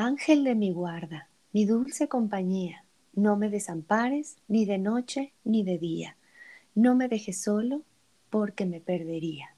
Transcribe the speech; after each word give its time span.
Ángel 0.00 0.44
de 0.44 0.54
mi 0.54 0.70
guarda, 0.70 1.28
mi 1.52 1.64
dulce 1.64 2.06
compañía, 2.06 2.84
no 3.14 3.36
me 3.36 3.50
desampares 3.50 4.36
ni 4.46 4.64
de 4.64 4.78
noche 4.78 5.32
ni 5.42 5.64
de 5.64 5.76
día. 5.76 6.16
No 6.76 6.94
me 6.94 7.08
dejes 7.08 7.40
solo 7.40 7.82
porque 8.30 8.64
me 8.64 8.78
perdería. 8.78 9.56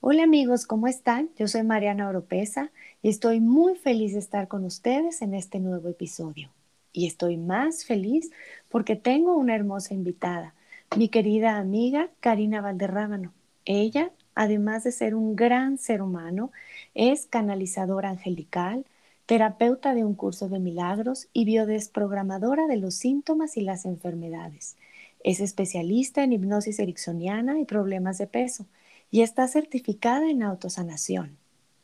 Hola 0.00 0.22
amigos, 0.22 0.66
¿cómo 0.66 0.86
están? 0.86 1.30
Yo 1.36 1.48
soy 1.48 1.64
Mariana 1.64 2.08
Oropesa 2.08 2.70
y 3.02 3.08
estoy 3.08 3.40
muy 3.40 3.74
feliz 3.74 4.12
de 4.12 4.20
estar 4.20 4.46
con 4.46 4.64
ustedes 4.64 5.20
en 5.20 5.34
este 5.34 5.58
nuevo 5.58 5.88
episodio. 5.88 6.50
Y 6.92 7.08
estoy 7.08 7.36
más 7.38 7.84
feliz 7.84 8.30
porque 8.68 8.94
tengo 8.94 9.34
una 9.34 9.56
hermosa 9.56 9.94
invitada, 9.94 10.54
mi 10.96 11.08
querida 11.08 11.56
amiga 11.56 12.08
Karina 12.20 12.60
Valderrábano. 12.60 13.32
Ella, 13.64 14.12
además 14.36 14.84
de 14.84 14.92
ser 14.92 15.16
un 15.16 15.34
gran 15.34 15.76
ser 15.78 16.02
humano, 16.02 16.52
es 16.94 17.26
canalizadora 17.26 18.10
angelical, 18.10 18.84
terapeuta 19.26 19.94
de 19.94 20.04
un 20.04 20.14
curso 20.14 20.48
de 20.48 20.58
milagros 20.58 21.28
y 21.32 21.44
biodesprogramadora 21.44 22.66
de 22.66 22.76
los 22.76 22.94
síntomas 22.94 23.56
y 23.56 23.62
las 23.62 23.84
enfermedades. 23.84 24.76
Es 25.24 25.40
especialista 25.40 26.24
en 26.24 26.32
hipnosis 26.32 26.78
ericksoniana 26.78 27.60
y 27.60 27.64
problemas 27.64 28.18
de 28.18 28.26
peso 28.26 28.66
y 29.10 29.22
está 29.22 29.46
certificada 29.46 30.28
en 30.28 30.42
autosanación. 30.42 31.36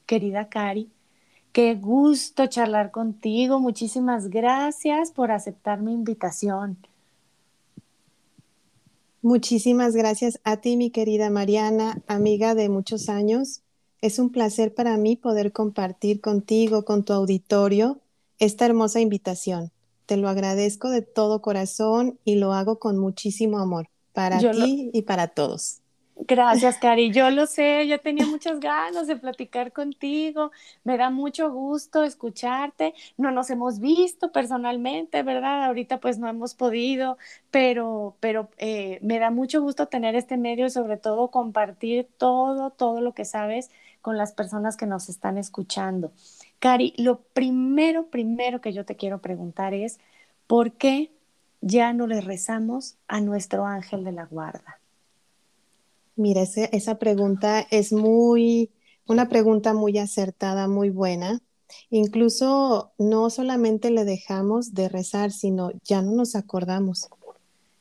Querida 0.06 0.48
Cari, 0.48 0.90
qué 1.52 1.74
gusto 1.74 2.46
charlar 2.46 2.90
contigo. 2.90 3.60
Muchísimas 3.60 4.28
gracias 4.28 5.12
por 5.12 5.30
aceptar 5.30 5.82
mi 5.82 5.92
invitación. 5.92 6.78
Muchísimas 9.20 9.94
gracias 9.94 10.40
a 10.44 10.58
ti, 10.58 10.76
mi 10.76 10.90
querida 10.90 11.28
Mariana, 11.28 12.00
amiga 12.06 12.54
de 12.54 12.68
muchos 12.68 13.08
años. 13.08 13.62
Es 14.00 14.20
un 14.20 14.30
placer 14.30 14.74
para 14.74 14.96
mí 14.96 15.16
poder 15.16 15.52
compartir 15.52 16.20
contigo, 16.20 16.84
con 16.84 17.04
tu 17.04 17.12
auditorio, 17.12 17.98
esta 18.38 18.64
hermosa 18.64 19.00
invitación. 19.00 19.72
Te 20.06 20.16
lo 20.16 20.28
agradezco 20.28 20.88
de 20.88 21.02
todo 21.02 21.42
corazón 21.42 22.18
y 22.24 22.36
lo 22.36 22.52
hago 22.52 22.78
con 22.78 22.96
muchísimo 22.96 23.58
amor 23.58 23.88
para 24.12 24.38
ti 24.38 24.90
y 24.92 25.02
para 25.02 25.28
todos. 25.28 25.80
Gracias, 26.20 26.78
Cari. 26.78 27.12
Yo 27.12 27.30
lo 27.30 27.46
sé, 27.46 27.86
yo 27.86 28.00
tenía 28.00 28.26
muchas 28.26 28.58
ganas 28.58 29.06
de 29.06 29.16
platicar 29.16 29.72
contigo. 29.72 30.50
Me 30.82 30.96
da 30.96 31.10
mucho 31.10 31.50
gusto 31.50 32.02
escucharte. 32.02 32.94
No 33.16 33.30
nos 33.30 33.50
hemos 33.50 33.78
visto 33.78 34.32
personalmente, 34.32 35.22
¿verdad? 35.22 35.64
Ahorita 35.64 36.00
pues 36.00 36.18
no 36.18 36.28
hemos 36.28 36.54
podido, 36.54 37.18
pero, 37.50 38.16
pero 38.20 38.48
eh, 38.58 38.98
me 39.02 39.18
da 39.20 39.30
mucho 39.30 39.60
gusto 39.60 39.86
tener 39.86 40.16
este 40.16 40.36
medio 40.36 40.66
y 40.66 40.70
sobre 40.70 40.96
todo 40.96 41.30
compartir 41.30 42.08
todo, 42.16 42.70
todo 42.70 43.00
lo 43.00 43.12
que 43.14 43.24
sabes 43.24 43.70
con 44.00 44.16
las 44.16 44.32
personas 44.32 44.76
que 44.76 44.86
nos 44.86 45.08
están 45.08 45.38
escuchando. 45.38 46.12
Cari, 46.58 46.94
lo 46.96 47.20
primero, 47.20 48.06
primero 48.06 48.60
que 48.60 48.72
yo 48.72 48.84
te 48.84 48.96
quiero 48.96 49.20
preguntar 49.20 49.74
es, 49.74 49.98
¿por 50.46 50.72
qué 50.72 51.12
ya 51.60 51.92
no 51.92 52.06
le 52.06 52.20
rezamos 52.20 52.96
a 53.06 53.20
nuestro 53.20 53.66
ángel 53.66 54.04
de 54.04 54.12
la 54.12 54.26
guarda? 54.26 54.80
Mira, 56.16 56.42
esa 56.42 56.98
pregunta 56.98 57.66
es 57.70 57.92
muy, 57.92 58.70
una 59.06 59.28
pregunta 59.28 59.72
muy 59.72 59.98
acertada, 59.98 60.66
muy 60.66 60.90
buena. 60.90 61.40
Incluso 61.90 62.92
no 62.98 63.30
solamente 63.30 63.90
le 63.90 64.04
dejamos 64.04 64.74
de 64.74 64.88
rezar, 64.88 65.30
sino 65.30 65.70
ya 65.84 66.02
no 66.02 66.12
nos 66.12 66.34
acordamos. 66.34 67.08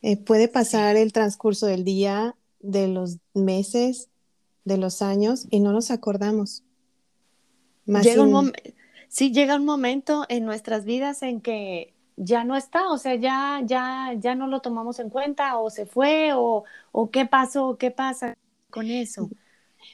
Eh, 0.04 0.18
puede 0.18 0.48
pasar 0.48 0.98
el 0.98 1.14
transcurso 1.14 1.66
del 1.66 1.84
día, 1.84 2.36
de 2.60 2.88
los 2.88 3.18
meses, 3.34 4.10
de 4.68 4.78
los 4.78 5.02
años 5.02 5.48
y 5.50 5.60
no 5.60 5.72
nos 5.72 5.92
acordamos. 5.92 6.64
llega 7.86 8.24
un 8.24 8.52
sí, 9.08 9.32
llega 9.32 9.56
un 9.56 9.66
momento 9.66 10.26
en 10.30 10.46
nuestras 10.46 10.86
vidas 10.86 11.24
en 11.24 11.42
que 11.42 11.94
ya 12.18 12.44
no 12.44 12.56
está, 12.56 12.90
o 12.90 12.98
sea, 12.98 13.16
ya, 13.16 13.62
ya, 13.64 14.14
ya 14.20 14.36
no 14.36 14.48
lo 14.48 14.60
tomamos 14.60 15.00
en 15.00 15.10
cuenta, 15.10 15.58
o 15.60 15.70
se 15.70 15.86
fue, 15.86 16.34
o, 16.34 16.64
o 16.92 17.10
qué 17.12 17.26
pasó, 17.26 17.78
qué 17.78 17.92
pasa 17.92 18.36
con 18.70 18.88
eso. 18.90 19.30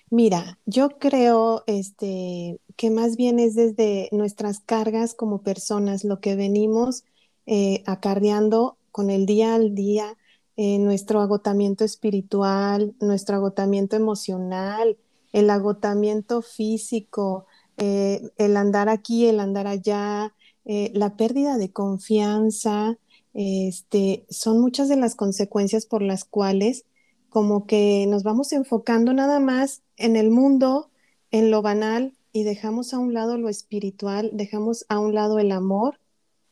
Mira, 0.09 0.57
yo 0.65 0.97
creo 0.97 1.63
este, 1.67 2.59
que 2.77 2.89
más 2.89 3.17
bien 3.17 3.39
es 3.39 3.55
desde 3.55 4.09
nuestras 4.11 4.59
cargas 4.61 5.13
como 5.13 5.41
personas, 5.41 6.03
lo 6.03 6.19
que 6.19 6.35
venimos 6.35 7.03
eh, 7.45 7.83
acarreando 7.85 8.77
con 8.91 9.09
el 9.09 9.25
día 9.25 9.55
al 9.55 9.75
día, 9.75 10.17
eh, 10.57 10.77
nuestro 10.79 11.21
agotamiento 11.21 11.83
espiritual, 11.83 12.93
nuestro 12.99 13.35
agotamiento 13.35 13.95
emocional, 13.95 14.97
el 15.31 15.49
agotamiento 15.49 16.41
físico, 16.41 17.47
eh, 17.77 18.29
el 18.37 18.55
andar 18.57 18.89
aquí, 18.89 19.27
el 19.27 19.39
andar 19.39 19.67
allá, 19.67 20.33
eh, 20.65 20.91
la 20.93 21.15
pérdida 21.17 21.57
de 21.57 21.71
confianza, 21.71 22.97
este, 23.33 24.25
son 24.29 24.61
muchas 24.61 24.89
de 24.89 24.95
las 24.95 25.15
consecuencias 25.15 25.85
por 25.87 26.03
las 26.03 26.23
cuales 26.23 26.85
como 27.29 27.65
que 27.65 28.05
nos 28.07 28.21
vamos 28.21 28.53
enfocando 28.53 29.11
nada 29.11 29.39
más 29.39 29.81
en 29.97 30.15
el 30.15 30.29
mundo, 30.29 30.91
en 31.31 31.49
lo 31.49 31.63
banal 31.63 32.13
y 32.31 32.43
dejamos 32.43 32.93
a 32.93 32.99
un 32.99 33.13
lado 33.13 33.37
lo 33.37 33.49
espiritual, 33.49 34.29
dejamos 34.33 34.85
a 34.87 34.99
un 34.99 35.15
lado 35.15 35.39
el 35.39 35.51
amor, 35.51 35.99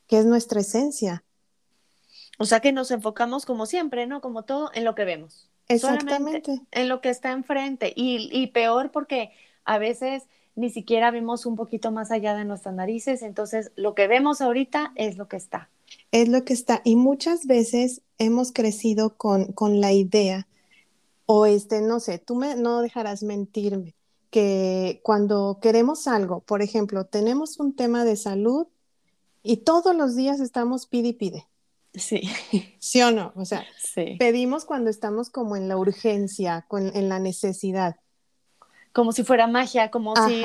que 0.08 0.18
es 0.18 0.26
nuestra 0.26 0.60
esencia. 0.60 1.22
O 2.42 2.44
sea 2.44 2.58
que 2.58 2.72
nos 2.72 2.90
enfocamos 2.90 3.46
como 3.46 3.66
siempre, 3.66 4.08
¿no? 4.08 4.20
Como 4.20 4.42
todo 4.42 4.70
en 4.74 4.84
lo 4.84 4.96
que 4.96 5.04
vemos. 5.04 5.48
Exactamente. 5.68 6.60
en 6.72 6.88
lo 6.88 7.00
que 7.00 7.08
está 7.08 7.30
enfrente. 7.30 7.92
Y, 7.94 8.28
y 8.32 8.48
peor 8.48 8.90
porque 8.90 9.30
a 9.64 9.78
veces 9.78 10.24
ni 10.56 10.70
siquiera 10.70 11.12
vemos 11.12 11.46
un 11.46 11.54
poquito 11.54 11.92
más 11.92 12.10
allá 12.10 12.34
de 12.34 12.44
nuestras 12.44 12.74
narices, 12.74 13.22
entonces 13.22 13.70
lo 13.76 13.94
que 13.94 14.08
vemos 14.08 14.40
ahorita 14.40 14.92
es 14.96 15.16
lo 15.16 15.28
que 15.28 15.36
está. 15.36 15.70
Es 16.10 16.28
lo 16.28 16.44
que 16.44 16.52
está. 16.52 16.82
Y 16.84 16.96
muchas 16.96 17.46
veces 17.46 18.02
hemos 18.18 18.50
crecido 18.50 19.16
con, 19.16 19.52
con 19.52 19.80
la 19.80 19.92
idea, 19.92 20.48
o 21.26 21.46
este, 21.46 21.80
no 21.80 22.00
sé, 22.00 22.18
tú 22.18 22.34
me, 22.34 22.56
no 22.56 22.82
dejarás 22.82 23.22
mentirme, 23.22 23.94
que 24.30 25.00
cuando 25.04 25.60
queremos 25.62 26.08
algo, 26.08 26.40
por 26.40 26.60
ejemplo, 26.60 27.04
tenemos 27.06 27.60
un 27.60 27.72
tema 27.74 28.04
de 28.04 28.16
salud 28.16 28.66
y 29.44 29.58
todos 29.58 29.94
los 29.94 30.16
días 30.16 30.40
estamos 30.40 30.86
pide 30.86 31.08
y 31.08 31.12
pide. 31.12 31.46
Sí. 31.94 32.22
¿Sí 32.78 33.02
o 33.02 33.10
no? 33.10 33.32
O 33.36 33.44
sea, 33.44 33.64
pedimos 34.18 34.64
cuando 34.64 34.90
estamos 34.90 35.30
como 35.30 35.56
en 35.56 35.68
la 35.68 35.76
urgencia, 35.76 36.64
con, 36.68 36.94
en 36.96 37.08
la 37.08 37.18
necesidad 37.18 37.96
como 38.92 39.12
si 39.12 39.24
fuera 39.24 39.46
magia, 39.46 39.90
como 39.90 40.14
si 40.28 40.44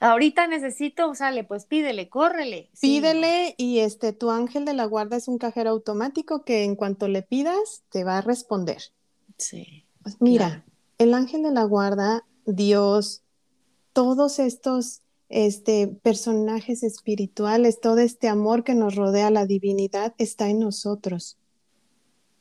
ahorita 0.00 0.46
necesito, 0.46 1.14
sale, 1.14 1.44
pues 1.44 1.66
pídele, 1.66 2.08
córrele. 2.08 2.70
Pídele 2.80 3.54
y 3.58 3.80
este 3.80 4.12
tu 4.12 4.30
ángel 4.30 4.64
de 4.64 4.74
la 4.74 4.84
guarda 4.84 5.16
es 5.16 5.28
un 5.28 5.38
cajero 5.38 5.70
automático 5.70 6.44
que 6.44 6.64
en 6.64 6.76
cuanto 6.76 7.08
le 7.08 7.22
pidas 7.22 7.82
te 7.90 8.04
va 8.04 8.18
a 8.18 8.20
responder. 8.20 8.82
Sí. 9.36 9.84
Pues 10.02 10.16
mira, 10.20 10.64
el 10.98 11.12
ángel 11.12 11.42
de 11.42 11.50
la 11.50 11.64
guarda, 11.64 12.24
Dios, 12.46 13.22
todos 13.92 14.38
estos 14.38 15.02
este 15.28 15.88
personajes 15.88 16.82
espirituales, 16.82 17.80
todo 17.80 17.98
este 17.98 18.28
amor 18.28 18.64
que 18.64 18.74
nos 18.74 18.94
rodea 18.94 19.30
la 19.30 19.46
divinidad 19.46 20.14
está 20.18 20.48
en 20.48 20.60
nosotros. 20.60 21.36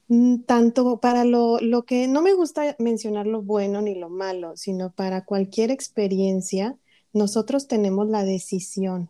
Mm, 0.09 0.43
tanto 0.43 0.99
para 0.99 1.25
lo, 1.25 1.59
lo, 1.59 1.83
que 1.83 2.07
no 2.07 2.21
me 2.21 2.33
gusta 2.33 2.75
mencionar 2.79 3.27
lo 3.27 3.41
bueno 3.41 3.81
ni 3.81 3.95
lo 3.95 4.09
malo, 4.09 4.55
sino 4.55 4.91
para 4.91 5.25
cualquier 5.25 5.69
experiencia, 5.69 6.77
nosotros 7.11 7.67
tenemos 7.67 8.07
la 8.07 8.23
decisión 8.23 9.09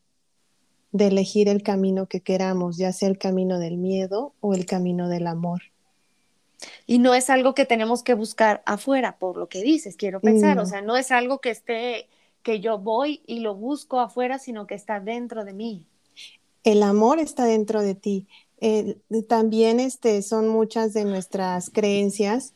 de 0.92 1.08
elegir 1.08 1.50
el 1.50 1.62
camino 1.62 2.08
que 2.08 2.22
queramos, 2.22 2.78
ya 2.78 2.92
sea 2.92 3.10
el 3.10 3.18
camino 3.18 3.60
del 3.60 3.78
miedo 3.78 4.34
o 4.40 4.54
el 4.54 4.66
camino 4.66 5.10
del 5.10 5.28
amor. 5.28 5.62
Y 6.88 7.00
no 7.00 7.14
es 7.14 7.30
algo 7.30 7.54
que 7.54 7.66
tenemos 7.66 8.02
que 8.02 8.16
buscar 8.16 8.64
afuera, 8.66 9.18
por 9.20 9.38
lo 9.38 9.48
que 9.48 9.62
dices, 9.62 9.96
quiero 9.96 10.20
pensar, 10.22 10.58
o 10.58 10.66
sea, 10.66 10.82
no 10.82 10.98
es 10.98 11.12
algo 11.12 11.40
que 11.40 11.52
esté, 11.52 12.08
que 12.48 12.62
yo 12.62 12.78
voy 12.78 13.22
y 13.28 13.42
lo 13.42 13.56
busco 13.56 14.00
afuera, 14.00 14.40
sino 14.40 14.68
que 14.68 14.76
está 14.76 15.02
dentro 15.02 15.44
de 15.44 15.52
mí. 15.52 15.86
El 16.64 16.82
amor 16.82 17.20
está 17.20 17.44
dentro 17.44 17.82
de 17.82 17.94
ti. 17.94 18.26
Eh, 18.62 19.00
también 19.28 19.82
este, 19.82 20.22
son 20.22 20.48
muchas 20.48 20.94
de 20.94 21.04
nuestras 21.04 21.70
creencias, 21.70 22.54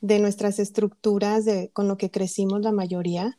de 0.00 0.18
nuestras 0.18 0.58
estructuras, 0.58 1.44
de, 1.44 1.68
con 1.74 1.88
lo 1.88 1.98
que 1.98 2.10
crecimos 2.10 2.62
la 2.62 2.72
mayoría, 2.72 3.36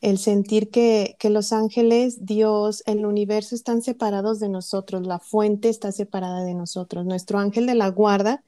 el 0.00 0.18
sentir 0.18 0.70
que, 0.70 1.14
que, 1.20 1.30
los 1.30 1.52
ángeles, 1.52 2.26
Dios, 2.26 2.82
el 2.86 3.06
universo 3.06 3.54
están 3.54 3.80
separados 3.80 4.40
de 4.40 4.48
nosotros, 4.48 5.06
la 5.06 5.20
fuente 5.20 5.68
está 5.68 5.92
separada 5.92 6.42
de 6.42 6.54
nosotros, 6.54 7.06
nuestro 7.06 7.38
ángel 7.38 7.66
de 7.66 7.76
la 7.76 7.90
guarda 7.90 8.42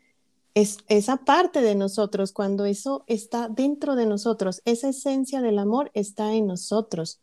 es 0.56 0.78
esa 0.88 1.18
parte 1.18 1.60
de 1.60 1.76
nosotros, 1.76 2.32
cuando 2.32 2.64
eso 2.64 3.04
está 3.06 3.48
dentro 3.48 3.94
de 3.94 4.06
nosotros, 4.06 4.60
esa 4.64 4.88
esencia 4.88 5.40
del 5.40 5.60
amor 5.60 5.92
está 5.94 6.32
en 6.32 6.48
nosotros. 6.48 7.20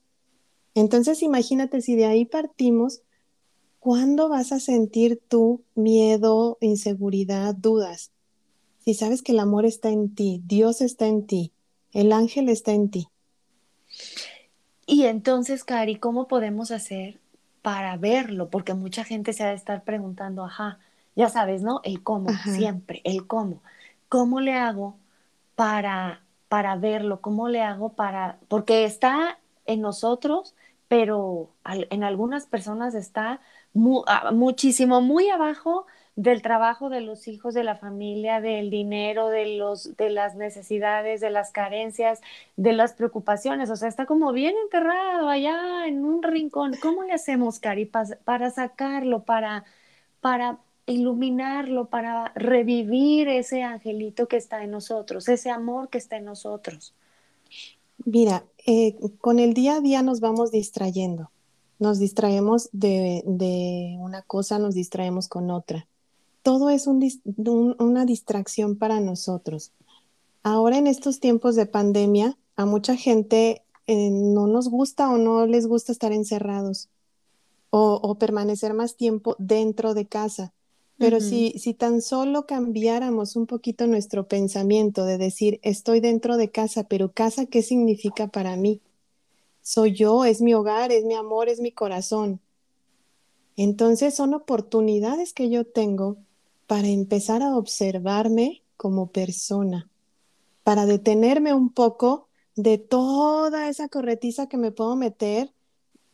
Entonces 0.74 1.21
imagínate 1.21 1.81
si 1.81 1.95
de 1.95 2.06
ahí 2.06 2.24
partimos, 2.24 3.01
¿Cuándo 3.83 4.30
vas 4.30 4.53
a 4.53 4.62
sentir 4.62 5.21
tú 5.27 5.62
miedo, 5.75 6.57
inseguridad, 6.62 7.53
dudas? 7.53 8.13
Si 8.80 8.94
sabes 8.94 9.21
que 9.21 9.33
el 9.33 9.39
amor 9.39 9.65
está 9.65 9.89
en 9.89 10.15
ti, 10.15 10.41
Dios 10.45 10.79
está 10.79 11.07
en 11.07 11.27
ti, 11.27 11.51
el 11.91 12.13
ángel 12.13 12.47
está 12.47 12.71
en 12.71 12.89
ti. 12.89 13.09
Y 14.86 15.03
entonces, 15.03 15.65
Cari, 15.65 15.97
¿cómo 15.97 16.29
podemos 16.29 16.71
hacer 16.71 17.19
para 17.62 17.97
verlo, 17.97 18.50
porque 18.50 18.74
mucha 18.74 19.03
gente 19.03 19.33
se 19.33 19.44
ha 19.44 19.50
de 19.50 19.56
estar 19.56 19.83
preguntando, 19.83 20.45
ajá, 20.45 20.79
ya 21.15 21.30
sabes, 21.30 21.62
¿no? 21.62 21.81
El 21.83 22.04
cómo, 22.04 22.30
siempre, 22.44 23.01
el 23.04 23.27
cómo. 23.27 23.62
¿Cómo 24.10 24.42
le 24.42 24.54
hago 24.54 24.95
para, 25.56 26.21
para 26.48 26.75
verlo? 26.75 27.21
¿Cómo 27.21 27.50
le 27.50 27.62
hago 27.62 27.94
para...? 27.94 28.38
Porque 28.48 28.86
está 28.86 29.39
en 29.65 29.81
nosotros, 29.81 30.56
pero 30.88 31.50
en 31.65 32.04
algunas 32.04 32.45
personas 32.45 32.94
está 32.95 33.42
muchísimo, 33.74 35.01
muy 35.01 35.30
abajo 35.30 35.88
del 36.15 36.44
trabajo 36.44 36.89
de 36.89 37.01
los 37.01 37.27
hijos, 37.27 37.56
de 37.56 37.63
la 37.63 37.75
familia, 37.75 38.39
del 38.39 38.69
dinero, 38.69 39.30
de, 39.30 39.57
los, 39.57 39.98
de 39.98 40.12
las 40.12 40.36
necesidades, 40.36 41.21
de 41.21 41.31
las 41.31 41.51
carencias, 41.51 42.21
de 42.56 42.74
las 42.74 42.94
preocupaciones. 42.94 43.71
O 43.71 43.75
sea, 43.75 43.89
está 43.89 44.06
como 44.06 44.31
bien 44.31 44.54
enterrado 44.63 45.30
allá 45.30 45.88
en 45.88 46.06
un 46.06 46.21
rincón. 46.21 46.74
¿Cómo 46.81 47.04
le 47.04 47.13
hacemos, 47.13 47.60
Cari, 47.60 47.86
para 47.86 48.51
sacarlo, 48.51 49.24
para, 49.24 49.63
para 50.21 50.60
iluminarlo, 50.85 51.85
para 51.85 52.31
revivir 52.35 53.27
ese 53.27 53.63
angelito 53.63 54.27
que 54.27 54.38
está 54.38 54.63
en 54.63 54.71
nosotros, 54.71 55.27
ese 55.30 55.50
amor 55.50 55.89
que 55.89 55.97
está 55.97 56.18
en 56.18 56.25
nosotros? 56.25 56.94
Mira, 58.06 58.44
eh, 58.65 58.95
con 59.19 59.39
el 59.39 59.53
día 59.53 59.75
a 59.75 59.81
día 59.81 60.01
nos 60.01 60.19
vamos 60.19 60.51
distrayendo. 60.51 61.31
Nos 61.80 62.00
distraemos 62.00 62.69
de, 62.71 63.24
de 63.25 63.97
una 64.00 64.21
cosa, 64.21 64.59
nos 64.59 64.75
distraemos 64.75 65.27
con 65.27 65.51
otra 65.51 65.88
todo 66.44 66.69
es 66.69 66.88
una 66.88 68.06
distracción 68.06 68.75
para 68.75 69.00
nosotros. 69.00 69.71
Ahora 70.44 70.77
en 70.77 70.88
estos 70.88 71.21
tiempos 71.21 71.56
de 71.56 71.65
pandemia, 71.65 72.38
a 72.57 72.65
mucha 72.65 72.97
gente 72.97 73.63
eh, 73.88 74.09
no 74.12 74.45
nos 74.45 74.69
gusta 74.69 75.09
o 75.09 75.18
no 75.18 75.47
les 75.47 75.65
gusta 75.65 75.94
estar 75.94 76.12
encerrados 76.12 76.89
o, 77.75 78.15
permanecer 78.19 78.75
más 78.75 78.95
tiempo 78.97 79.36
dentro 79.39 79.95
de 79.95 80.06
casa. 80.06 80.53
Pero 81.03 81.19
si, 81.19 81.59
si 81.59 81.73
tan 81.73 82.01
solo 82.01 82.45
cambiáramos 82.45 83.35
un 83.35 83.45
poquito 83.45 83.88
nuestro 83.88 84.29
pensamiento 84.29 85.03
de 85.03 85.17
decir, 85.17 85.59
estoy 85.61 86.00
dentro 86.00 86.38
de 86.38 86.50
casa, 86.50 86.85
pero 86.85 87.11
casa, 87.11 87.45
¿qué 87.45 87.61
significa 87.61 88.27
para 88.27 88.55
mí? 88.55 88.79
Soy 89.61 89.91
yo, 89.91 90.23
es 90.23 90.41
mi 90.41 90.53
hogar, 90.53 90.94
es 90.94 91.03
mi 91.03 91.13
amor, 91.13 91.50
es 91.50 91.59
mi 91.59 91.73
corazón. 91.73 92.39
Entonces 93.57 94.15
son 94.15 94.33
oportunidades 94.33 95.33
que 95.33 95.50
yo 95.50 95.65
tengo 95.65 96.15
para 96.67 96.88
empezar 96.88 97.41
a 97.41 97.57
observarme 97.57 98.63
como 98.77 99.11
persona, 99.11 99.89
para 100.63 100.85
detenerme 100.85 101.53
un 101.53 101.69
poco 101.69 102.29
de 102.55 102.77
toda 102.77 103.67
esa 103.67 103.89
corretiza 103.89 104.47
que 104.47 104.55
me 104.55 104.71
puedo 104.71 104.95
meter 104.95 105.51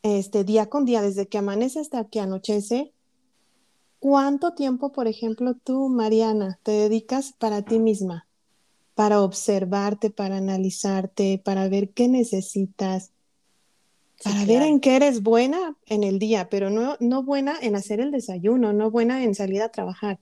este 0.02 0.44
día 0.44 0.68
con 0.68 0.86
día, 0.86 1.04
desde 1.04 1.28
que 1.28 1.38
amanece 1.38 1.80
hasta 1.80 2.06
que 2.06 2.22
anochece. 2.22 2.92
¿Cuánto 4.00 4.54
tiempo, 4.54 4.92
por 4.92 5.08
ejemplo, 5.08 5.56
tú, 5.56 5.90
Mariana, 5.90 6.60
te 6.64 6.72
dedicas 6.72 7.34
para 7.38 7.62
ti 7.62 7.80
misma? 7.80 8.26
Para 8.96 9.22
observarte, 9.22 10.10
para 10.10 10.38
analizarte, 10.38 11.42
para 11.44 11.68
ver 11.70 11.90
qué 11.90 12.08
necesitas, 12.08 13.12
para 14.24 14.46
ver 14.46 14.62
en 14.64 14.80
qué 14.80 14.96
eres 14.96 15.24
buena 15.24 15.76
en 15.86 16.04
el 16.04 16.20
día, 16.20 16.50
pero 16.50 16.70
no, 16.70 16.98
no 17.00 17.24
buena 17.24 17.56
en 17.62 17.76
hacer 17.76 18.00
el 18.00 18.12
desayuno, 18.12 18.74
no 18.74 18.92
buena 18.92 19.24
en 19.24 19.36
salir 19.36 19.62
a 19.62 19.70
trabajar 19.70 20.20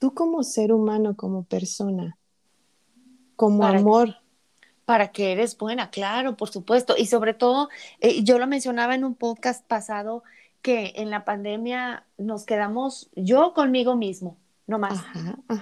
tú 0.00 0.14
como 0.14 0.42
ser 0.42 0.72
humano, 0.72 1.14
como 1.14 1.44
persona, 1.44 2.16
como 3.36 3.64
amor. 3.64 4.16
Para 4.86 5.12
que 5.12 5.30
eres 5.30 5.56
buena, 5.56 5.90
claro, 5.90 6.36
por 6.36 6.48
supuesto. 6.48 6.96
Y 6.98 7.06
sobre 7.06 7.32
todo, 7.32 7.68
eh, 8.00 8.24
yo 8.24 8.40
lo 8.40 8.48
mencionaba 8.48 8.96
en 8.96 9.04
un 9.04 9.14
podcast 9.14 9.64
pasado, 9.64 10.24
que 10.62 10.92
en 10.96 11.10
la 11.10 11.24
pandemia 11.24 12.04
nos 12.18 12.44
quedamos 12.44 13.10
yo 13.14 13.54
conmigo 13.54 13.96
mismo, 13.96 14.36
no 14.66 14.78
más. 14.78 15.02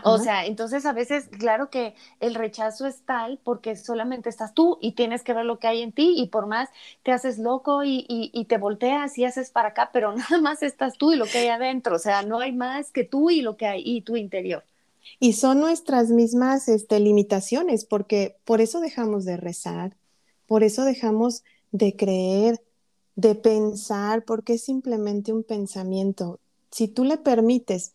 O 0.04 0.18
sea, 0.18 0.44
entonces 0.44 0.84
a 0.84 0.92
veces, 0.92 1.28
claro 1.28 1.70
que 1.70 1.94
el 2.20 2.34
rechazo 2.34 2.86
es 2.86 3.02
tal 3.02 3.38
porque 3.42 3.76
solamente 3.76 4.28
estás 4.28 4.54
tú 4.54 4.78
y 4.80 4.92
tienes 4.92 5.22
que 5.22 5.32
ver 5.32 5.44
lo 5.44 5.58
que 5.58 5.66
hay 5.66 5.82
en 5.82 5.92
ti 5.92 6.14
y 6.16 6.28
por 6.28 6.46
más 6.46 6.68
te 7.02 7.12
haces 7.12 7.38
loco 7.38 7.84
y, 7.84 8.04
y, 8.08 8.44
te 8.44 8.58
volteas 8.58 9.16
y 9.16 9.24
haces 9.24 9.50
para 9.50 9.70
acá, 9.70 9.90
pero 9.92 10.12
nada 10.16 10.40
más 10.40 10.62
estás 10.62 10.98
tú 10.98 11.12
y 11.12 11.16
lo 11.16 11.24
que 11.24 11.38
hay 11.38 11.48
adentro. 11.48 11.96
O 11.96 11.98
sea, 11.98 12.22
no 12.22 12.40
hay 12.40 12.52
más 12.52 12.90
que 12.90 13.04
tú 13.04 13.30
y 13.30 13.40
lo 13.40 13.56
que 13.56 13.66
hay 13.66 13.82
y 13.84 14.02
tu 14.02 14.16
interior. 14.16 14.64
Y 15.20 15.32
son 15.32 15.60
nuestras 15.60 16.10
mismas 16.10 16.68
este, 16.68 17.00
limitaciones, 17.00 17.84
porque 17.84 18.36
por 18.44 18.60
eso 18.60 18.80
dejamos 18.80 19.24
de 19.24 19.36
rezar, 19.36 19.96
por 20.46 20.62
eso 20.62 20.84
dejamos 20.84 21.44
de 21.72 21.96
creer, 21.96 22.60
de 23.18 23.34
pensar, 23.34 24.24
porque 24.24 24.52
es 24.52 24.62
simplemente 24.62 25.32
un 25.32 25.42
pensamiento. 25.42 26.38
Si 26.70 26.86
tú 26.86 27.02
le 27.02 27.18
permites 27.18 27.94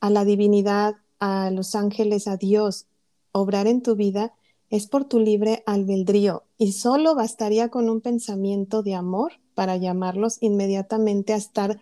a 0.00 0.08
la 0.08 0.24
divinidad, 0.24 0.94
a 1.18 1.50
los 1.50 1.74
ángeles, 1.74 2.26
a 2.26 2.38
Dios, 2.38 2.86
obrar 3.32 3.66
en 3.66 3.82
tu 3.82 3.96
vida, 3.96 4.32
es 4.70 4.86
por 4.86 5.04
tu 5.04 5.20
libre 5.20 5.62
albedrío 5.66 6.44
y 6.56 6.72
solo 6.72 7.14
bastaría 7.14 7.68
con 7.68 7.90
un 7.90 8.00
pensamiento 8.00 8.82
de 8.82 8.94
amor 8.94 9.32
para 9.54 9.76
llamarlos 9.76 10.38
inmediatamente 10.40 11.34
a 11.34 11.36
estar, 11.36 11.78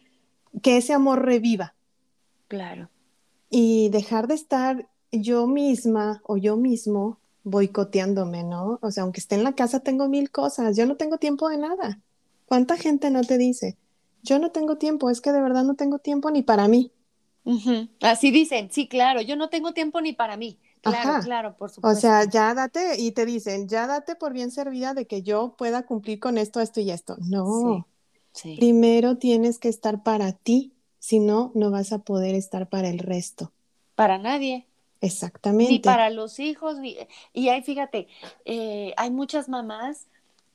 que 0.60 0.76
ese 0.78 0.94
amor 0.94 1.24
reviva. 1.24 1.76
Claro. 2.48 2.90
Y 3.50 3.88
dejar 3.90 4.26
de 4.26 4.34
estar 4.34 4.88
yo 5.12 5.46
misma 5.46 6.22
o 6.24 6.38
yo 6.38 6.56
mismo 6.56 7.20
boicoteándome, 7.44 8.42
¿no? 8.42 8.80
O 8.82 8.90
sea, 8.90 9.04
aunque 9.04 9.20
esté 9.20 9.36
en 9.36 9.44
la 9.44 9.54
casa, 9.54 9.78
tengo 9.78 10.08
mil 10.08 10.32
cosas, 10.32 10.76
yo 10.76 10.86
no 10.86 10.96
tengo 10.96 11.18
tiempo 11.18 11.48
de 11.48 11.58
nada. 11.58 12.00
¿Cuánta 12.54 12.76
gente 12.76 13.10
no 13.10 13.22
te 13.22 13.36
dice? 13.36 13.76
Yo 14.22 14.38
no 14.38 14.52
tengo 14.52 14.78
tiempo, 14.78 15.10
es 15.10 15.20
que 15.20 15.32
de 15.32 15.42
verdad 15.42 15.64
no 15.64 15.74
tengo 15.74 15.98
tiempo 15.98 16.30
ni 16.30 16.44
para 16.44 16.68
mí. 16.68 16.92
Así 18.00 18.30
dicen, 18.30 18.68
sí, 18.70 18.86
claro, 18.86 19.20
yo 19.20 19.34
no 19.34 19.48
tengo 19.48 19.72
tiempo 19.72 20.00
ni 20.00 20.12
para 20.12 20.36
mí. 20.36 20.60
Claro, 20.80 21.20
claro, 21.24 21.56
por 21.56 21.70
supuesto. 21.70 21.98
O 21.98 22.00
sea, 22.00 22.30
ya 22.30 22.54
date, 22.54 22.94
y 22.96 23.10
te 23.10 23.26
dicen, 23.26 23.66
ya 23.66 23.88
date 23.88 24.14
por 24.14 24.32
bien 24.32 24.52
servida 24.52 24.94
de 24.94 25.08
que 25.08 25.22
yo 25.22 25.56
pueda 25.58 25.84
cumplir 25.84 26.20
con 26.20 26.38
esto, 26.38 26.60
esto 26.60 26.80
y 26.80 26.92
esto. 26.92 27.16
No. 27.18 27.88
Primero 28.40 29.18
tienes 29.18 29.58
que 29.58 29.68
estar 29.68 30.04
para 30.04 30.30
ti, 30.30 30.74
si 31.00 31.18
no, 31.18 31.50
no 31.56 31.72
vas 31.72 31.92
a 31.92 31.98
poder 32.04 32.36
estar 32.36 32.68
para 32.68 32.88
el 32.88 33.00
resto. 33.00 33.50
Para 33.96 34.16
nadie. 34.18 34.68
Exactamente. 35.00 35.72
Ni 35.72 35.80
para 35.80 36.08
los 36.08 36.38
hijos, 36.38 36.76
y 37.32 37.48
ahí 37.48 37.62
fíjate, 37.64 38.06
eh, 38.44 38.94
hay 38.96 39.10
muchas 39.10 39.48
mamás 39.48 40.06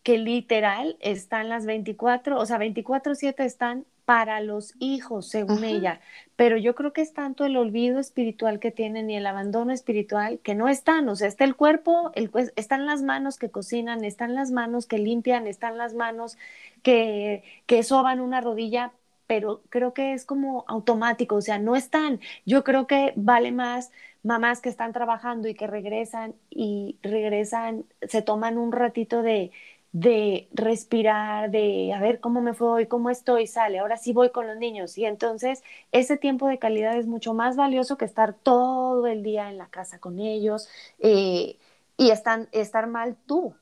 que 0.04 0.18
literal 0.18 0.98
están 1.00 1.50
las 1.50 1.66
24, 1.66 2.40
o 2.40 2.46
sea, 2.46 2.58
24/7 2.58 3.46
están 3.46 3.86
para 4.10 4.42
los 4.42 4.74
hijos, 4.80 5.28
según 5.28 5.64
ella. 5.64 6.02
Pero 6.36 6.58
yo 6.58 6.74
creo 6.74 6.94
que 6.94 7.02
es 7.02 7.14
tanto 7.14 7.46
el 7.46 7.56
olvido 7.56 8.00
espiritual 8.00 8.60
que 8.60 8.72
tienen 8.72 9.08
y 9.12 9.16
el 9.16 9.28
abandono 9.28 9.72
espiritual 9.72 10.40
que 10.40 10.56
no 10.56 10.68
están. 10.68 11.08
O 11.10 11.16
sea, 11.16 11.28
está 11.28 11.44
el 11.44 11.56
cuerpo, 11.56 12.12
el, 12.16 12.32
están 12.56 12.88
las 12.88 13.04
manos 13.04 13.38
que 13.38 13.52
cocinan, 13.52 14.04
están 14.04 14.34
las 14.34 14.50
manos 14.50 14.88
que 14.88 14.98
limpian, 14.98 15.46
están 15.46 15.78
las 15.78 15.94
manos 15.94 16.40
que, 16.82 17.44
que 17.68 17.84
soban 17.84 18.20
una 18.20 18.42
rodilla, 18.42 18.94
pero 19.28 19.62
creo 19.70 19.94
que 19.94 20.14
es 20.14 20.26
como 20.26 20.66
automático, 20.68 21.36
o 21.36 21.42
sea, 21.42 21.60
no 21.60 21.76
están. 21.76 22.20
Yo 22.48 22.64
creo 22.64 22.88
que 22.88 23.14
vale 23.16 23.52
más 23.52 23.92
mamás 24.24 24.60
que 24.60 24.70
están 24.70 24.92
trabajando 24.92 25.48
y 25.48 25.54
que 25.54 25.68
regresan 25.68 26.34
y 26.50 26.98
regresan, 27.04 27.86
se 28.02 28.24
toman 28.24 28.58
un 28.58 28.72
ratito 28.72 29.22
de, 29.22 29.52
de 29.92 30.48
respirar, 30.54 31.50
de 31.52 31.94
a 31.94 32.00
ver 32.00 32.20
cómo 32.20 32.42
me 32.42 32.54
fue 32.54 32.68
hoy, 32.70 32.86
cómo 32.88 33.10
estoy, 33.10 33.48
sale, 33.48 33.80
ahora 33.80 33.98
sí 33.98 34.14
voy 34.14 34.30
con 34.32 34.48
los 34.48 34.58
niños. 34.58 34.98
Y 34.98 35.06
entonces 35.06 35.64
ese 35.92 36.18
tiempo 36.18 36.48
de 36.48 36.60
calidad 36.60 36.98
es 36.98 37.08
mucho 37.08 37.34
más 37.34 37.56
valioso 37.56 37.98
que 37.98 38.06
estar 38.06 38.34
todo 38.34 39.08
el 39.08 39.24
día 39.24 39.50
en 39.50 39.58
la 39.58 39.68
casa 39.68 40.00
con 40.00 40.20
ellos 40.20 40.70
eh, 41.00 41.58
y 41.98 42.12
están, 42.12 42.50
estar 42.52 42.88
mal 42.88 43.18
tú. 43.26 43.54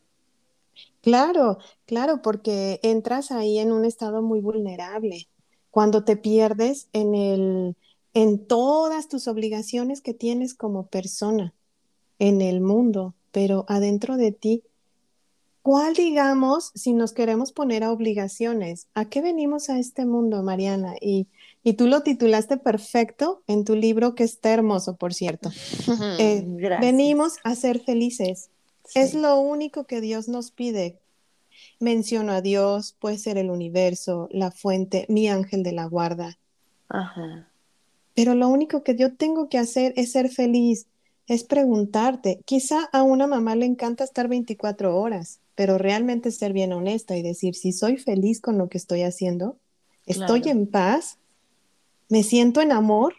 Claro, 1.02 1.60
claro, 1.86 2.22
porque 2.22 2.80
entras 2.84 3.32
ahí 3.32 3.60
en 3.60 3.72
un 3.72 3.86
estado 3.86 4.22
muy 4.22 4.42
vulnerable. 4.42 5.28
Cuando 5.72 6.04
te 6.04 6.18
pierdes 6.18 6.90
en 6.92 7.16
el, 7.16 7.78
en 8.14 8.46
todas 8.46 9.08
tus 9.08 9.28
obligaciones 9.28 10.02
que 10.02 10.14
tienes 10.14 10.54
como 10.54 10.88
persona 10.88 11.54
en 12.20 12.42
el 12.42 12.62
mundo, 12.62 13.16
pero 13.32 13.66
adentro 13.70 14.18
de 14.18 14.32
ti 14.32 14.64
¿Cuál, 15.68 15.96
digamos, 15.96 16.72
si 16.76 16.94
nos 16.94 17.12
queremos 17.12 17.52
poner 17.52 17.84
a 17.84 17.92
obligaciones? 17.92 18.88
¿A 18.94 19.10
qué 19.10 19.22
venimos 19.22 19.70
a 19.70 19.80
este 19.80 20.06
mundo, 20.06 20.42
Mariana? 20.42 20.96
Y, 21.02 21.28
tú 21.78 21.88
lo 21.88 22.04
titulaste 22.04 22.56
perfecto 22.56 23.44
en 23.48 23.66
tu 23.66 23.76
libro, 23.76 24.16
que 24.16 24.24
está 24.24 24.54
hermoso, 24.54 24.96
por 24.96 25.14
cierto. 25.14 25.52
Eh, 26.20 26.46
venimos 26.80 27.34
a 27.44 27.54
ser 27.56 27.82
felices. 27.82 28.50
Es 28.96 29.14
lo 29.14 29.42
único 29.42 29.84
que 29.84 30.00
Dios 30.00 30.30
nos 30.30 30.52
pide. 30.52 31.00
Menciono 31.82 32.32
a 32.32 32.40
Dios, 32.40 32.96
puede 32.98 33.18
ser 33.18 33.38
el 33.38 33.52
universo, 33.52 34.30
la 34.32 34.52
fuente, 34.52 35.06
mi 35.10 35.28
ángel 35.28 35.64
de 35.64 35.74
la 35.74 35.84
guarda. 35.84 36.38
Ajá. 36.88 37.50
Pero 38.16 38.36
lo 38.36 38.48
único 38.48 38.84
que 38.84 38.96
yo 38.96 39.16
tengo 39.16 39.50
que 39.50 39.58
hacer 39.58 39.92
es 39.98 40.14
ser 40.14 40.30
feliz, 40.30 40.88
es 41.28 41.44
preguntarte. 41.44 42.40
Quizá 42.46 42.86
a 42.94 43.04
una 43.04 43.28
mamá 43.28 43.58
le 43.58 43.66
encanta 43.66 44.06
estar 44.06 44.30
24 44.30 44.98
horas 44.98 45.42
pero 45.58 45.80
realmente 45.80 46.30
ser 46.30 46.54
bien 46.54 46.72
honesta 46.72 47.18
y 47.18 47.24
decir 47.24 47.56
si 47.56 47.72
soy 47.72 47.98
feliz 47.98 48.40
con 48.40 48.60
lo 48.60 48.70
que 48.70 48.78
estoy 48.78 49.02
haciendo. 49.02 49.58
estoy 50.06 50.44
en 50.46 50.68
paz, 50.68 51.18
me 52.10 52.22
siento 52.22 52.62
en 52.62 52.72
amor. 52.72 53.16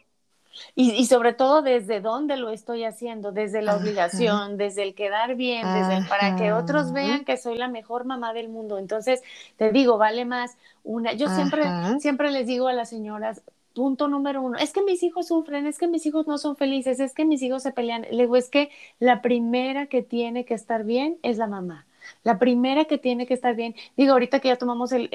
Y, 0.76 1.04
sobre 1.06 1.32
todo 1.32 1.62
desde 1.62 2.00
dónde 2.00 2.36
lo 2.36 2.50
estoy 2.50 2.84
haciendo, 2.84 3.32
desde 3.32 3.60
la 3.60 3.76
obligación, 3.76 4.56
desde 4.56 4.84
el 4.84 4.94
quedar 4.94 5.34
bien, 5.34 5.64
desde 5.66 6.08
para 6.08 6.36
que 6.36 6.52
otros 6.52 6.92
vean 6.92 7.24
que 7.24 7.36
soy 7.36 7.58
la 7.58 7.66
mejor 7.66 8.04
mamá 8.04 8.32
del 8.32 8.48
mundo. 8.48 8.78
Entonces, 8.78 9.20
te 9.56 9.72
digo, 9.72 9.98
vale 9.98 10.24
más 10.24 10.56
una. 10.84 11.14
Yo 11.14 11.28
siempre, 11.28 11.64
siempre 11.98 12.30
les 12.30 12.46
digo 12.46 12.68
a 12.68 12.72
las 12.72 12.88
señoras, 12.88 13.42
punto 13.74 14.06
número 14.06 14.42
uno, 14.42 14.58
es 14.58 14.72
que 14.72 14.82
mis 14.82 15.02
hijos 15.02 15.26
sufren, 15.26 15.66
es 15.66 15.78
que 15.78 15.88
mis 15.88 16.06
hijos 16.06 16.28
no 16.28 16.38
son 16.38 16.56
felices, 16.56 17.00
es 17.00 17.14
que 17.14 17.24
mis 17.24 17.42
hijos 17.42 17.64
se 17.64 17.72
pelean. 17.72 18.06
Le 18.10 18.24
digo, 18.24 18.36
es 18.36 18.48
que 18.48 18.70
la 19.00 19.22
primera 19.22 19.86
que 19.86 20.02
tiene 20.02 20.44
que 20.44 20.54
estar 20.54 20.84
bien 20.84 21.18
es 21.22 21.36
la 21.36 21.48
mamá. 21.48 21.84
La 22.24 22.38
primera 22.38 22.84
que 22.86 22.98
tiene 22.98 23.26
que 23.26 23.34
estar 23.34 23.54
bien, 23.54 23.74
digo, 23.96 24.12
ahorita 24.12 24.40
que 24.40 24.48
ya 24.48 24.56
tomamos 24.56 24.92
el, 24.92 25.08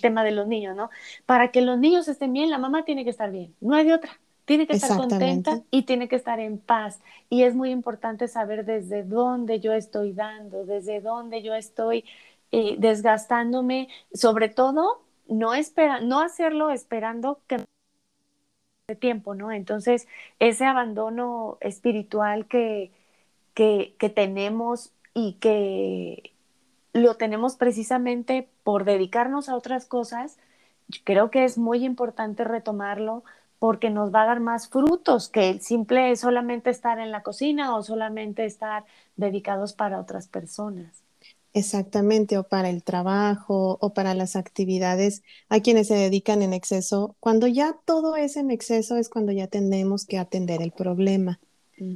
tema 0.00 0.24
de 0.24 0.32
los 0.32 0.46
niños, 0.46 0.76
¿no? 0.76 0.90
Para 1.26 1.50
que 1.50 1.62
los 1.62 1.78
niños 1.78 2.08
estén 2.08 2.32
bien, 2.32 2.50
la 2.50 2.58
mamá 2.58 2.84
tiene 2.84 3.04
que 3.04 3.10
estar 3.10 3.30
bien, 3.30 3.54
no 3.60 3.74
hay 3.74 3.86
de 3.86 3.94
otra. 3.94 4.10
Tiene 4.44 4.66
que 4.66 4.74
estar 4.74 4.96
contenta 4.96 5.62
y 5.70 5.82
tiene 5.82 6.08
que 6.08 6.16
estar 6.16 6.40
en 6.40 6.58
paz. 6.58 7.00
Y 7.30 7.44
es 7.44 7.54
muy 7.54 7.70
importante 7.70 8.26
saber 8.26 8.64
desde 8.64 9.04
dónde 9.04 9.60
yo 9.60 9.72
estoy 9.72 10.12
dando, 10.12 10.64
desde 10.64 11.00
dónde 11.00 11.42
yo 11.42 11.54
estoy 11.54 12.04
eh, 12.50 12.74
desgastándome, 12.76 13.88
sobre 14.12 14.48
todo 14.48 15.04
no, 15.28 15.54
espera, 15.54 16.00
no 16.00 16.20
hacerlo 16.20 16.70
esperando 16.70 17.40
que 17.46 17.64
de 18.88 18.96
tiempo, 18.96 19.34
¿no? 19.34 19.52
Entonces, 19.52 20.06
ese 20.38 20.66
abandono 20.66 21.56
espiritual 21.60 22.46
que, 22.46 22.90
que, 23.54 23.94
que 23.98 24.10
tenemos 24.10 24.92
y 25.14 25.34
que 25.34 26.32
lo 26.92 27.16
tenemos 27.16 27.56
precisamente 27.56 28.48
por 28.64 28.84
dedicarnos 28.84 29.48
a 29.48 29.56
otras 29.56 29.86
cosas, 29.86 30.36
creo 31.04 31.30
que 31.30 31.44
es 31.44 31.58
muy 31.58 31.84
importante 31.84 32.44
retomarlo 32.44 33.24
porque 33.58 33.90
nos 33.90 34.12
va 34.12 34.22
a 34.22 34.26
dar 34.26 34.40
más 34.40 34.68
frutos 34.68 35.28
que 35.28 35.48
el 35.48 35.60
simple 35.60 36.16
solamente 36.16 36.70
estar 36.70 36.98
en 36.98 37.12
la 37.12 37.22
cocina 37.22 37.76
o 37.76 37.82
solamente 37.82 38.44
estar 38.44 38.84
dedicados 39.16 39.72
para 39.72 40.00
otras 40.00 40.26
personas. 40.26 41.02
Exactamente, 41.54 42.38
o 42.38 42.44
para 42.44 42.70
el 42.70 42.82
trabajo 42.82 43.78
o 43.80 43.92
para 43.92 44.14
las 44.14 44.36
actividades. 44.36 45.22
Hay 45.48 45.60
quienes 45.60 45.88
se 45.88 45.94
dedican 45.94 46.42
en 46.42 46.54
exceso. 46.54 47.14
Cuando 47.20 47.46
ya 47.46 47.76
todo 47.84 48.16
es 48.16 48.36
en 48.36 48.50
exceso 48.50 48.96
es 48.96 49.08
cuando 49.08 49.32
ya 49.32 49.46
tenemos 49.46 50.06
que 50.06 50.18
atender 50.18 50.62
el 50.62 50.72
problema. 50.72 51.38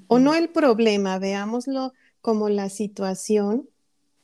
O 0.08 0.18
no 0.18 0.34
el 0.34 0.48
problema, 0.48 1.18
veámoslo 1.18 1.92
como 2.20 2.48
la 2.48 2.68
situación 2.68 3.68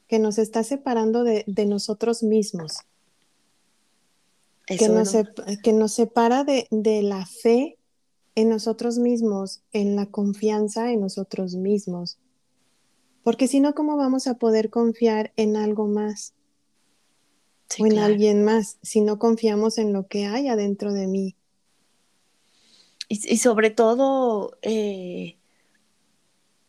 que 0.08 0.18
nos 0.18 0.38
está 0.38 0.62
separando 0.62 1.24
de, 1.24 1.44
nosotros 1.66 2.22
mismos, 2.22 2.78
que 4.66 4.88
nos, 4.88 5.12
que 5.62 5.72
nos, 5.72 5.92
separa 5.92 6.44
de, 6.44 6.66
de 6.70 7.02
la 7.02 7.24
fe 7.26 7.78
en 8.34 8.48
nosotros 8.48 8.98
mismos, 8.98 9.62
en 9.72 9.96
la 9.96 10.06
confianza 10.06 10.92
en 10.92 11.00
nosotros 11.00 11.54
mismos. 11.54 12.18
Porque 13.22 13.46
si 13.46 13.60
no, 13.60 13.74
¿cómo 13.74 13.96
vamos 13.96 14.26
a 14.26 14.34
poder 14.34 14.70
confiar 14.70 15.32
en 15.36 15.56
algo 15.56 15.86
más? 15.86 16.34
o 17.78 17.86
en 17.86 17.98
alguien 17.98 18.44
más, 18.44 18.78
si 18.82 19.00
no 19.00 19.18
confiamos 19.18 19.78
en 19.78 19.92
lo 19.92 20.06
que 20.06 20.26
hay 20.26 20.48
adentro 20.48 20.92
de 20.92 21.06
mí. 21.06 21.36
Y, 23.08 23.38
sobre 23.38 23.70
todo, 23.70 24.56
eh, 24.62 25.36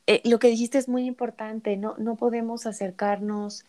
eh, 0.08 0.22
lo 0.26 0.40
que 0.40 0.50
dijiste 0.50 0.78
es 0.78 0.90
muy 0.90 1.06
importante, 1.06 1.78
no, 1.78 1.96
no 1.98 2.16
podemos 2.16 2.66
acercarnos 2.66 3.66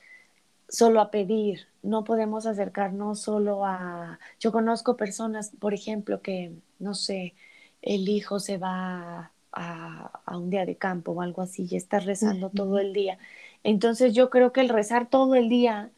solo 0.68 1.00
a 1.00 1.10
pedir, 1.10 1.68
no 1.82 2.04
podemos 2.04 2.46
acercarnos 2.46 3.20
solo 3.20 3.64
a... 3.64 4.18
Yo 4.40 4.52
conozco 4.52 4.96
personas, 4.96 5.52
por 5.58 5.74
ejemplo, 5.74 6.22
que, 6.22 6.52
no 6.78 6.94
sé, 6.94 7.34
el 7.82 8.08
hijo 8.08 8.40
se 8.40 8.58
va 8.58 9.32
a, 9.52 10.36
un 10.36 10.50
día 10.50 10.66
de 10.66 10.76
campo 10.76 11.12
o 11.12 11.22
algo 11.22 11.42
así 11.42 11.66
y 11.70 11.76
está 11.76 12.00
rezando 12.00 12.50
todo 12.50 12.78
el 12.78 12.92
día. 12.92 13.18
Entonces 13.62 14.14
yo 14.14 14.30
creo 14.30 14.52
que 14.52 14.60
el 14.62 14.68
rezar 14.68 15.08
todo 15.10 15.34
el 15.36 15.48
día, 15.48 15.90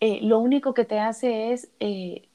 eh, 0.00 0.20
lo 0.22 0.38
único 0.40 0.74
que 0.74 0.84
te 0.84 0.98
hace 1.00 1.52
es 1.52 1.70
eh, 1.80 2.28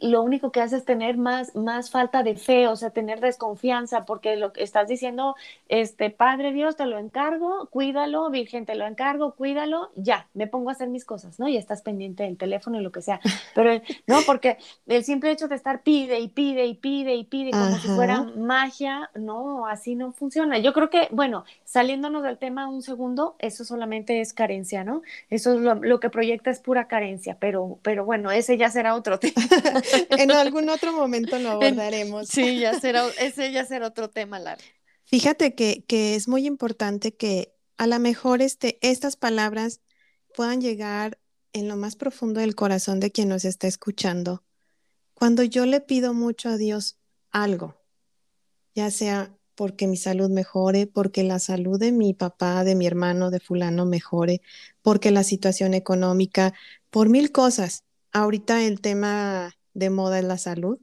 lo 0.00 0.22
único 0.22 0.50
que 0.50 0.60
hace 0.60 0.76
es 0.76 0.84
tener 0.84 1.16
más, 1.16 1.54
más 1.54 1.90
falta 1.90 2.22
de 2.22 2.36
fe, 2.36 2.68
o 2.68 2.76
sea, 2.76 2.90
tener 2.90 3.20
desconfianza, 3.20 4.04
porque 4.04 4.36
lo 4.36 4.52
que 4.52 4.62
estás 4.62 4.88
diciendo, 4.88 5.36
este, 5.68 6.10
Padre 6.10 6.52
Dios, 6.52 6.76
te 6.76 6.86
lo 6.86 6.98
encargo, 6.98 7.66
cuídalo, 7.70 8.30
Virgen, 8.30 8.66
te 8.66 8.74
lo 8.74 8.86
encargo, 8.86 9.32
cuídalo, 9.34 9.90
ya, 9.96 10.28
me 10.34 10.46
pongo 10.46 10.70
a 10.70 10.72
hacer 10.72 10.88
mis 10.88 11.04
cosas, 11.04 11.38
¿no? 11.38 11.48
Y 11.48 11.56
estás 11.56 11.82
pendiente 11.82 12.24
del 12.24 12.36
teléfono 12.36 12.80
y 12.80 12.82
lo 12.82 12.92
que 12.92 13.02
sea. 13.02 13.20
Pero, 13.54 13.80
no, 14.06 14.20
porque 14.26 14.58
el 14.86 15.04
simple 15.04 15.30
hecho 15.30 15.48
de 15.48 15.56
estar 15.56 15.82
pide 15.82 16.20
y 16.20 16.28
pide 16.28 16.66
y 16.66 16.74
pide 16.74 17.14
y 17.14 17.24
pide 17.24 17.50
como 17.50 17.76
si 17.76 17.88
fuera 17.88 18.22
magia, 18.36 19.10
no, 19.14 19.66
así 19.66 19.94
no 19.94 20.12
funciona. 20.12 20.58
Yo 20.58 20.72
creo 20.72 20.90
que, 20.90 21.08
bueno, 21.10 21.44
saliéndonos 21.64 22.22
del 22.22 22.38
tema 22.38 22.68
un 22.68 22.82
segundo, 22.82 23.36
eso 23.38 23.64
solamente 23.64 24.20
es 24.20 24.32
carencia, 24.32 24.84
¿no? 24.84 25.02
Eso 25.30 25.54
es 25.54 25.60
lo, 25.60 25.74
lo 25.74 26.00
que 26.00 26.10
proyecta 26.10 26.50
es 26.50 26.60
pura 26.60 26.86
carencia, 26.86 27.36
pero, 27.38 27.78
pero 27.82 28.04
bueno, 28.04 28.30
ese 28.30 28.56
ya 28.56 28.70
será 28.70 28.94
otro 28.94 29.18
tema. 29.20 29.34
en 30.10 30.30
algún 30.30 30.68
otro 30.68 30.92
momento 30.92 31.38
lo 31.38 31.50
abordaremos. 31.50 32.28
Sí, 32.28 32.58
ya 32.60 32.78
será, 32.80 33.06
ese 33.20 33.52
ya 33.52 33.64
será 33.64 33.86
otro 33.86 34.10
tema, 34.10 34.38
Lara. 34.38 34.62
Fíjate 35.04 35.54
que, 35.54 35.84
que, 35.86 36.14
es 36.14 36.28
muy 36.28 36.46
importante 36.46 37.14
que 37.14 37.54
a 37.76 37.86
lo 37.86 37.98
mejor 37.98 38.42
este, 38.42 38.78
estas 38.80 39.16
palabras 39.16 39.80
puedan 40.34 40.60
llegar 40.60 41.18
en 41.52 41.68
lo 41.68 41.76
más 41.76 41.96
profundo 41.96 42.40
del 42.40 42.54
corazón 42.54 43.00
de 43.00 43.12
quien 43.12 43.28
nos 43.28 43.44
está 43.44 43.66
escuchando. 43.66 44.42
Cuando 45.14 45.42
yo 45.44 45.66
le 45.66 45.80
pido 45.80 46.14
mucho 46.14 46.48
a 46.48 46.56
Dios 46.56 46.98
algo, 47.30 47.76
ya 48.74 48.90
sea 48.90 49.36
porque 49.54 49.86
mi 49.86 49.96
salud 49.96 50.30
mejore, 50.30 50.86
porque 50.86 51.22
la 51.22 51.38
salud 51.38 51.78
de 51.78 51.92
mi 51.92 52.12
papá, 52.12 52.64
de 52.64 52.74
mi 52.74 52.86
hermano, 52.86 53.30
de 53.30 53.40
fulano 53.40 53.86
mejore, 53.86 54.42
porque 54.82 55.10
la 55.10 55.22
situación 55.22 55.74
económica, 55.74 56.54
por 56.90 57.08
mil 57.08 57.32
cosas. 57.32 57.84
Ahorita 58.12 58.62
el 58.62 58.80
tema 58.80 59.56
de 59.74 59.90
moda 59.90 60.18
es 60.18 60.24
la 60.24 60.38
salud, 60.38 60.78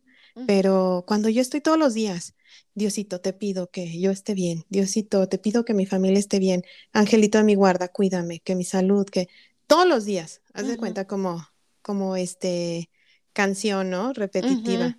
pero 0.48 1.04
cuando 1.08 1.28
yo 1.28 1.42
estoy 1.42 1.60
todos 1.60 1.78
los 1.78 1.94
días, 1.94 2.36
Diosito, 2.74 3.20
te 3.20 3.34
pido 3.34 3.70
que 3.70 4.00
yo 4.00 4.12
esté 4.12 4.34
bien, 4.34 4.66
Diosito, 4.70 5.28
te 5.28 5.38
pido 5.38 5.66
que 5.66 5.74
mi 5.74 5.86
familia 5.86 6.20
esté 6.20 6.40
bien, 6.40 6.64
Angelito 6.94 7.38
de 7.38 7.44
mi 7.44 7.56
guarda, 7.56 7.90
cuídame, 7.90 8.40
que 8.40 8.56
mi 8.56 8.64
salud, 8.64 9.06
que 9.06 9.28
todos 9.68 9.88
los 9.88 10.06
días, 10.06 10.42
haz 10.54 10.68
de 10.68 10.78
cuenta 10.78 11.06
como, 11.06 11.46
como 11.82 12.16
este 12.16 12.90
canción, 13.34 13.90
¿no? 13.90 14.14
Repetitiva. 14.14 14.98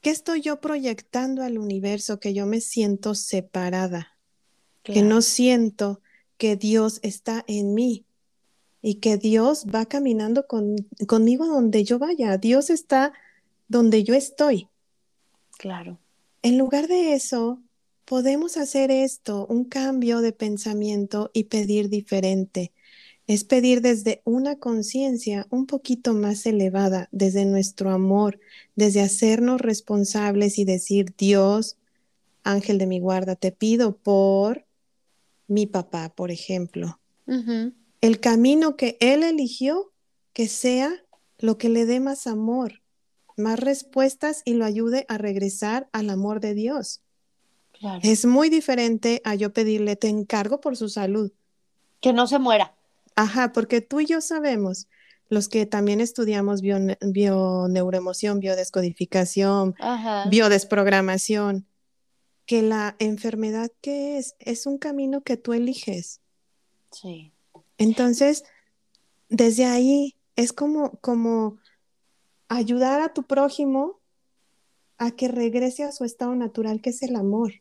¿Qué 0.00 0.10
estoy 0.10 0.40
yo 0.40 0.60
proyectando 0.60 1.42
al 1.42 1.58
universo? 1.58 2.18
Que 2.18 2.34
yo 2.34 2.46
me 2.46 2.60
siento 2.60 3.14
separada, 3.14 4.18
que 4.82 5.02
no 5.02 5.22
siento 5.22 6.00
que 6.36 6.56
Dios 6.56 6.98
está 7.02 7.44
en 7.46 7.74
mí, 7.74 8.04
y 8.82 8.96
que 8.96 9.16
Dios 9.16 9.66
va 9.72 9.86
caminando 9.86 10.46
conmigo 11.06 11.46
donde 11.46 11.84
yo 11.84 12.00
vaya. 12.00 12.36
Dios 12.36 12.68
está 12.68 13.12
donde 13.68 14.02
yo 14.02 14.14
estoy. 14.14 14.68
Claro. 15.56 15.98
En 16.42 16.58
lugar 16.58 16.88
de 16.88 17.14
eso, 17.14 17.62
podemos 18.04 18.56
hacer 18.56 18.90
esto, 18.90 19.46
un 19.46 19.64
cambio 19.64 20.20
de 20.20 20.32
pensamiento 20.32 21.30
y 21.32 21.44
pedir 21.44 21.88
diferente. 21.88 22.72
Es 23.28 23.44
pedir 23.44 23.82
desde 23.82 24.20
una 24.24 24.56
conciencia 24.58 25.46
un 25.48 25.66
poquito 25.66 26.12
más 26.12 26.44
elevada, 26.44 27.08
desde 27.12 27.44
nuestro 27.44 27.90
amor, 27.90 28.40
desde 28.74 29.00
hacernos 29.00 29.60
responsables 29.60 30.58
y 30.58 30.64
decir, 30.64 31.14
Dios, 31.16 31.76
ángel 32.42 32.78
de 32.78 32.88
mi 32.88 32.98
guarda, 32.98 33.36
te 33.36 33.52
pido 33.52 33.96
por 33.96 34.66
mi 35.46 35.66
papá, 35.66 36.12
por 36.12 36.32
ejemplo 36.32 36.98
el 38.02 38.20
camino 38.20 38.76
que 38.76 38.98
Él 39.00 39.22
eligió, 39.22 39.92
que 40.34 40.48
sea 40.48 40.92
lo 41.38 41.56
que 41.56 41.70
le 41.70 41.86
dé 41.86 42.00
más 42.00 42.26
amor, 42.26 42.82
más 43.36 43.58
respuestas 43.58 44.42
y 44.44 44.54
lo 44.54 44.66
ayude 44.66 45.06
a 45.08 45.16
regresar 45.16 45.88
al 45.92 46.10
amor 46.10 46.40
de 46.40 46.52
Dios. 46.52 47.00
Es 48.02 48.26
muy 48.26 48.48
diferente 48.48 49.22
a 49.24 49.34
yo 49.34 49.52
pedirle, 49.52 49.96
te 49.96 50.08
encargo 50.08 50.60
por 50.60 50.76
su 50.76 50.88
salud. 50.88 51.32
Que 52.00 52.12
no 52.12 52.26
se 52.26 52.38
muera. 52.38 52.74
Ajá, 53.16 53.52
porque 53.52 53.80
tú 53.80 54.00
y 54.00 54.06
yo 54.06 54.20
sabemos, 54.20 54.88
los 55.28 55.48
que 55.48 55.66
también 55.66 56.00
estudiamos 56.00 56.60
bioneuroemoción, 56.60 58.40
biodescodificación, 58.40 59.74
biodesprogramación, 60.28 61.66
que 62.46 62.62
la 62.62 62.96
enfermedad 62.98 63.70
que 63.80 64.18
es, 64.18 64.34
es 64.38 64.66
un 64.66 64.78
camino 64.78 65.22
que 65.22 65.36
tú 65.36 65.52
eliges. 65.52 66.20
Sí. 66.90 67.31
Entonces, 67.78 68.44
desde 69.28 69.64
ahí 69.64 70.16
es 70.36 70.52
como, 70.52 70.98
como 71.00 71.58
ayudar 72.48 73.00
a 73.00 73.12
tu 73.12 73.22
prójimo 73.24 74.00
a 74.98 75.10
que 75.10 75.28
regrese 75.28 75.84
a 75.84 75.92
su 75.92 76.04
estado 76.04 76.34
natural, 76.34 76.80
que 76.80 76.90
es 76.90 77.02
el 77.02 77.16
amor. 77.16 77.54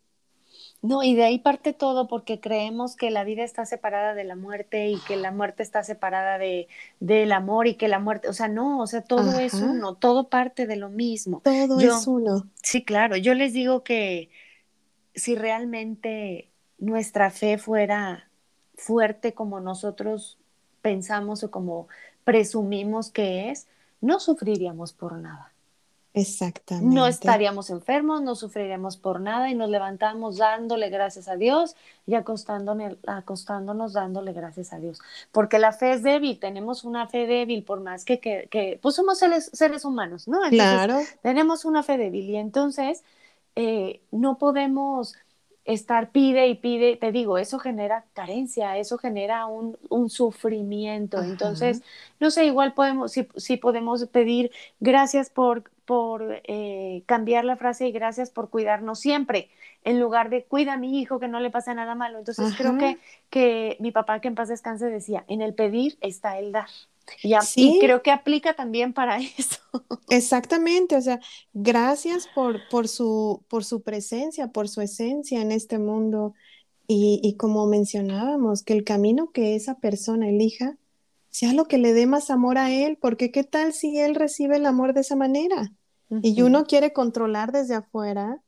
No, 0.81 1.03
y 1.03 1.15
de 1.15 1.23
ahí 1.23 1.37
parte 1.37 1.73
todo 1.73 2.07
porque 2.07 2.39
creemos 2.39 2.95
que 2.95 3.11
la 3.11 3.23
vida 3.23 3.43
está 3.43 3.65
separada 3.65 4.15
de 4.15 4.23
la 4.23 4.35
muerte 4.35 4.89
y 4.89 4.99
que 5.01 5.15
la 5.15 5.31
muerte 5.31 5.61
está 5.61 5.83
separada 5.83 6.39
de, 6.39 6.67
del 6.99 7.31
amor 7.31 7.67
y 7.67 7.75
que 7.75 7.87
la 7.87 7.99
muerte, 7.99 8.27
o 8.29 8.33
sea, 8.33 8.47
no, 8.47 8.79
o 8.79 8.87
sea, 8.87 9.03
todo 9.03 9.39
es 9.39 9.53
uno, 9.53 9.95
todo 9.95 10.29
parte 10.29 10.65
de 10.65 10.77
lo 10.77 10.89
mismo. 10.89 11.41
Todo 11.43 11.79
es 11.79 12.07
uno. 12.07 12.49
Sí, 12.63 12.83
claro, 12.83 13.15
yo 13.15 13.35
les 13.35 13.53
digo 13.53 13.83
que 13.83 14.29
si 15.13 15.35
realmente 15.35 16.51
nuestra 16.79 17.29
fe 17.29 17.59
fuera 17.59 18.30
fuerte 18.81 19.33
como 19.33 19.59
nosotros 19.59 20.37
pensamos 20.81 21.43
o 21.43 21.51
como 21.51 21.87
presumimos 22.23 23.11
que 23.11 23.51
es, 23.51 23.67
no 24.01 24.19
sufriríamos 24.19 24.93
por 24.93 25.13
nada. 25.13 25.51
Exactamente. 26.13 26.93
No 26.93 27.07
estaríamos 27.07 27.69
enfermos, 27.69 28.21
no 28.21 28.35
sufriríamos 28.35 28.97
por 28.97 29.21
nada 29.21 29.49
y 29.49 29.55
nos 29.55 29.69
levantamos 29.69 30.37
dándole 30.37 30.89
gracias 30.89 31.29
a 31.29 31.37
Dios 31.37 31.77
y 32.05 32.15
acostándonos, 32.15 32.97
acostándonos 33.07 33.93
dándole 33.93 34.33
gracias 34.33 34.73
a 34.73 34.79
Dios. 34.79 34.99
Porque 35.31 35.57
la 35.57 35.71
fe 35.71 35.93
es 35.93 36.03
débil, 36.03 36.37
tenemos 36.37 36.83
una 36.83 37.07
fe 37.07 37.27
débil, 37.27 37.63
por 37.63 37.79
más 37.79 38.03
que, 38.03 38.19
que, 38.19 38.79
pues 38.81 38.95
somos 38.95 39.19
seres, 39.19 39.51
seres 39.53 39.85
humanos, 39.85 40.27
¿no? 40.27 40.39
claro. 40.49 40.99
Tenemos 41.21 41.63
una 41.63 41.81
fe 41.81 41.97
débil 41.97 42.29
y 42.29 42.35
entonces 42.35 43.03
eh, 43.55 44.01
no 44.11 44.37
podemos 44.37 45.15
estar 45.65 46.11
pide 46.11 46.47
y 46.47 46.55
pide, 46.55 46.97
te 46.97 47.11
digo, 47.11 47.37
eso 47.37 47.59
genera 47.59 48.05
carencia, 48.13 48.77
eso 48.77 48.97
genera 48.97 49.45
un, 49.45 49.77
un 49.89 50.09
sufrimiento. 50.09 51.21
Entonces, 51.21 51.83
no 52.19 52.31
sé, 52.31 52.45
igual 52.45 52.73
podemos, 52.73 53.11
si, 53.11 53.27
si 53.35 53.57
podemos 53.57 54.05
pedir 54.07 54.51
gracias 54.79 55.29
por, 55.29 55.71
por 55.85 56.41
eh, 56.45 57.03
cambiar 57.05 57.45
la 57.45 57.57
frase 57.57 57.87
y 57.87 57.91
gracias 57.91 58.29
por 58.31 58.49
cuidarnos 58.49 58.99
siempre, 58.99 59.49
en 59.83 59.99
lugar 59.99 60.29
de 60.29 60.45
cuida 60.45 60.73
a 60.73 60.77
mi 60.77 60.99
hijo 60.99 61.19
que 61.19 61.27
no 61.27 61.39
le 61.39 61.51
pasa 61.51 61.73
nada 61.73 61.95
malo. 61.95 62.19
Entonces, 62.19 62.53
creo 62.55 62.77
que, 62.77 62.99
que 63.29 63.77
mi 63.79 63.91
papá, 63.91 64.19
que 64.21 64.27
en 64.29 64.35
paz 64.35 64.49
descanse, 64.49 64.87
decía, 64.89 65.25
en 65.27 65.41
el 65.41 65.53
pedir 65.53 65.97
está 66.01 66.39
el 66.39 66.51
dar. 66.51 66.69
Y, 67.23 67.35
y, 67.55 67.79
creo 67.79 68.01
que 68.01 68.11
aplica 68.11 68.53
también 68.55 68.93
para 68.93 69.17
eso. 69.37 69.59
Exactamente, 70.09 70.95
o 70.95 71.01
sea, 71.01 71.19
gracias 71.53 72.27
por, 72.33 72.59
por, 72.69 72.87
su, 72.87 73.43
por 73.47 73.63
su 73.63 73.81
presencia, 73.81 74.47
por 74.47 74.69
su 74.69 74.81
esencia 74.81 75.41
en 75.41 75.51
este 75.51 75.79
mundo. 75.79 76.33
Y, 76.87 77.21
y, 77.23 77.35
como 77.37 77.67
mencionábamos, 77.67 78.63
que 78.63 78.73
el 78.73 78.83
camino 78.83 79.31
que 79.31 79.55
esa 79.55 79.75
persona 79.75 80.27
elija 80.27 80.77
sea 81.29 81.53
lo 81.53 81.65
que 81.65 81.77
le 81.77 81.93
dé 81.93 82.05
más 82.05 82.29
amor 82.29 82.57
a 82.57 82.71
él, 82.71 82.97
porque 82.99 83.31
qué 83.31 83.43
tal 83.43 83.71
si 83.71 83.99
él 83.99 84.15
recibe 84.15 84.57
el 84.57 84.65
amor 84.65 84.93
de 84.93 85.01
esa 85.01 85.15
manera 85.15 85.71
y 86.21 86.41
uno 86.41 86.65
quiere 86.65 86.91
controlar 86.91 87.51
desde 87.51 87.75
afuera. 87.75 88.41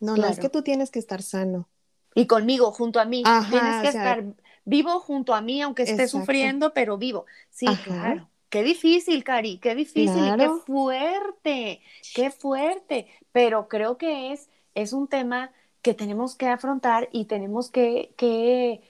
No, 0.00 0.16
no 0.16 0.26
es 0.26 0.38
que 0.38 0.48
tú 0.48 0.62
tienes 0.62 0.90
que 0.90 0.98
estar 0.98 1.22
sano. 1.22 1.68
Y 2.14 2.26
conmigo, 2.26 2.72
junto 2.72 2.98
a 2.98 3.04
mí. 3.04 3.22
tienes 3.50 3.82
que 3.82 3.88
estar 3.88 4.24
vivo 4.66 5.00
junto 5.00 5.34
a 5.34 5.40
mí, 5.40 5.62
aunque 5.62 5.84
esté 5.84 6.06
sufriendo, 6.06 6.74
pero 6.74 6.98
vivo. 6.98 7.24
Sí, 7.48 7.66
claro. 7.84 8.28
Qué 8.50 8.62
difícil, 8.62 9.24
Cari, 9.24 9.58
qué 9.58 9.74
difícil, 9.74 10.36
qué 10.36 10.48
fuerte, 10.66 11.80
qué 12.14 12.30
fuerte. 12.30 13.06
Pero 13.32 13.68
creo 13.68 13.96
que 13.96 14.32
es, 14.32 14.50
es 14.74 14.92
un 14.92 15.08
tema 15.08 15.52
que 15.82 15.94
tenemos 15.94 16.36
que 16.36 16.48
afrontar 16.48 17.08
y 17.12 17.24
tenemos 17.24 17.70
que, 17.70 18.12
que 18.16 18.82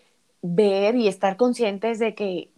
ver 0.43 0.97
y 0.97 1.09
estar 1.09 1.37
conscientes 1.37 1.99
de 1.99 2.15
que 2.15 2.51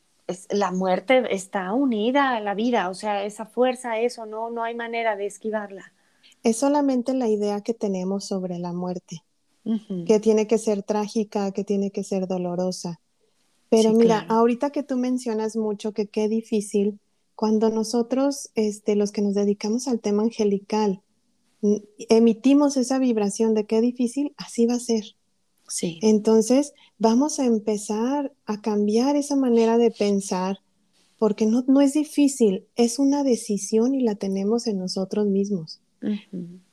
la 0.51 0.71
muerte 0.71 1.35
está 1.35 1.73
unida 1.73 2.37
a 2.37 2.41
la 2.41 2.55
vida, 2.55 2.91
o 2.91 2.95
sea, 2.95 3.25
esa 3.25 3.47
fuerza, 3.47 3.99
eso, 3.99 4.27
no, 4.27 4.51
no 4.51 4.63
hay 4.63 4.75
manera 4.75 5.17
de 5.17 5.27
esquivarla. 5.27 5.93
Es 6.43 6.59
solamente 6.59 7.15
la 7.15 7.29
idea 7.29 7.63
que 7.63 7.75
tenemos 7.75 8.25
sobre 8.25 8.59
la 8.59 8.73
muerte, 8.73 9.23
que 10.07 10.21
tiene 10.21 10.47
que 10.47 10.59
ser 10.59 10.83
trágica, 10.83 11.53
que 11.53 11.65
tiene 11.65 11.91
que 11.91 12.05
ser 12.05 12.27
dolorosa. 12.27 13.01
Pero 13.71 13.93
mira, 13.93 14.21
ahorita 14.29 14.71
que 14.71 14.83
tú 14.83 14.97
mencionas 14.97 15.57
mucho 15.57 15.93
que 15.93 16.07
qué 16.07 16.29
difícil, 16.29 16.99
cuando 17.35 17.71
nosotros, 17.71 18.51
este, 18.55 18.97
los 18.97 19.13
que 19.13 19.23
nos 19.23 19.35
dedicamos 19.35 19.89
al 19.89 20.01
tema 20.01 20.23
angelical, 20.23 21.03
emitimos 22.09 22.77
esa 22.77 22.99
vibración 22.99 23.55
de 23.55 23.67
qué 23.67 23.81
difícil, 23.81 24.33
así 24.37 24.67
va 24.67 24.75
a 24.75 24.81
ser. 24.81 25.17
Sí. 25.69 25.99
Entonces, 26.03 26.73
vamos 26.99 27.39
a 27.39 27.45
empezar 27.45 28.33
a 28.47 28.61
cambiar 28.61 29.17
esa 29.17 29.37
manera 29.37 29.77
de 29.77 29.91
pensar, 29.91 30.61
porque 31.19 31.47
no, 31.47 31.65
no 31.67 31.81
es 31.81 31.93
difícil, 31.93 32.65
es 32.75 32.99
una 32.99 33.23
decisión 33.23 33.95
y 33.95 34.03
la 34.03 34.15
tenemos 34.15 34.67
en 34.67 34.79
nosotros 34.79 35.27
mismos. 35.27 35.81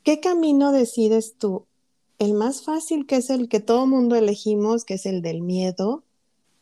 ¿Qué 0.04 0.20
camino 0.20 0.72
decides 0.72 1.36
tú? 1.38 1.66
El 2.20 2.34
más 2.34 2.64
fácil, 2.64 3.06
que 3.06 3.18
es 3.18 3.30
el 3.30 3.50
que 3.50 3.60
todo 3.60 3.88
mundo 3.88 4.16
elegimos, 4.16 4.86
que 4.86 4.94
es 4.94 5.06
el 5.06 5.22
del 5.22 5.42
miedo, 5.42 6.05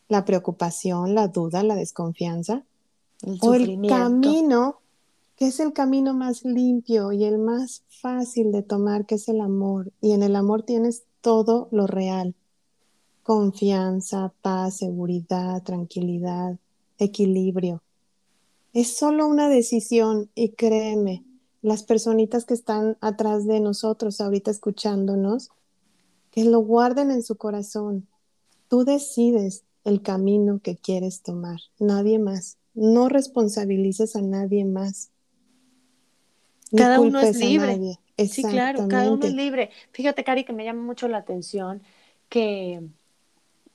la 0.08 0.24
preocupación, 0.24 1.14
la 1.14 1.28
duda, 1.28 1.62
la 1.62 1.76
desconfianza, 1.76 2.64
o 3.40 3.54
el 3.54 3.86
camino 3.88 4.80
que 5.36 5.46
es 5.46 5.60
el 5.60 5.72
camino 5.72 6.14
más 6.14 6.44
limpio 6.44 7.12
y 7.12 7.24
el 7.24 7.38
más 7.38 7.82
fácil 7.88 8.52
de 8.52 8.62
tomar, 8.62 9.04
que 9.06 9.16
es 9.16 9.28
el 9.28 9.40
amor. 9.40 9.92
Y 10.00 10.12
en 10.12 10.22
el 10.22 10.36
amor 10.36 10.62
tienes 10.62 11.04
todo 11.20 11.68
lo 11.72 11.86
real. 11.86 12.34
Confianza, 13.22 14.32
paz, 14.42 14.78
seguridad, 14.78 15.62
tranquilidad, 15.62 16.56
equilibrio. 16.98 17.82
Es 18.72 18.96
solo 18.96 19.26
una 19.26 19.48
decisión 19.48 20.30
y 20.34 20.50
créeme, 20.50 21.24
las 21.62 21.82
personitas 21.82 22.44
que 22.44 22.54
están 22.54 22.98
atrás 23.00 23.46
de 23.46 23.58
nosotros 23.58 24.20
ahorita 24.20 24.50
escuchándonos, 24.50 25.50
que 26.30 26.44
lo 26.44 26.60
guarden 26.60 27.10
en 27.10 27.22
su 27.22 27.36
corazón. 27.36 28.06
Tú 28.68 28.84
decides 28.84 29.64
el 29.84 30.02
camino 30.02 30.60
que 30.62 30.76
quieres 30.76 31.22
tomar, 31.22 31.60
nadie 31.78 32.18
más. 32.18 32.58
No 32.74 33.08
responsabilices 33.08 34.16
a 34.16 34.22
nadie 34.22 34.64
más. 34.64 35.10
Cada 36.76 37.00
uno 37.00 37.20
es 37.20 37.36
libre. 37.36 37.98
Sí, 38.28 38.42
claro, 38.42 38.88
cada 38.88 39.10
uno 39.10 39.26
es 39.26 39.32
libre. 39.32 39.70
Fíjate, 39.92 40.24
Cari, 40.24 40.44
que 40.44 40.52
me 40.52 40.64
llama 40.64 40.82
mucho 40.82 41.08
la 41.08 41.18
atención 41.18 41.82
que 42.28 42.80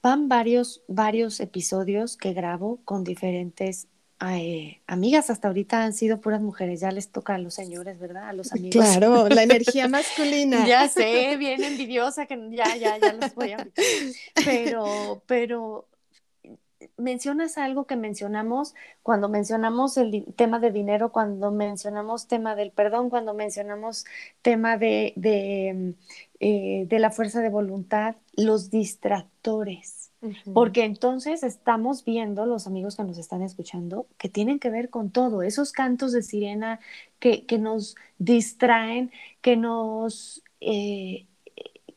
van 0.01 0.27
varios, 0.29 0.81
varios 0.87 1.39
episodios 1.39 2.17
que 2.17 2.33
grabo 2.33 2.79
con 2.85 3.03
diferentes 3.03 3.87
eh, 4.25 4.81
amigas. 4.87 5.29
Hasta 5.29 5.47
ahorita 5.47 5.83
han 5.83 5.93
sido 5.93 6.19
puras 6.19 6.41
mujeres. 6.41 6.79
Ya 6.81 6.91
les 6.91 7.09
toca 7.09 7.35
a 7.35 7.37
los 7.37 7.53
señores, 7.53 7.99
¿verdad? 7.99 8.29
A 8.29 8.33
los 8.33 8.51
amigos. 8.51 8.71
Claro, 8.71 9.27
la 9.29 9.43
energía 9.43 9.87
masculina. 9.87 10.67
ya 10.67 10.87
sé, 10.87 11.37
bien 11.37 11.63
envidiosa 11.63 12.25
que 12.25 12.37
ya, 12.51 12.75
ya, 12.75 12.97
ya 12.97 13.13
los 13.13 13.33
voy 13.35 13.51
a. 13.51 13.67
Pero, 14.45 15.21
pero 15.25 15.88
mencionas 16.97 17.57
algo 17.57 17.85
que 17.85 17.95
mencionamos 17.95 18.75
cuando 19.03 19.29
mencionamos 19.29 19.97
el 19.97 20.25
tema 20.35 20.59
de 20.59 20.71
dinero, 20.71 21.11
cuando 21.11 21.51
mencionamos 21.51 22.27
tema 22.27 22.55
del 22.55 22.71
perdón, 22.71 23.09
cuando 23.09 23.33
mencionamos 23.33 24.05
tema 24.41 24.77
de, 24.77 25.13
de, 25.15 25.95
eh, 26.39 26.87
la 26.89 27.11
fuerza 27.11 27.41
de 27.41 27.49
voluntad, 27.49 28.15
los 28.35 28.69
distractores. 28.69 30.11
Porque 30.53 30.83
entonces 30.83 31.43
estamos 31.43 32.03
viendo, 32.03 32.45
los 32.45 32.67
amigos 32.67 32.97
que 32.97 33.05
nos 33.05 33.17
están 33.17 33.41
escuchando, 33.41 34.05
que 34.17 34.27
tienen 34.27 34.59
que 34.59 34.69
ver 34.69 34.89
con 34.89 35.11
todo, 35.11 35.43
esos 35.43 35.71
cantos 35.71 36.11
de 36.11 36.23
sirena 36.23 36.81
que, 37.19 37.45
nos 37.57 37.95
distraen, 38.17 39.11
que 39.39 39.55
nos 39.55 40.43
eh, 40.59 41.25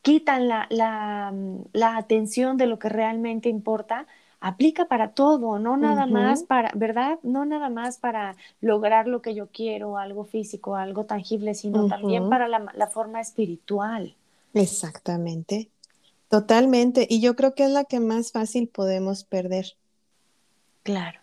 quitan 0.02 0.46
la, 0.46 0.68
la 0.70 1.96
atención 1.96 2.56
de 2.58 2.66
lo 2.66 2.78
que 2.78 2.88
realmente 2.88 3.48
importa, 3.48 4.06
aplica 4.42 4.86
para 4.86 5.12
todo, 5.12 5.60
no 5.60 5.76
nada 5.76 6.06
más 6.06 6.42
para, 6.42 6.72
¿verdad? 6.74 7.18
No 7.22 7.44
nada 7.44 7.70
más 7.70 7.98
para 7.98 8.36
lograr 8.60 9.06
lo 9.06 9.22
que 9.22 9.34
yo 9.34 9.46
quiero, 9.46 9.98
algo 9.98 10.24
físico, 10.24 10.74
algo 10.74 11.04
tangible, 11.04 11.54
sino 11.54 11.86
también 11.86 12.28
para 12.28 12.48
la, 12.48 12.86
forma 12.88 13.20
espiritual. 13.20 14.16
Exactamente, 14.52 15.70
totalmente. 16.28 17.06
Y 17.08 17.20
yo 17.20 17.36
creo 17.36 17.54
que 17.54 17.64
es 17.64 17.70
la 17.70 17.84
que 17.84 18.00
más 18.00 18.32
fácil 18.32 18.66
podemos 18.66 19.22
perder. 19.22 19.76
Claro. 20.82 21.20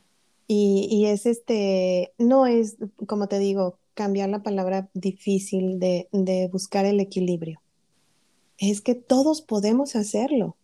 Y, 0.48 0.88
y 0.90 1.08
es 1.08 1.26
este, 1.26 2.14
no 2.18 2.48
es, 2.48 2.78
como 3.06 3.28
te 3.28 3.38
digo, 3.38 3.78
cambiar 3.96 4.30
la 4.30 4.44
palabra 4.44 4.88
difícil 4.94 5.78
de, 5.78 6.08
de 6.14 6.48
buscar 6.48 6.86
el 6.86 7.02
equilibrio. 7.02 7.60
Es 8.58 8.80
que 8.80 8.96
todos 8.96 9.42
podemos 9.42 9.98
hacerlo. 9.98 10.56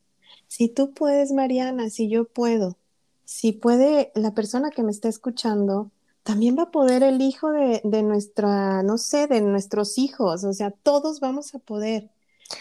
Si 0.47 0.69
tú 0.69 0.93
puedes, 0.93 1.31
Mariana, 1.31 1.89
si 1.89 2.09
yo 2.09 2.25
puedo, 2.25 2.77
si 3.25 3.51
puede 3.51 4.11
la 4.15 4.33
persona 4.33 4.69
que 4.69 4.83
me 4.83 4.91
está 4.91 5.09
escuchando, 5.09 5.91
también 6.23 6.57
va 6.57 6.63
a 6.63 6.71
poder 6.71 7.03
el 7.03 7.21
hijo 7.21 7.51
de, 7.51 7.81
nuestra, 8.03 8.81
no 8.83 8.97
sé, 8.97 9.27
de 9.27 9.41
nuestros 9.41 9.97
hijos, 9.97 10.43
o 10.43 10.53
sea, 10.53 10.71
todos 10.71 11.19
vamos 11.19 11.53
a 11.53 11.59
poder, 11.59 12.09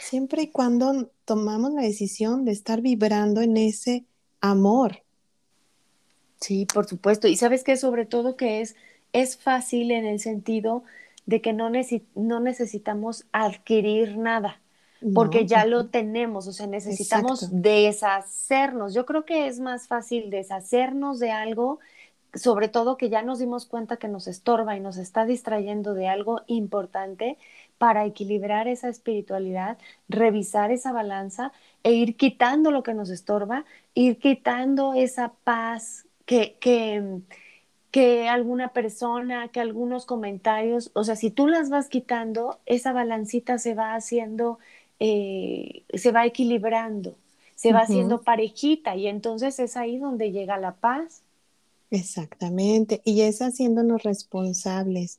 siempre 0.00 0.42
y 0.42 0.48
cuando 0.48 1.10
tomamos 1.24 1.72
la 1.72 1.82
decisión 1.82 2.44
de 2.44 2.52
estar 2.52 2.80
vibrando 2.80 3.40
en 3.40 3.56
ese 3.56 4.04
amor. 4.40 5.02
Sí, 6.40 6.66
por 6.66 6.86
supuesto. 6.86 7.26
Y 7.26 7.36
sabes 7.36 7.64
que 7.64 7.76
sobre 7.76 8.04
todo 8.04 8.36
que 8.36 8.60
es, 8.60 8.76
es 9.12 9.38
fácil 9.38 9.90
en 9.92 10.04
el 10.04 10.20
sentido 10.20 10.84
de 11.24 11.40
que 11.40 11.54
no, 11.54 11.70
no 12.14 12.40
necesitamos 12.40 13.24
adquirir 13.32 14.18
nada 14.18 14.60
porque 15.12 15.46
ya 15.46 15.64
lo 15.64 15.88
tenemos, 15.88 16.46
o 16.48 16.52
sea, 16.52 16.66
necesitamos 16.66 17.48
deshacernos. 17.50 18.94
Yo 18.94 19.06
creo 19.06 19.24
que 19.24 19.46
es 19.46 19.60
más 19.60 19.86
fácil 19.88 20.30
deshacernos 20.30 21.18
de 21.20 21.30
algo, 21.30 21.78
sobre 22.34 22.68
todo 22.68 22.96
que 22.96 23.10
ya 23.10 23.22
nos 23.22 23.38
dimos 23.38 23.66
cuenta 23.66 23.96
que 23.96 24.08
nos 24.08 24.26
estorba 24.26 24.76
y 24.76 24.80
nos 24.80 24.96
está 24.96 25.24
distrayendo 25.24 25.94
de 25.94 26.08
algo 26.08 26.42
importante 26.46 27.38
para 27.78 28.04
equilibrar 28.06 28.68
esa 28.68 28.88
espiritualidad, 28.88 29.78
revisar 30.08 30.70
esa 30.72 30.92
balanza 30.92 31.52
e 31.82 31.92
ir 31.92 32.16
quitando 32.16 32.70
lo 32.70 32.82
que 32.82 32.94
nos 32.94 33.10
estorba, 33.10 33.64
ir 33.94 34.18
quitando 34.18 34.94
esa 34.94 35.34
paz 35.44 36.06
que, 36.26 36.56
que, 36.60 37.20
que 37.90 38.28
alguna 38.28 38.72
persona, 38.72 39.48
que 39.48 39.60
algunos 39.60 40.06
comentarios, 40.06 40.90
o 40.94 41.04
sea, 41.04 41.16
si 41.16 41.30
tú 41.30 41.46
las 41.46 41.70
vas 41.70 41.88
quitando, 41.88 42.60
esa 42.66 42.92
balancita 42.92 43.58
se 43.58 43.74
va 43.74 43.94
haciendo, 43.94 44.58
eh, 45.00 45.84
se 45.92 46.12
va 46.12 46.26
equilibrando, 46.26 47.16
se 47.54 47.72
va 47.72 47.80
haciendo 47.80 48.22
parejita 48.22 48.96
y 48.96 49.06
entonces 49.06 49.58
es 49.58 49.76
ahí 49.76 49.98
donde 49.98 50.32
llega 50.32 50.58
la 50.58 50.74
paz. 50.74 51.22
Exactamente, 51.90 53.00
y 53.04 53.22
es 53.22 53.40
haciéndonos 53.40 54.02
responsables 54.02 55.18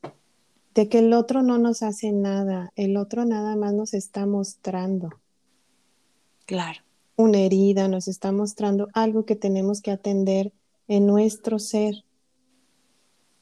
de 0.75 0.89
que 0.89 0.99
el 0.99 1.13
otro 1.13 1.41
no 1.41 1.57
nos 1.57 1.81
hace 1.83 2.11
nada, 2.11 2.71
el 2.75 2.97
otro 2.97 3.23
nada 3.25 3.55
más 3.55 3.73
nos 3.73 3.93
está 3.93 4.25
mostrando. 4.25 5.09
Claro. 6.45 6.81
Una 7.15 7.39
herida, 7.39 7.87
nos 7.87 8.09
está 8.09 8.33
mostrando 8.33 8.89
algo 8.93 9.25
que 9.25 9.37
tenemos 9.37 9.81
que 9.81 9.91
atender 9.91 10.51
en 10.89 11.07
nuestro 11.07 11.59
ser. 11.59 12.03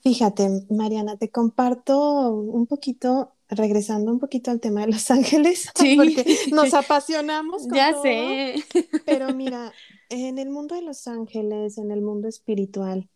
Fíjate, 0.02 0.66
Mariana, 0.70 1.18
te 1.18 1.30
comparto 1.30 2.30
un 2.30 2.68
poquito, 2.68 3.33
regresando 3.56 4.12
un 4.12 4.20
poquito 4.20 4.52
al 4.52 4.60
tema 4.60 4.82
de 4.82 4.94
Los 4.94 5.10
Ángeles, 5.12 5.70
porque 5.76 6.38
nos 6.52 6.74
apasionamos. 6.74 7.64
Con 7.64 7.76
ya 7.76 7.94
sé. 8.02 8.56
Pero 9.06 9.34
mira, 9.34 9.74
en 10.10 10.40
el 10.40 10.50
mundo 10.50 10.76
de 10.76 10.82
Los 10.82 11.08
Ángeles, 11.08 11.78
en 11.78 11.92
el 11.92 12.02
mundo 12.02 12.28
espiritual, 12.28 13.10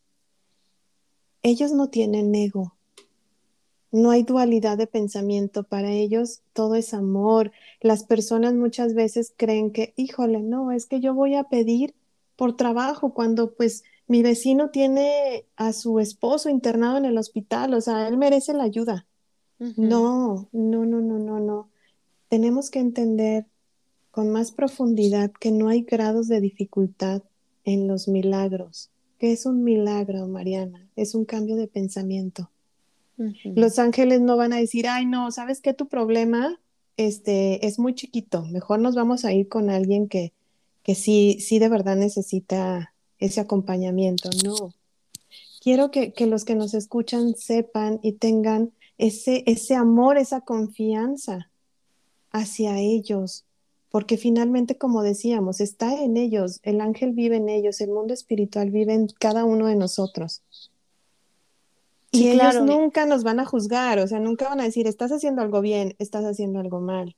ellos 1.43 1.71
no 1.71 1.89
tienen 1.89 2.33
ego. 2.35 2.73
No 3.91 4.11
hay 4.11 4.23
dualidad 4.23 4.77
de 4.77 4.87
pensamiento. 4.87 5.63
Para 5.63 5.91
ellos 5.91 6.41
todo 6.53 6.75
es 6.75 6.93
amor. 6.93 7.51
Las 7.79 8.03
personas 8.03 8.53
muchas 8.53 8.93
veces 8.93 9.33
creen 9.35 9.71
que, 9.71 9.93
híjole, 9.95 10.41
no, 10.41 10.71
es 10.71 10.85
que 10.85 10.99
yo 10.99 11.13
voy 11.13 11.35
a 11.35 11.45
pedir 11.45 11.95
por 12.35 12.55
trabajo 12.55 13.13
cuando 13.13 13.53
pues 13.53 13.83
mi 14.07 14.23
vecino 14.23 14.69
tiene 14.69 15.45
a 15.57 15.73
su 15.73 15.99
esposo 15.99 16.49
internado 16.49 16.97
en 16.97 17.05
el 17.05 17.17
hospital, 17.17 17.73
o 17.73 17.81
sea, 17.81 18.07
él 18.07 18.17
merece 18.17 18.53
la 18.53 18.63
ayuda. 18.63 19.05
No, 19.59 20.47
no, 20.51 20.85
no, 20.85 21.01
no, 21.01 21.19
no, 21.19 21.39
no. 21.39 21.69
Tenemos 22.29 22.69
que 22.69 22.79
entender 22.79 23.45
con 24.11 24.29
más 24.31 24.51
profundidad 24.51 25.31
que 25.31 25.51
no 25.51 25.69
hay 25.69 25.81
grados 25.81 26.27
de 26.27 26.41
dificultad 26.41 27.23
en 27.63 27.87
los 27.87 28.07
milagros. 28.07 28.89
¿Qué 29.19 29.31
es 29.31 29.45
un 29.45 29.63
milagro, 29.63 30.27
Mariana? 30.27 30.87
Es 30.95 31.15
un 31.15 31.25
cambio 31.25 31.55
de 31.55 31.67
pensamiento. 31.67 32.51
Los 33.43 33.79
ángeles 33.79 34.21
no 34.21 34.37
van 34.37 34.53
a 34.53 34.57
decir, 34.57 34.87
ay, 34.87 35.07
no, 35.07 35.31
¿sabes 35.31 35.59
qué? 35.59 35.73
Tu 35.73 35.87
problema 35.87 36.59
este, 36.97 37.65
es 37.65 37.79
muy 37.79 37.95
chiquito. 37.95 38.43
Mejor 38.45 38.79
nos 38.79 38.95
vamos 38.95 39.25
a 39.25 39.33
ir 39.33 39.47
con 39.47 39.71
alguien 39.71 40.07
que, 40.07 40.33
que 40.83 40.93
sí, 40.93 41.37
sí 41.39 41.57
de 41.57 41.69
verdad 41.69 41.95
necesita 41.95 42.93
ese 43.19 43.39
acompañamiento, 43.39 44.29
no. 44.43 44.73
Quiero 45.61 45.91
que, 45.91 46.13
los 46.27 46.45
que 46.45 46.55
nos 46.55 46.73
escuchan 46.73 47.35
sepan 47.35 47.99
y 48.01 48.13
tengan 48.13 48.71
ese, 48.97 49.43
ese 49.45 49.75
amor, 49.75 50.17
esa 50.17 50.41
confianza 50.41 51.49
hacia 52.31 52.79
ellos, 52.79 53.45
porque 53.89 54.17
finalmente, 54.17 54.77
como 54.77 55.01
decíamos, 55.01 55.61
está 55.61 56.01
en 56.01 56.17
ellos, 56.17 56.59
el 56.63 56.81
ángel 56.81 57.13
vive 57.13 57.37
en 57.37 57.49
ellos, 57.49 57.81
el 57.81 57.89
mundo 57.89 58.13
espiritual 58.13 58.69
vive 58.69 58.93
en 58.93 59.07
cada 59.07 59.45
uno 59.45 59.67
de 59.67 59.75
nosotros. 59.75 60.41
Y 62.11 62.29
ellos 62.29 62.61
nunca 62.61 63.05
nos 63.05 63.23
van 63.23 63.39
a 63.39 63.45
juzgar, 63.45 63.99
o 63.99 64.07
sea, 64.07 64.19
nunca 64.19 64.49
van 64.49 64.61
a 64.61 64.63
decir, 64.63 64.87
estás 64.87 65.11
haciendo 65.11 65.41
algo 65.41 65.61
bien, 65.61 65.95
estás 65.99 66.25
haciendo 66.25 66.59
algo 66.59 66.79
mal. 66.79 67.15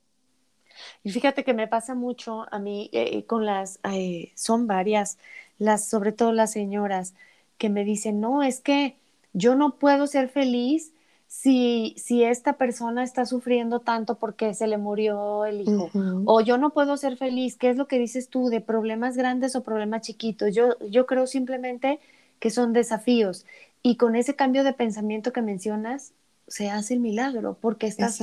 Y 1.02 1.10
fíjate 1.10 1.44
que 1.44 1.54
me 1.54 1.68
pasa 1.68 1.94
mucho 1.94 2.46
a 2.50 2.58
mí 2.58 2.90
eh, 2.92 3.24
con 3.24 3.46
las, 3.46 3.80
eh, 3.84 4.32
son 4.34 4.66
varias 4.66 5.18
las, 5.58 5.84
sobre 5.84 6.12
todo 6.12 6.32
las 6.32 6.52
señoras, 6.52 7.14
que 7.58 7.68
me 7.68 7.84
dicen, 7.84 8.20
no, 8.20 8.42
es 8.42 8.60
que 8.60 8.96
yo 9.32 9.54
no 9.54 9.78
puedo 9.78 10.06
ser 10.06 10.28
feliz 10.28 10.92
si, 11.30 11.94
si 11.96 12.24
esta 12.24 12.54
persona 12.54 13.04
está 13.04 13.24
sufriendo 13.24 13.78
tanto 13.78 14.16
porque 14.16 14.52
se 14.52 14.66
le 14.66 14.78
murió 14.78 15.44
el 15.44 15.60
hijo. 15.60 15.88
O 16.24 16.40
yo 16.40 16.58
no 16.58 16.70
puedo 16.70 16.96
ser 16.96 17.16
feliz, 17.16 17.56
¿qué 17.56 17.70
es 17.70 17.76
lo 17.76 17.86
que 17.86 18.00
dices 18.00 18.28
tú 18.28 18.48
de 18.48 18.60
problemas 18.60 19.16
grandes 19.16 19.54
o 19.54 19.62
problemas 19.62 20.02
chiquitos? 20.02 20.52
Yo, 20.52 20.76
yo 20.88 21.06
creo 21.06 21.28
simplemente 21.28 22.00
que 22.40 22.50
son 22.50 22.72
desafíos. 22.72 23.46
Y 23.80 23.94
con 23.94 24.16
ese 24.16 24.34
cambio 24.34 24.64
de 24.64 24.72
pensamiento 24.72 25.32
que 25.32 25.40
mencionas, 25.40 26.14
se 26.48 26.68
hace 26.68 26.94
el 26.94 27.00
milagro, 27.00 27.56
porque 27.60 27.86
estás, 27.86 28.18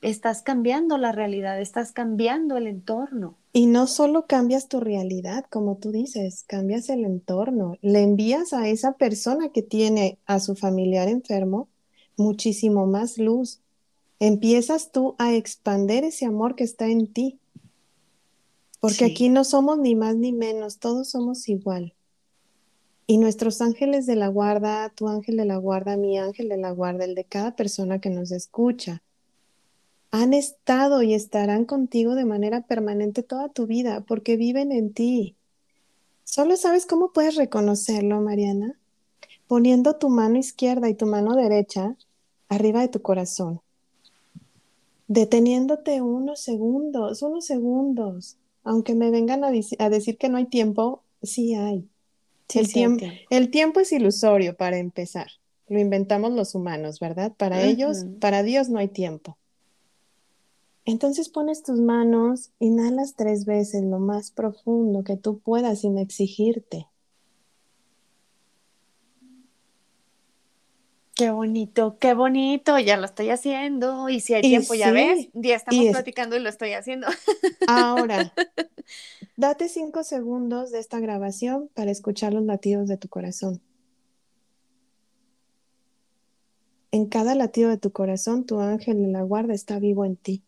estás 0.00 0.42
cambiando 0.42 0.98
la 0.98 1.10
realidad, 1.10 1.60
estás 1.60 1.90
cambiando 1.90 2.56
el 2.56 2.68
entorno. 2.68 3.34
Y 3.52 3.66
no 3.66 3.88
solo 3.88 4.26
cambias 4.28 4.68
tu 4.68 4.78
realidad, 4.78 5.46
como 5.50 5.78
tú 5.78 5.90
dices, 5.90 6.44
cambias 6.46 6.88
el 6.90 7.04
entorno. 7.04 7.74
Le 7.80 8.02
envías 8.02 8.52
a 8.52 8.68
esa 8.68 8.92
persona 8.92 9.48
que 9.48 9.62
tiene 9.62 10.20
a 10.26 10.38
su 10.38 10.54
familiar 10.54 11.08
enfermo 11.08 11.68
muchísimo 12.16 12.86
más 12.86 13.18
luz. 13.18 13.60
Empiezas 14.18 14.92
tú 14.92 15.14
a 15.18 15.34
expander 15.34 16.04
ese 16.04 16.26
amor 16.26 16.54
que 16.54 16.64
está 16.64 16.88
en 16.88 17.06
ti. 17.06 17.38
Porque 18.80 19.04
aquí 19.04 19.28
no 19.28 19.44
somos 19.44 19.78
ni 19.78 19.94
más 19.94 20.16
ni 20.16 20.32
menos, 20.32 20.78
todos 20.78 21.08
somos 21.10 21.48
igual. 21.48 21.94
Y 23.06 23.18
nuestros 23.18 23.60
ángeles 23.60 24.06
de 24.06 24.16
la 24.16 24.28
guarda, 24.28 24.88
tu 24.90 25.08
ángel 25.08 25.36
de 25.36 25.44
la 25.44 25.56
guarda, 25.56 25.96
mi 25.96 26.18
ángel 26.18 26.48
de 26.48 26.56
la 26.56 26.70
guarda, 26.70 27.04
el 27.04 27.14
de 27.14 27.24
cada 27.24 27.54
persona 27.54 28.00
que 28.00 28.10
nos 28.10 28.32
escucha, 28.32 29.02
han 30.10 30.34
estado 30.34 31.02
y 31.02 31.14
estarán 31.14 31.64
contigo 31.64 32.14
de 32.14 32.24
manera 32.24 32.66
permanente 32.66 33.22
toda 33.22 33.48
tu 33.48 33.66
vida 33.66 34.02
porque 34.02 34.36
viven 34.36 34.72
en 34.72 34.92
ti. 34.92 35.36
Solo 36.24 36.56
sabes 36.56 36.86
cómo 36.86 37.12
puedes 37.12 37.36
reconocerlo, 37.36 38.20
Mariana, 38.20 38.78
poniendo 39.52 39.96
tu 39.96 40.08
mano 40.08 40.38
izquierda 40.38 40.88
y 40.88 40.94
tu 40.94 41.04
mano 41.04 41.36
derecha 41.36 41.94
arriba 42.48 42.80
de 42.80 42.88
tu 42.88 43.02
corazón, 43.02 43.60
deteniéndote 45.08 46.00
unos 46.00 46.40
segundos, 46.40 47.20
unos 47.20 47.44
segundos. 47.44 48.38
Aunque 48.64 48.94
me 48.94 49.10
vengan 49.10 49.44
a, 49.44 49.50
a 49.78 49.90
decir 49.90 50.16
que 50.16 50.30
no 50.30 50.38
hay 50.38 50.46
tiempo, 50.46 51.02
sí 51.22 51.54
hay 51.54 51.86
el, 52.54 52.72
tiempo. 53.50 53.80
es 53.80 53.92
ilusorio 53.92 54.56
para 54.56 54.78
empezar. 54.78 55.26
Lo 55.68 55.78
inventamos 55.78 56.32
los 56.32 56.54
humanos, 56.54 56.98
¿verdad? 56.98 57.34
Para 57.36 57.62
ellos, 57.62 58.06
para 58.22 58.42
Dios 58.42 58.70
no 58.70 58.78
hay 58.78 58.88
tiempo. 58.88 59.36
Entonces 60.86 61.28
pones 61.28 61.62
tus 61.62 61.78
manos, 61.78 62.52
inhalas 62.58 63.16
tres 63.16 63.44
veces 63.44 63.82
lo 63.82 63.98
más 63.98 64.30
profundo 64.30 65.04
que 65.04 65.18
tú 65.18 65.40
puedas 65.40 65.82
sin 65.82 65.98
exigirte. 65.98 66.86
Qué 71.14 71.30
bonito, 71.30 71.98
qué 71.98 72.14
bonito, 72.14 72.78
ya 72.78 72.96
lo 72.96 73.04
estoy 73.04 73.28
haciendo. 73.28 74.08
Y 74.08 74.20
si 74.20 74.32
hay 74.34 74.42
tiempo, 74.42 74.74
ya 74.74 74.92
ves, 74.92 75.28
ya 75.34 75.56
estamos 75.56 75.86
platicando 75.90 76.36
y 76.36 76.40
lo 76.40 76.48
estoy 76.48 76.72
haciendo. 76.72 77.06
Ahora, 77.68 78.32
date 79.36 79.68
cinco 79.68 80.04
segundos 80.04 80.70
de 80.70 80.78
esta 80.78 81.00
grabación 81.00 81.68
para 81.74 81.90
escuchar 81.90 82.32
los 82.32 82.44
latidos 82.44 82.88
de 82.88 82.96
tu 82.96 83.08
corazón. 83.08 83.60
En 86.92 87.06
cada 87.06 87.34
latido 87.34 87.70
de 87.70 87.78
tu 87.78 87.90
corazón, 87.90 88.44
tu 88.44 88.60
ángel 88.60 88.98
en 88.98 89.12
la 89.12 89.22
guarda 89.22 89.54
está 89.54 89.78
vivo 89.78 90.04
en 90.04 90.16
ti. 90.16 90.42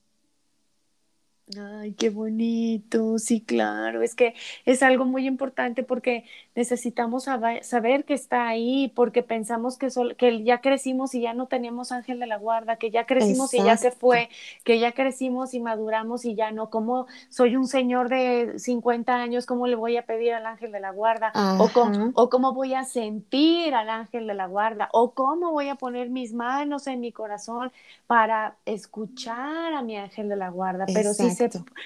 Ay, 1.58 1.92
qué 1.92 2.08
bonito, 2.08 3.18
sí, 3.18 3.42
claro, 3.44 4.00
es 4.00 4.14
que 4.14 4.32
es 4.64 4.82
algo 4.82 5.04
muy 5.04 5.26
importante 5.26 5.82
porque 5.82 6.24
necesitamos 6.54 7.24
saber 7.24 8.04
que 8.06 8.14
está 8.14 8.48
ahí, 8.48 8.90
porque 8.96 9.22
pensamos 9.22 9.76
que, 9.76 9.88
que 10.16 10.42
ya 10.42 10.62
crecimos 10.62 11.14
y 11.14 11.20
ya 11.20 11.34
no 11.34 11.46
tenemos 11.46 11.92
ángel 11.92 12.18
de 12.18 12.26
la 12.26 12.38
guarda, 12.38 12.76
que 12.76 12.90
ya 12.90 13.04
crecimos 13.04 13.52
y 13.52 13.62
ya 13.62 13.76
se 13.76 13.90
fue, 13.92 14.30
que 14.64 14.78
ya 14.78 14.92
crecimos 14.92 15.52
y 15.52 15.60
maduramos 15.60 16.24
y 16.24 16.34
ya 16.34 16.50
no, 16.50 16.70
como 16.70 17.06
soy 17.28 17.56
un 17.56 17.66
señor 17.68 18.08
de 18.08 18.58
50 18.58 19.16
años, 19.16 19.44
¿cómo 19.44 19.66
le 19.66 19.76
voy 19.76 19.98
a 19.98 20.06
pedir 20.06 20.32
al 20.32 20.46
ángel 20.46 20.72
de 20.72 20.80
la 20.80 20.92
guarda? 20.92 21.34
O 21.56 21.72
cómo, 21.74 21.92
o 22.14 22.30
cómo 22.30 22.54
voy 22.54 22.72
a 22.72 22.84
sentir 22.84 23.74
al 23.74 23.90
ángel 23.90 24.26
de 24.26 24.32
la 24.34 24.46
guarda, 24.46 24.88
o 24.92 25.12
cómo 25.12 25.52
voy 25.52 25.68
a 25.68 25.74
poner 25.74 26.08
mis 26.08 26.32
manos 26.32 26.86
en 26.86 27.00
mi 27.00 27.12
corazón 27.12 27.70
para 28.06 28.56
escuchar 28.64 29.74
a 29.74 29.82
mi 29.82 29.96
ángel 29.96 30.28
de 30.28 30.36
la 30.36 30.48
guarda, 30.50 30.90
pero 30.92 31.12
sí 31.14 31.30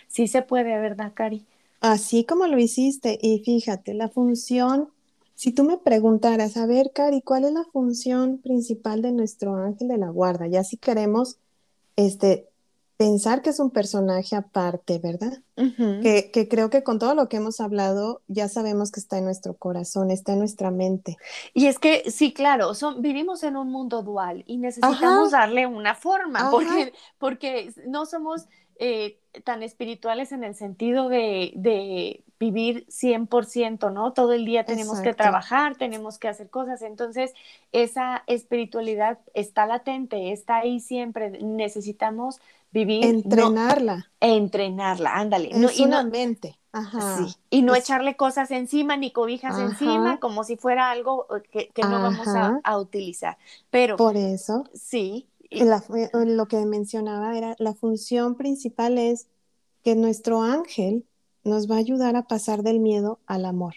sí 0.09 0.29
se 0.29 0.43
puede, 0.43 0.79
¿verdad, 0.79 1.13
Cari? 1.15 1.45
Así 1.81 2.25
como 2.25 2.47
lo 2.47 2.59
hiciste, 2.59 3.19
y 3.21 3.41
fíjate, 3.41 3.95
la 3.95 4.09
función, 4.09 4.89
si 5.35 5.53
tú 5.53 5.65
me 5.65 5.79
preguntaras, 5.79 6.57
a 6.57 6.67
ver, 6.67 6.91
Cari, 6.93 7.23
¿cuál 7.23 7.45
es 7.45 7.53
la 7.53 7.65
función 7.65 8.39
principal 8.39 9.03
de 9.03 9.13
nuestro 9.13 9.55
ángel 9.55 9.89
de 9.89 9.99
la 9.99 10.11
guarda? 10.11 10.47
Ya 10.49 10.65
si 10.65 10.77
queremos, 10.77 11.39
este, 11.97 12.49
pensar 12.99 13.43
que 13.43 13.51
es 13.51 13.61
un 13.61 13.71
personaje 13.71 14.35
aparte, 14.35 14.99
¿verdad? 14.99 15.39
Que, 16.03 16.31
que 16.33 16.49
creo 16.49 16.69
que 16.69 16.83
con 16.83 16.99
todo 16.99 17.15
lo 17.15 17.29
que 17.29 17.37
hemos 17.37 17.61
hablado 17.61 18.23
ya 18.27 18.49
sabemos 18.49 18.91
que 18.91 18.99
está 18.99 19.19
en 19.19 19.25
nuestro 19.25 19.55
corazón, 19.55 20.11
está 20.11 20.33
en 20.33 20.41
nuestra 20.41 20.73
mente. 20.73 21.17
Y 21.55 21.67
es 21.67 21.79
que, 21.79 22.11
sí, 22.11 22.33
claro, 22.33 22.75
son, 22.75 23.01
vivimos 23.01 23.45
en 23.45 23.57
un 23.57 23.71
mundo 23.71 24.03
dual 24.03 24.43
y 24.49 24.55
Ajá, 24.55 24.63
necesitamos 24.63 25.31
darle 25.31 25.67
una 25.67 25.95
forma, 25.95 26.41
ajá, 26.41 26.51
porque, 26.51 26.93
porque 27.19 27.73
no 27.87 28.05
somos 28.05 28.47
eh, 28.81 29.19
tan 29.45 29.63
espirituales 29.63 30.33
en 30.33 30.45
el 30.45 30.55
sentido 30.55 31.09
de, 31.09 31.53
de 31.57 32.25
vivir 32.39 32.87
100%, 32.89 33.91
¿no? 33.91 34.13
Todo 34.13 34.33
el 34.33 34.45
día 34.45 34.65
tenemos 34.67 35.01
que 35.01 35.15
trabajar, 35.15 35.77
tenemos 35.77 36.19
que 36.19 36.29
hacer 36.29 36.51
cosas, 36.51 36.83
entonces 36.83 37.35
esa 37.73 38.25
espiritualidad 38.27 39.19
está 39.35 39.67
latente, 39.67 40.33
está 40.33 40.59
ahí 40.59 40.81
siempre, 40.81 41.31
necesitamos 41.43 42.41
vivir, 42.71 43.19
no, 43.25 43.55
Entrenarla. 43.55 44.11
entrenarla, 44.21 45.15
ándale, 45.17 45.53
no, 45.55 45.71
y 45.71 45.87
no, 45.87 46.05
mente. 46.05 46.59
Sí, 46.97 47.27
Ajá. 47.33 47.37
y 47.51 47.63
no 47.63 47.75
Es, 47.75 47.85
echarle 47.85 48.17
cosas 48.17 48.51
encima 48.51 48.97
ni 48.97 49.13
cobijas 49.13 49.59
encima 49.59 50.19
como 50.21 50.45
si 50.45 50.57
fuera 50.57 50.91
algo 50.91 51.27
eh, 51.37 51.43
que, 51.51 51.69
que 51.71 51.85
no 51.85 52.01
vamos 52.01 52.35
a, 52.35 52.61
a 52.63 52.79
utilizar. 52.79 53.39
Pero 53.71 53.97
Por 53.97 54.17
eso, 54.17 54.65
sí, 54.75 55.29
eh, 55.51 55.67
lo 56.27 56.47
que 56.49 56.65
mencionaba 56.67 57.37
era, 57.37 57.57
la 57.59 57.75
función 57.75 58.37
principal 58.37 58.99
es 58.99 59.29
que 59.83 59.95
nuestro 59.95 60.43
ángel 60.43 61.07
nos 61.45 61.71
va 61.71 61.77
a 61.77 61.79
ayudar 61.79 62.17
a 62.17 62.27
pasar 62.27 62.63
del 62.63 62.81
miedo 62.81 63.21
al 63.27 63.45
amor, 63.45 63.75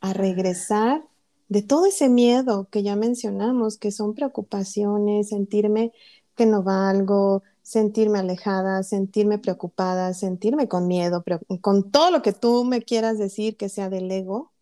a 0.00 0.12
regresar 0.12 1.04
de 1.48 1.62
todo 1.62 1.86
ese 1.86 2.08
miedo 2.08 2.68
que 2.70 2.82
ya 2.82 2.94
mencionamos, 2.94 3.78
que 3.78 3.90
son 3.90 4.14
preocupaciones, 4.14 5.30
sentirme 5.30 5.92
que 6.36 6.46
no 6.46 6.62
valgo, 6.62 7.42
sentirme 7.62 8.18
alejada, 8.18 8.82
sentirme 8.82 9.38
preocupada, 9.38 10.14
sentirme 10.14 10.68
con 10.68 10.86
miedo, 10.86 11.24
con 11.60 11.90
todo 11.90 12.10
lo 12.10 12.22
que 12.22 12.32
tú 12.32 12.64
me 12.64 12.82
quieras 12.82 13.18
decir 13.18 13.56
que 13.56 13.68
sea 13.68 13.90
del 13.90 14.10
ego, 14.10 14.52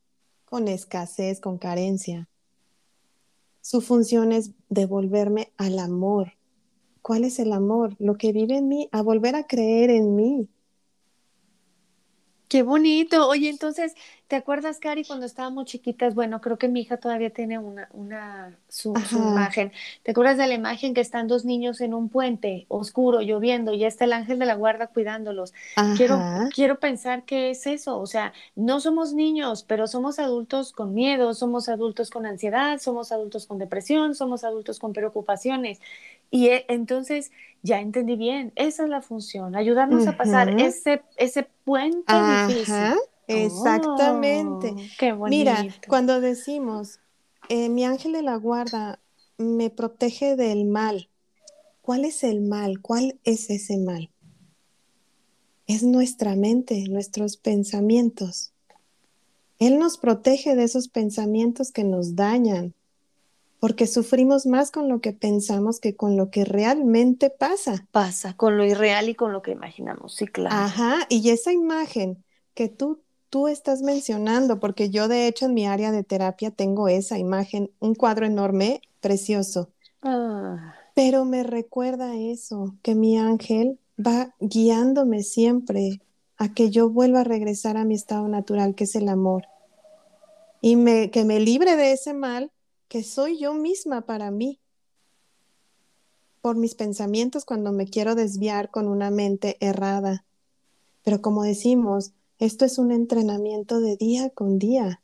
con 0.45 0.69
escasez, 0.69 1.41
con 1.41 1.59
carencia. 1.59 2.29
Su 3.69 3.81
función 3.81 4.31
es 4.31 4.53
devolverme 4.69 5.51
al 5.57 5.81
amor. 5.81 6.35
¿Cuál 7.03 7.25
es 7.25 7.41
el 7.41 7.53
amor? 7.53 7.97
Lo 7.99 8.15
que 8.15 8.31
vive 8.31 8.59
en 8.59 8.69
mí, 8.69 8.89
a 8.93 9.03
volver 9.03 9.35
a 9.35 9.49
creer 9.49 9.91
en 9.91 10.15
mí. 10.15 10.49
Qué 12.47 12.63
bonito. 12.63 13.29
Oye, 13.29 13.49
entonces, 13.49 13.95
¿te 14.29 14.37
acuerdas, 14.37 14.79
Cari, 14.79 15.05
cuando 15.05 15.25
estábamos 15.25 15.67
chiquitas? 15.67 16.15
Bueno, 16.15 16.41
creo 16.41 16.59
que 16.59 16.69
mi 16.69 16.81
hija 16.81 16.97
todavía 16.97 17.31
tiene 17.31 17.59
una, 17.59 17.89
una, 17.93 18.59
su, 18.69 18.93
imagen. 19.13 19.73
¿Te 20.03 20.11
acuerdas 20.11 20.37
de 20.37 20.47
la 20.47 20.55
imagen 20.55 20.95
que 20.95 21.01
están 21.01 21.29
dos 21.29 21.45
niños 21.45 21.81
en 21.81 21.95
un 21.95 22.09
puente 22.09 22.67
oscuro, 22.69 23.21
lloviendo, 23.21 23.73
y 23.73 23.85
está 23.85 24.05
el 24.05 24.13
ángel 24.13 24.39
de 24.39 24.47
la 24.47 24.55
guarda 24.55 24.89
cuidándolos? 24.89 25.55
Quiero, 25.97 26.17
ajá, 26.17 26.49
quiero 26.55 26.81
pensar 26.81 27.25
que 27.25 27.51
es 27.51 27.67
eso. 27.67 27.99
O 27.99 28.07
sea, 28.07 28.33
no 28.57 28.81
somos 28.81 29.13
niños, 29.13 29.63
pero 29.63 29.87
somos 29.87 30.19
adultos 30.19 30.73
con 30.73 30.93
miedo, 30.93 31.33
somos 31.35 31.69
adultos 31.69 32.11
con 32.11 32.27
ansiedad, 32.27 32.79
somos 32.81 33.13
adultos 33.13 33.47
con 33.47 33.59
depresión, 33.59 34.15
somos 34.15 34.43
adultos 34.43 34.81
con 34.81 34.93
preocupaciones. 34.93 35.81
Y 36.31 36.49
eh, 36.49 36.65
entonces 36.69 37.31
ya 37.63 37.81
entendí 37.81 38.17
bien, 38.17 38.53
esa 38.57 38.83
es 38.85 38.89
la 38.89 39.03
función, 39.03 39.55
ayudarnos 39.55 40.07
a 40.07 40.17
pasar 40.17 40.61
ese, 40.61 41.03
ese 41.17 41.49
puente 41.65 42.13
difícil. 42.49 42.95
Exactamente. 43.27 44.75
Oh, 44.77 44.83
qué 44.99 45.15
Mira, 45.15 45.67
cuando 45.89 46.21
decimos, 46.21 47.01
eh, 47.49 47.69
mi 47.69 47.85
ángel 47.85 48.13
de 48.13 48.23
la 48.23 48.37
guarda 48.37 49.01
me 49.39 49.71
protege 49.71 50.37
del 50.37 50.65
mal, 50.65 51.09
¿cuál 51.83 52.05
es 52.05 52.25
el 52.25 52.41
mal? 52.41 52.81
¿Cuál 52.81 53.19
es 53.25 53.51
ese 53.51 53.79
mal? 53.79 54.11
Es 55.67 55.83
nuestra 55.83 56.37
mente, 56.37 56.85
nuestros 56.89 57.37
pensamientos. 57.37 58.53
Él 59.59 59.79
nos 59.79 59.99
protege 59.99 60.55
de 60.55 60.65
esos 60.65 60.89
pensamientos 60.89 61.73
que 61.73 61.83
nos 61.83 62.15
dañan, 62.15 62.75
porque 63.59 63.87
sufrimos 63.87 64.47
más 64.47 64.71
con 64.71 64.89
lo 64.89 65.01
que 65.01 65.13
pensamos 65.13 65.81
que 65.81 65.97
con 65.97 66.17
lo 66.17 66.31
que 66.31 66.45
realmente 66.45 67.31
pasa. 67.31 67.87
Pasa 67.91 68.37
con 68.37 68.59
lo 68.59 68.65
irreal 68.65 69.09
y 69.09 69.15
con 69.15 69.33
lo 69.33 69.43
que 69.43 69.51
imaginamos, 69.51 70.15
sí, 70.15 70.27
claro. 70.27 70.55
Ajá, 70.55 71.07
y 71.09 71.31
esa 71.31 71.53
imagen 71.53 72.23
que 72.55 72.69
tú, 72.69 73.01
tú 73.31 73.49
estás 73.49 73.83
mencionando, 73.83 74.61
porque 74.61 74.91
yo 74.91 75.09
de 75.09 75.27
hecho 75.27 75.47
en 75.47 75.55
mi 75.55 75.67
área 75.67 75.93
de 75.93 76.05
terapia 76.05 76.51
tengo 76.51 76.89
esa 76.89 77.19
imagen, 77.19 77.71
un 77.81 77.95
cuadro 77.95 78.27
enorme, 78.27 78.81
precioso, 79.01 79.71
Ah, 80.03 80.75
pero 80.95 81.25
me 81.25 81.43
recuerda 81.43 82.17
eso, 82.17 82.77
que 82.83 82.95
mi 82.95 83.19
ángel 83.19 83.79
va 83.99 84.35
guiándome 84.41 85.23
siempre 85.23 86.01
a 86.37 86.53
que 86.55 86.71
yo 86.71 86.91
vuelva 86.91 87.21
a 87.21 87.25
regresar 87.25 87.77
a 87.77 87.85
mi 87.85 87.95
estado 87.95 88.29
natural, 88.29 88.75
que 88.75 88.85
es 88.85 88.95
el 88.95 89.09
amor, 89.09 89.45
y 90.61 90.77
me, 90.77 91.11
que 91.11 91.25
me 91.25 91.41
libre 91.41 91.77
de 91.77 91.93
ese 91.93 92.15
mal 92.15 92.51
que 92.89 93.03
soy 93.03 93.39
yo 93.39 93.55
misma 93.55 94.07
para 94.07 94.31
mí, 94.31 94.61
por 96.41 96.57
mis 96.57 96.77
pensamientos 96.77 97.45
cuando 97.45 97.73
me 97.73 97.87
quiero 97.87 98.15
desviar 98.15 98.71
con 98.71 98.87
una 98.87 99.11
mente 99.11 99.57
errada. 99.59 100.25
Pero 101.03 101.21
como 101.21 101.43
decimos, 101.43 102.13
esto 102.39 102.65
es 102.65 102.79
un 102.79 102.93
entrenamiento 102.93 103.81
de 103.81 103.97
día 103.97 104.31
con 104.31 104.59
día. 104.59 105.03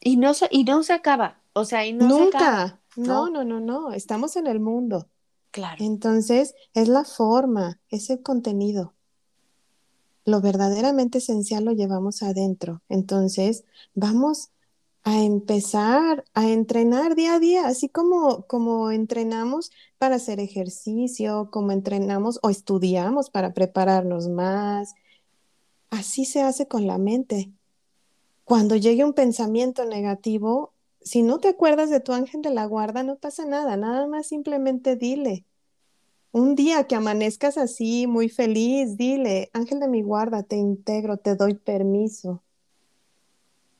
y 0.00 0.16
no 0.16 0.34
se, 0.34 0.48
y 0.50 0.64
no 0.64 0.82
se 0.82 0.92
acaba, 0.92 1.40
o 1.52 1.64
sea, 1.64 1.86
y 1.86 1.92
no 1.92 2.08
se 2.08 2.22
acaba, 2.24 2.62
Nunca. 2.62 2.80
No, 2.96 3.30
¿no? 3.30 3.44
no, 3.44 3.44
no, 3.44 3.60
no. 3.60 3.92
Estamos 3.92 4.36
en 4.36 4.46
el 4.46 4.60
mundo. 4.60 5.08
Claro. 5.50 5.82
Entonces, 5.84 6.54
es 6.74 6.88
la 6.88 7.04
forma, 7.04 7.80
es 7.90 8.10
el 8.10 8.22
contenido. 8.22 8.94
Lo 10.24 10.40
verdaderamente 10.40 11.18
esencial 11.18 11.64
lo 11.64 11.72
llevamos 11.72 12.22
adentro. 12.22 12.82
Entonces, 12.88 13.64
vamos 13.94 14.50
a 15.04 15.22
empezar 15.22 16.24
a 16.34 16.48
entrenar 16.48 17.14
día 17.14 17.34
a 17.34 17.38
día, 17.40 17.66
así 17.66 17.88
como, 17.88 18.42
como 18.46 18.90
entrenamos 18.90 19.70
para 19.96 20.16
hacer 20.16 20.38
ejercicio, 20.40 21.48
como 21.50 21.72
entrenamos 21.72 22.38
o 22.42 22.50
estudiamos 22.50 23.30
para 23.30 23.54
prepararnos 23.54 24.28
más. 24.28 24.94
Así 25.90 26.24
se 26.24 26.42
hace 26.42 26.68
con 26.68 26.86
la 26.86 26.98
mente. 26.98 27.50
Cuando 28.44 28.76
llegue 28.76 29.04
un 29.04 29.14
pensamiento 29.14 29.84
negativo, 29.84 30.72
si 31.00 31.22
no 31.22 31.38
te 31.38 31.48
acuerdas 31.48 31.90
de 31.90 32.00
tu 32.00 32.12
ángel 32.12 32.42
de 32.42 32.50
la 32.50 32.66
guarda, 32.66 33.02
no 33.02 33.16
pasa 33.16 33.44
nada, 33.44 33.76
nada 33.76 34.06
más 34.06 34.26
simplemente 34.26 34.96
dile. 34.96 35.44
Un 36.32 36.54
día 36.54 36.84
que 36.84 36.94
amanezcas 36.94 37.56
así, 37.56 38.06
muy 38.06 38.28
feliz, 38.28 38.96
dile, 38.96 39.50
ángel 39.54 39.80
de 39.80 39.88
mi 39.88 40.02
guarda, 40.02 40.42
te 40.42 40.56
integro, 40.56 41.16
te 41.16 41.34
doy 41.34 41.54
permiso 41.54 42.42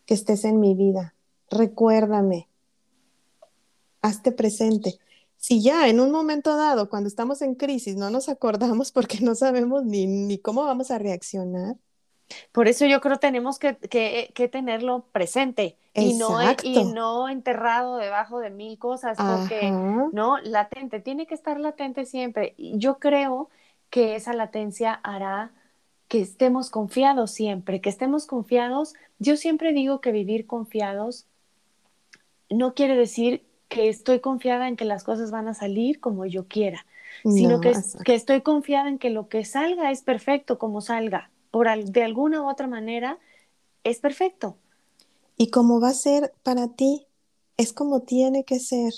que 0.07 0.15
estés 0.15 0.45
en 0.45 0.59
mi 0.59 0.75
vida. 0.75 1.15
Recuérdame, 1.51 2.49
hazte 4.01 4.33
presente. 4.33 4.99
Si 5.37 5.63
ya 5.63 5.89
en 5.89 6.01
un 6.01 6.11
momento 6.11 6.57
dado, 6.57 6.89
cuando 6.89 7.09
estamos 7.09 7.43
en 7.43 7.55
crisis, 7.55 7.97
no 7.97 8.11
nos 8.11 8.29
acordamos 8.29 8.93
porque 8.93 9.21
no 9.21 9.35
sabemos 9.35 9.85
ni, 9.85 10.07
ni 10.07 10.39
cómo 10.39 10.65
vamos 10.65 10.91
a 10.91 10.99
reaccionar. 10.99 11.77
Por 12.53 12.69
eso 12.69 12.87
yo 12.87 13.01
creo 13.01 13.19
tenemos 13.19 13.59
que, 13.59 13.77
que, 13.77 14.31
que 14.35 14.49
tenerlo 14.49 15.05
presente 15.13 15.77
y 15.97 16.15
no, 16.15 16.41
y 16.63 16.85
Exacto. 16.85 16.85
no 16.85 17.29
enterrado 17.29 17.97
debajo 17.97 18.39
de 18.41 18.51
mil 18.51 18.79
cosas, 18.79 19.21
porque 19.23 19.61
Ajá. 19.67 20.09
no, 20.11 20.39
latente, 20.39 21.01
tiene 21.01 21.27
que 21.27 21.35
estar 21.35 21.59
latente 21.61 22.05
siempre. 22.05 22.55
Y 22.57 22.79
Yo 22.79 22.99
creo 22.99 23.51
que 23.91 24.15
esa 24.17 24.33
latencia 24.35 24.95
hará 25.03 25.53
que 26.09 26.21
estemos 26.21 26.71
confiados 26.71 27.31
siempre, 27.33 27.81
que 27.81 27.91
estemos 27.91 28.27
confiados. 28.27 28.95
Yo 29.19 29.37
siempre 29.37 29.73
digo 29.73 30.01
que 30.01 30.13
vivir 30.13 30.47
confiados 30.47 31.27
no 32.51 32.75
quiere 32.75 32.97
decir 32.97 33.45
que 33.69 33.89
estoy 33.89 34.21
confiada 34.21 34.69
en 34.69 34.77
que 34.77 34.85
las 34.85 35.05
cosas 35.05 35.31
van 35.31 35.49
a 35.49 35.55
salir 35.55 36.01
como 36.01 36.25
yo 36.27 36.47
quiera, 36.49 36.87
sino 37.29 37.59
No, 37.59 37.61
que, 37.61 37.75
que 38.05 38.15
estoy 38.15 38.41
confiada 38.43 38.89
en 38.89 38.99
que 38.99 39.11
lo 39.11 39.29
que 39.29 39.45
salga 39.45 39.91
es 39.91 40.03
perfecto 40.03 40.59
como 40.59 40.81
salga. 40.81 41.31
Por 41.51 41.69
al- 41.69 41.93
de 41.93 42.03
alguna 42.03 42.43
u 42.43 42.49
otra 42.49 42.67
manera 42.67 43.19
es 43.85 43.99
perfecto. 44.01 44.57
Y 45.37 45.51
como 45.51 45.81
va 45.81 45.91
a 45.91 45.95
ser 45.95 46.33
para 46.43 46.69
ti, 46.69 47.07
es 47.57 47.73
como 47.73 48.01
tiene 48.01 48.45
que 48.45 48.59
ser. 48.61 48.93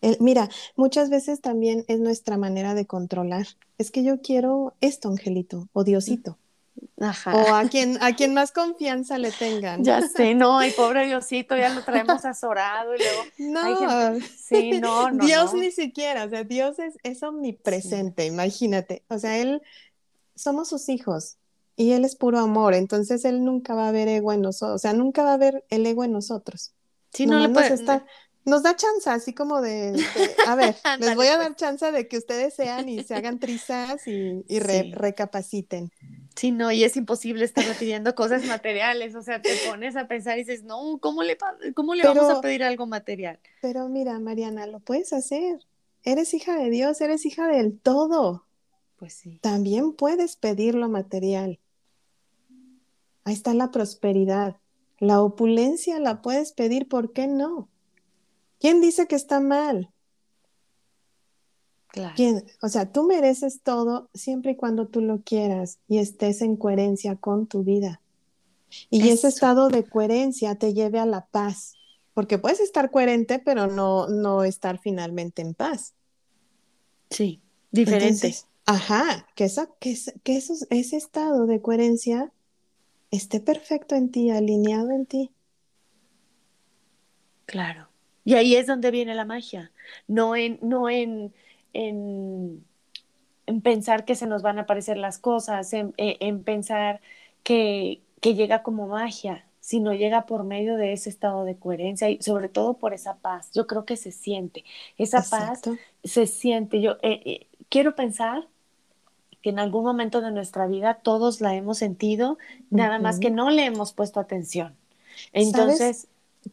El- 0.00 0.18
mira, 0.20 0.48
muchas 0.76 1.10
veces 1.10 1.40
también 1.40 1.84
es 1.88 1.98
nuestra 2.00 2.36
manera 2.36 2.74
de 2.74 2.86
controlar. 2.86 3.46
Es 3.78 3.90
que 3.90 4.02
yo 4.04 4.20
quiero 4.20 4.74
esto, 4.80 5.08
Angelito, 5.08 5.68
o 5.72 5.82
Diosito, 5.82 6.38
Ajá. 7.00 7.34
o 7.34 7.54
a 7.54 7.64
quien, 7.68 7.98
a 8.02 8.14
quien 8.14 8.34
más 8.34 8.52
confianza 8.52 9.18
le 9.18 9.32
tengan. 9.32 9.82
Ya 9.84 10.00
sé, 10.02 10.34
no, 10.34 10.62
y 10.64 10.70
pobre 10.76 11.06
Diosito, 11.06 11.56
ya 11.56 11.70
lo 11.74 11.82
traemos 11.82 12.24
azorado 12.24 12.94
y 12.94 12.98
luego 12.98 13.22
No, 13.38 14.10
gente, 14.12 14.26
sí, 14.36 14.80
no, 14.80 15.10
no, 15.12 15.24
Dios 15.24 15.54
no. 15.54 15.60
ni 15.60 15.70
siquiera, 15.72 16.24
o 16.24 16.28
sea, 16.28 16.44
Dios 16.44 16.78
es, 16.78 16.96
es 17.02 17.22
omnipresente, 17.22 18.26
imagínate. 18.26 19.02
O 19.08 19.18
sea, 19.18 19.38
Él, 19.38 19.62
somos 20.36 20.68
sus 20.68 20.88
hijos 20.88 21.36
y 21.76 21.92
Él 21.92 22.04
es 22.04 22.16
puro 22.16 22.38
amor, 22.38 22.74
entonces 22.74 23.24
Él 23.24 23.44
nunca 23.44 23.74
va 23.74 23.88
a 23.88 23.92
ver 23.92 24.08
ego 24.08 24.32
en 24.32 24.42
nosotros, 24.42 24.76
o 24.76 24.78
sea, 24.78 24.92
nunca 24.92 25.22
va 25.22 25.34
a 25.34 25.38
ver 25.38 25.64
el 25.70 25.86
ego 25.86 26.04
en 26.04 26.12
nosotros. 26.12 26.72
Sí, 27.12 27.26
no 27.26 27.38
le 27.38 27.48
Nomás 27.48 27.70
nos 27.70 27.80
puede, 27.80 27.80
está 27.80 28.06
nos 28.44 28.62
da 28.62 28.76
chance, 28.76 29.08
así 29.08 29.32
como 29.32 29.60
de, 29.60 29.94
a 30.46 30.54
ver, 30.54 30.74
les 31.00 31.14
voy 31.14 31.26
a 31.28 31.38
dar 31.38 31.48
pues. 31.48 31.56
chance 31.56 31.90
de 31.90 32.08
que 32.08 32.18
ustedes 32.18 32.54
sean 32.54 32.88
y 32.88 33.02
se 33.02 33.14
hagan 33.14 33.38
trizas 33.38 34.06
y, 34.06 34.44
recapaciten. 34.58 35.90
Sí, 36.36 36.50
no, 36.50 36.70
y 36.70 36.84
es 36.84 36.96
imposible 36.96 37.44
estar 37.44 37.64
pidiendo 37.78 38.14
cosas 38.14 38.44
materiales, 38.44 39.14
o 39.14 39.22
sea, 39.22 39.40
te 39.40 39.50
pones 39.68 39.96
a 39.96 40.08
pensar 40.08 40.36
y 40.36 40.42
dices, 40.42 40.64
no, 40.64 40.98
¿cómo 41.00 41.22
le, 41.22 41.38
cómo 41.74 41.94
le 41.94 42.04
vamos 42.04 42.30
a 42.30 42.40
pedir 42.40 42.64
algo 42.64 42.86
material? 42.86 43.38
Pero 43.62 43.88
mira, 43.88 44.18
Mariana, 44.18 44.66
lo 44.66 44.80
puedes 44.80 45.12
hacer. 45.12 45.60
Eres 46.02 46.34
hija 46.34 46.56
de 46.56 46.68
Dios, 46.68 47.00
eres 47.00 47.24
hija 47.24 47.48
del 47.48 47.78
todo. 47.78 48.44
Pues 48.96 49.14
sí. 49.14 49.38
También 49.42 49.92
puedes 49.92 50.36
pedir 50.36 50.74
lo 50.74 50.88
material. 50.88 51.60
Ahí 53.24 53.34
está 53.34 53.54
la 53.54 53.70
prosperidad. 53.70 54.56
La 54.98 55.20
opulencia 55.22 55.98
la 55.98 56.22
puedes 56.22 56.52
pedir, 56.52 56.88
¿por 56.88 57.12
qué 57.12 57.26
no? 57.26 57.68
¿Quién 58.60 58.80
dice 58.80 59.06
que 59.06 59.16
está 59.16 59.40
mal? 59.40 59.90
Claro. 61.88 62.14
O 62.60 62.68
sea, 62.68 62.90
tú 62.90 63.04
mereces 63.04 63.62
todo 63.62 64.10
siempre 64.14 64.52
y 64.52 64.56
cuando 64.56 64.88
tú 64.88 65.00
lo 65.00 65.22
quieras 65.22 65.78
y 65.86 65.98
estés 65.98 66.42
en 66.42 66.56
coherencia 66.56 67.16
con 67.16 67.46
tu 67.46 67.62
vida. 67.62 68.00
Y 68.90 69.08
ese 69.08 69.28
estado 69.28 69.68
de 69.68 69.84
coherencia 69.84 70.56
te 70.56 70.74
lleve 70.74 70.98
a 70.98 71.06
la 71.06 71.26
paz, 71.26 71.74
porque 72.12 72.38
puedes 72.38 72.58
estar 72.58 72.90
coherente, 72.90 73.38
pero 73.38 73.68
no, 73.68 74.08
no 74.08 74.42
estar 74.42 74.80
finalmente 74.80 75.42
en 75.42 75.54
paz. 75.54 75.94
Sí, 77.10 77.40
diferente. 77.70 78.34
ajá, 78.66 79.28
que, 79.36 79.44
esa, 79.44 79.68
que, 79.78 79.96
que 80.24 80.36
ese 80.36 80.96
estado 80.96 81.46
de 81.46 81.60
coherencia 81.62 82.32
esté 83.16 83.40
perfecto 83.40 83.94
en 83.94 84.10
ti, 84.10 84.30
alineado 84.30 84.90
en 84.90 85.06
ti. 85.06 85.30
Claro. 87.46 87.88
Y 88.24 88.34
ahí 88.34 88.56
es 88.56 88.66
donde 88.66 88.90
viene 88.90 89.14
la 89.14 89.26
magia, 89.26 89.70
no 90.08 90.34
en, 90.34 90.58
no 90.62 90.88
en, 90.88 91.34
en, 91.74 92.64
pensar 93.62 94.06
que 94.06 94.14
se 94.14 94.26
nos 94.26 94.42
van 94.42 94.58
a 94.58 94.62
aparecer 94.62 94.96
las 94.96 95.18
cosas, 95.18 95.72
en, 95.74 95.92
e, 95.98 96.34
pensar 96.44 97.00
que, 97.42 98.00
llega 98.22 98.62
como 98.62 98.86
magia, 98.86 99.46
sino 99.60 99.92
llega 99.92 100.24
por 100.24 100.44
medio 100.44 100.76
de 100.76 100.94
ese 100.94 101.10
estado 101.10 101.44
de 101.44 101.56
coherencia 101.56 102.08
y 102.08 102.22
sobre 102.22 102.48
todo 102.48 102.78
por 102.78 102.94
esa 102.94 103.16
paz. 103.16 103.50
Yo 103.52 103.66
creo 103.66 103.84
que 103.84 103.98
se 103.98 104.12
siente, 104.12 104.64
esa 104.96 105.22
paz 105.22 105.60
se 106.02 106.26
siente. 106.26 106.80
Yo 106.80 106.92
eh, 107.02 107.20
eh, 107.26 107.46
quiero 107.68 107.94
pensar 107.94 108.48
que 109.44 109.50
en 109.50 109.58
algún 109.58 109.84
momento 109.84 110.22
de 110.22 110.30
nuestra 110.32 110.66
vida 110.66 111.00
todos 111.02 111.42
la 111.42 111.54
hemos 111.54 111.76
sentido, 111.76 112.38
nada 112.70 112.98
más 112.98 113.18
que 113.20 113.30
no 113.30 113.50
le 113.50 113.66
hemos 113.66 113.92
puesto 113.92 114.18
atención. 114.18 114.74
Entonces, 115.34 116.08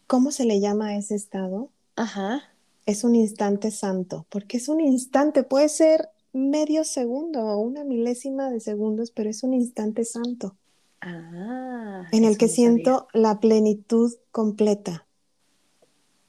¿Cómo 0.07 0.31
se 0.31 0.45
le 0.45 0.59
llama 0.59 0.87
a 0.87 0.97
ese 0.97 1.15
estado? 1.15 1.69
Ajá. 1.95 2.43
Es 2.85 3.03
un 3.03 3.15
instante 3.15 3.71
santo, 3.71 4.25
porque 4.29 4.57
es 4.57 4.67
un 4.69 4.81
instante, 4.81 5.43
puede 5.43 5.69
ser 5.69 6.09
medio 6.33 6.83
segundo 6.83 7.41
o 7.41 7.59
una 7.59 7.83
milésima 7.83 8.49
de 8.49 8.59
segundos, 8.59 9.11
pero 9.11 9.29
es 9.29 9.43
un 9.43 9.53
instante 9.53 10.05
santo. 10.05 10.55
Ah, 11.01 12.07
en 12.11 12.25
el 12.25 12.37
que 12.37 12.47
siento 12.47 13.07
la 13.13 13.39
plenitud 13.39 14.13
completa. 14.31 15.07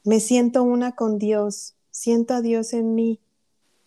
Me 0.04 0.18
siento 0.20 0.62
una 0.62 0.92
con 0.92 1.18
Dios, 1.18 1.74
siento 1.90 2.34
a 2.34 2.40
Dios 2.40 2.72
en 2.72 2.94
mí 2.94 3.20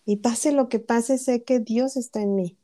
y 0.06 0.18
pase 0.18 0.52
lo 0.52 0.70
que 0.70 0.80
pase, 0.80 1.18
sé 1.18 1.44
que 1.44 1.60
Dios 1.60 1.98
está 1.98 2.22
en 2.22 2.36
mí. 2.36 2.58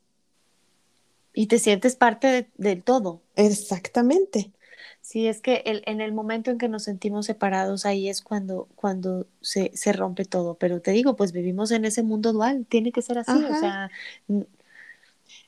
Y 1.34 1.46
te 1.46 1.58
sientes 1.58 1.96
parte 1.96 2.48
del 2.56 2.82
todo. 2.82 3.22
Exactamente. 3.36 4.52
Sí, 5.00 5.26
es 5.26 5.40
que 5.40 5.62
el, 5.66 5.82
en 5.86 6.00
el 6.00 6.12
momento 6.12 6.50
en 6.50 6.58
que 6.58 6.68
nos 6.68 6.84
sentimos 6.84 7.26
separados, 7.26 7.84
ahí 7.86 8.08
es 8.08 8.22
cuando, 8.22 8.68
cuando 8.76 9.26
se, 9.40 9.72
se, 9.74 9.92
rompe 9.92 10.24
todo. 10.24 10.54
Pero 10.54 10.80
te 10.80 10.92
digo, 10.92 11.16
pues 11.16 11.32
vivimos 11.32 11.72
en 11.72 11.84
ese 11.84 12.02
mundo 12.02 12.32
dual, 12.32 12.66
tiene 12.68 12.92
que 12.92 13.02
ser 13.02 13.18
así. 13.18 13.32
O 13.32 13.58
sea. 13.58 13.90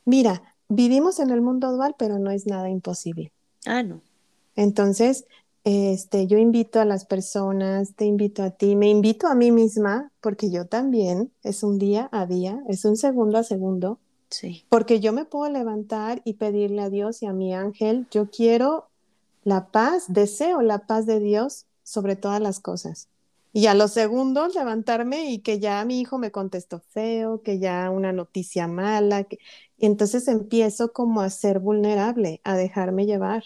Mira, 0.05 0.43
vivimos 0.69 1.21
en 1.21 1.31
el 1.31 1.41
mundo 1.41 1.73
dual, 1.73 1.95
pero 1.99 2.19
no 2.19 2.31
es 2.31 2.47
nada 2.47 2.69
imposible. 2.69 3.33
Ah, 3.65 3.83
no. 3.83 4.03
Entonces, 4.57 5.27
este, 5.65 6.27
yo 6.27 6.37
invito 6.37 6.81
a 6.81 6.85
las 6.85 7.07
personas, 7.07 7.95
te 7.95 8.05
invito 8.05 8.43
a 8.43 8.51
ti, 8.51 8.77
me 8.77 8.89
invito 8.89 9.27
a 9.29 9.35
mí 9.35 9.51
misma, 9.51 10.11
porque 10.21 10.51
yo 10.51 10.67
también, 10.67 11.33
es 11.43 11.63
un 11.63 11.79
día 11.79 12.09
a 12.13 12.27
día, 12.27 12.63
es 12.69 12.85
un 12.85 12.97
segundo 12.97 13.39
a 13.39 13.45
segundo. 13.45 13.99
Sí. 14.35 14.65
Porque 14.69 14.99
yo 14.99 15.13
me 15.13 15.25
puedo 15.25 15.49
levantar 15.49 16.21
y 16.25 16.35
pedirle 16.35 16.83
a 16.83 16.91
Dios 16.91 17.23
y 17.23 17.27
a 17.27 17.33
mi 17.33 17.55
ángel, 17.55 18.09
yo 18.11 18.31
quiero 18.31 18.89
la 19.45 19.69
paz, 19.69 20.07
deseo 20.09 20.61
la 20.61 20.87
paz 20.89 21.07
de 21.07 21.21
Dios 21.21 21.67
sobre 21.85 22.17
todas 22.17 22.41
las 22.41 22.59
cosas. 22.59 23.09
Y 23.53 23.67
a 23.67 23.75
los 23.75 23.93
segundos 23.93 24.57
levantarme 24.57 25.31
y 25.31 25.39
que 25.39 25.61
ya 25.61 25.85
mi 25.85 26.01
hijo 26.01 26.19
me 26.19 26.33
contestó 26.33 26.81
feo, 26.81 27.43
que 27.43 27.61
ya 27.61 27.89
una 27.91 28.13
noticia 28.13 28.67
mala, 28.67 29.23
que... 29.23 29.39
y 29.79 29.87
entonces 29.87 30.27
empiezo 30.27 30.93
como 30.93 31.21
a 31.21 31.31
ser 31.31 31.61
vulnerable, 31.61 32.41
a 32.43 32.57
dejarme 32.57 33.07
llevar. 33.07 33.45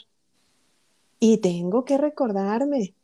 Y 1.20 1.38
tengo 1.38 1.84
que 1.84 1.98
recordarme 1.98 2.94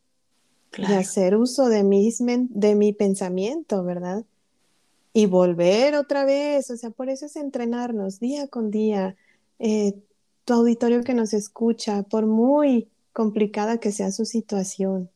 y 0.75 0.93
hacer 0.93 1.35
uso 1.35 1.69
de, 1.69 1.83
mis 1.83 2.17
de 2.25 2.73
mi 2.73 2.93
pensamiento, 2.93 3.83
¿verdad? 3.83 4.25
Y 5.17 5.27
volver 5.27 5.95
otra 5.95 6.25
vez, 6.25 6.69
o 6.71 6.75
sea, 6.75 6.89
por 6.89 7.07
eso 7.07 7.27
es 7.27 7.37
entrenarnos 7.37 8.19
día 8.19 8.49
con 8.49 8.69
día, 8.69 9.15
eh, 9.59 9.93
tu 10.43 10.53
auditorio 10.53 11.05
que 11.05 11.13
nos 11.13 11.33
escucha, 11.33 12.03
por 12.03 12.25
muy 12.25 12.89
complicada 13.13 13.77
que 13.77 13.93
sea 13.93 14.11
su 14.11 14.25
situación, 14.25 15.09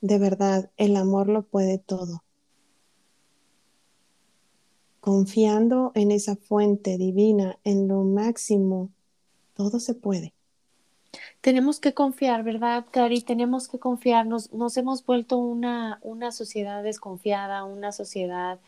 de 0.00 0.20
verdad, 0.20 0.70
el 0.76 0.96
amor 0.96 1.28
lo 1.28 1.42
puede 1.42 1.78
todo. 1.78 2.22
Confiando 5.00 5.90
en 5.96 6.12
esa 6.12 6.36
fuente 6.36 6.98
divina, 6.98 7.58
en 7.64 7.88
lo 7.88 8.04
máximo, 8.04 8.92
todo 9.54 9.80
se 9.80 9.94
puede. 9.94 10.34
Tenemos 11.40 11.80
que 11.80 11.94
confiar, 11.94 12.42
¿verdad, 12.42 12.84
Cari? 12.90 13.20
Tenemos 13.20 13.68
que 13.68 13.78
confiar. 13.78 14.26
Nos, 14.26 14.76
hemos 14.76 15.04
vuelto 15.04 15.38
una, 15.38 15.98
una 16.02 16.32
sociedad 16.32 16.82
desconfiada, 16.82 17.64
una 17.64 17.92
sociedad 17.92 18.58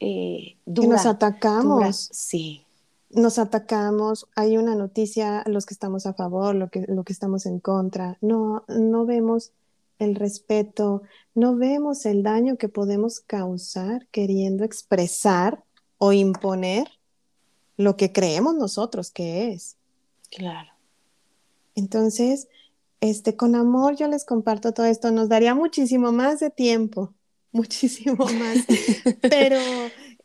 eh, 0.00 0.56
dura. 0.66 0.88
Que 0.88 0.92
nos 0.94 1.06
atacamos. 1.06 2.08
Sí, 2.12 2.64
nos 3.10 3.38
atacamos, 3.38 4.26
hay 4.34 4.56
una 4.58 4.74
noticia, 4.74 5.42
los 5.46 5.64
que 5.64 5.74
estamos 5.74 6.06
a 6.06 6.12
favor, 6.12 6.54
lo 6.54 6.68
que, 6.68 6.84
lo 6.88 7.04
que 7.04 7.12
estamos 7.12 7.46
en 7.46 7.58
contra, 7.58 8.18
no, 8.20 8.64
no 8.68 9.06
vemos 9.06 9.52
el 9.98 10.14
respeto, 10.14 11.02
no 11.34 11.56
vemos 11.56 12.04
el 12.06 12.22
daño 12.22 12.56
que 12.56 12.68
podemos 12.68 13.20
causar 13.20 14.06
queriendo 14.08 14.64
expresar 14.64 15.64
o 15.96 16.12
imponer 16.12 16.86
lo 17.76 17.96
que 17.96 18.12
creemos 18.12 18.54
nosotros 18.54 19.10
que 19.10 19.52
es. 19.52 19.76
Claro. 20.30 20.70
Entonces, 21.78 22.48
este, 23.00 23.36
con 23.36 23.54
amor 23.54 23.94
yo 23.94 24.08
les 24.08 24.24
comparto 24.24 24.72
todo 24.72 24.86
esto, 24.86 25.12
nos 25.12 25.28
daría 25.28 25.54
muchísimo 25.54 26.10
más 26.10 26.40
de 26.40 26.50
tiempo, 26.50 27.14
muchísimo 27.52 28.26
más, 28.26 28.66
pero 29.22 29.58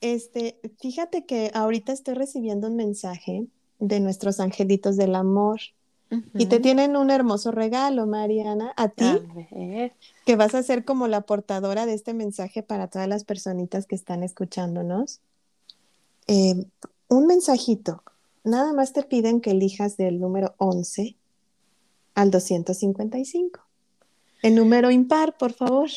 este, 0.02 0.60
fíjate 0.82 1.26
que 1.26 1.52
ahorita 1.54 1.94
estoy 1.94 2.16
recibiendo 2.16 2.68
un 2.68 2.76
mensaje 2.76 3.46
de 3.80 4.00
nuestros 4.00 4.40
angelitos 4.40 4.98
del 4.98 5.16
amor. 5.16 5.60
Y 6.36 6.46
te 6.46 6.60
tienen 6.60 6.96
un 6.96 7.10
hermoso 7.10 7.50
regalo, 7.50 8.06
Mariana, 8.06 8.72
a 8.78 8.90
ti, 8.90 9.04
que 10.28 10.36
vas 10.36 10.54
a 10.54 10.62
ser 10.62 10.86
como 10.86 11.08
la 11.08 11.22
portadora 11.22 11.88
de 11.88 11.96
este 11.96 12.14
mensaje 12.14 12.62
para 12.62 12.88
todas 12.88 13.08
las 13.08 13.24
personitas 13.24 13.88
que 13.88 13.96
están 13.96 14.22
escuchándonos. 14.22 15.22
Eh, 16.28 16.68
un 17.08 17.26
mensajito, 17.26 18.04
nada 18.44 18.74
más 18.74 18.94
te 18.94 19.02
piden 19.02 19.42
que 19.42 19.52
elijas 19.52 19.98
del 19.98 20.20
número 20.20 20.54
11 20.58 21.16
al 22.16 22.32
255. 22.32 23.60
El 24.42 24.56
número 24.56 24.92
impar, 24.92 25.38
por 25.38 25.54
favor. 25.54 25.90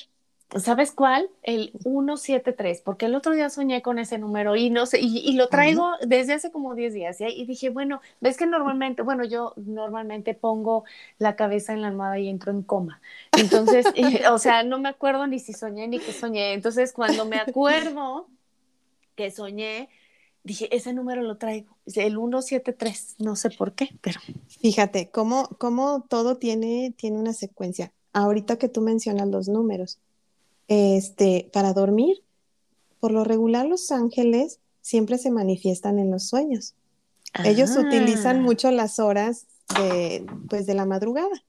¿Sabes 0.54 0.92
cuál? 0.92 1.28
El 1.42 1.72
173, 1.82 2.80
porque 2.80 3.06
el 3.06 3.16
otro 3.16 3.32
día 3.32 3.50
soñé 3.50 3.82
con 3.82 3.98
ese 3.98 4.16
número 4.16 4.54
y 4.54 4.70
no 4.70 4.86
sé, 4.86 5.00
y, 5.00 5.32
lo 5.32 5.48
traigo 5.48 5.90
desde 6.06 6.34
hace 6.34 6.52
como 6.52 6.76
10 6.76 6.94
días, 6.94 7.20
y 7.20 7.44
dije, 7.46 7.68
bueno, 7.70 8.00
ves 8.20 8.36
que 8.36 8.46
normalmente, 8.46 9.02
bueno, 9.02 9.24
yo 9.24 9.54
normalmente 9.56 10.34
pongo 10.34 10.84
la 11.18 11.34
cabeza 11.34 11.72
en 11.72 11.82
la 11.82 11.88
almohada 11.88 12.20
y 12.20 12.28
entro 12.28 12.52
en 12.52 12.62
coma. 12.62 13.00
Entonces, 13.36 13.86
o 14.30 14.38
sea, 14.38 14.62
no 14.62 14.78
me 14.78 14.88
acuerdo 14.88 15.26
ni 15.26 15.40
si 15.40 15.52
soñé 15.52 15.88
ni 15.88 15.98
que 15.98 16.12
soñé. 16.12 16.52
Entonces, 16.52 16.92
cuando 16.92 17.26
me 17.26 17.38
acuerdo 17.38 18.28
que 19.16 19.32
soñé, 19.32 19.88
dije, 20.46 20.74
ese 20.74 20.92
número 20.92 21.22
lo 21.22 21.38
traigo, 21.38 21.76
el 21.86 22.14
173, 22.14 23.16
no 23.18 23.34
sé 23.34 23.50
por 23.50 23.72
qué, 23.74 23.90
pero... 24.00 24.20
Fíjate, 24.46 25.10
cómo, 25.10 25.48
cómo 25.58 26.06
todo 26.08 26.36
tiene, 26.36 26.94
tiene 26.96 27.18
una 27.18 27.32
secuencia. 27.32 27.92
Ahorita 28.12 28.56
que 28.56 28.68
tú 28.68 28.80
mencionas 28.80 29.28
los 29.28 29.48
números, 29.48 29.98
este, 30.68 31.50
para 31.52 31.72
dormir. 31.72 32.22
Por 33.00 33.10
lo 33.10 33.24
regular, 33.24 33.66
los 33.66 33.90
ángeles 33.90 34.60
siempre 34.80 35.18
se 35.18 35.32
manifiestan 35.32 35.98
en 35.98 36.12
los 36.12 36.28
sueños. 36.28 36.74
Ellos 37.44 37.76
utilizan 37.76 38.38
ah. 38.38 38.42
mucho 38.42 38.70
las 38.70 38.98
horas 39.00 39.46
de, 39.76 40.24
pues, 40.48 40.64
de 40.64 40.74
la 40.74 40.86
madrugada. 40.86 41.44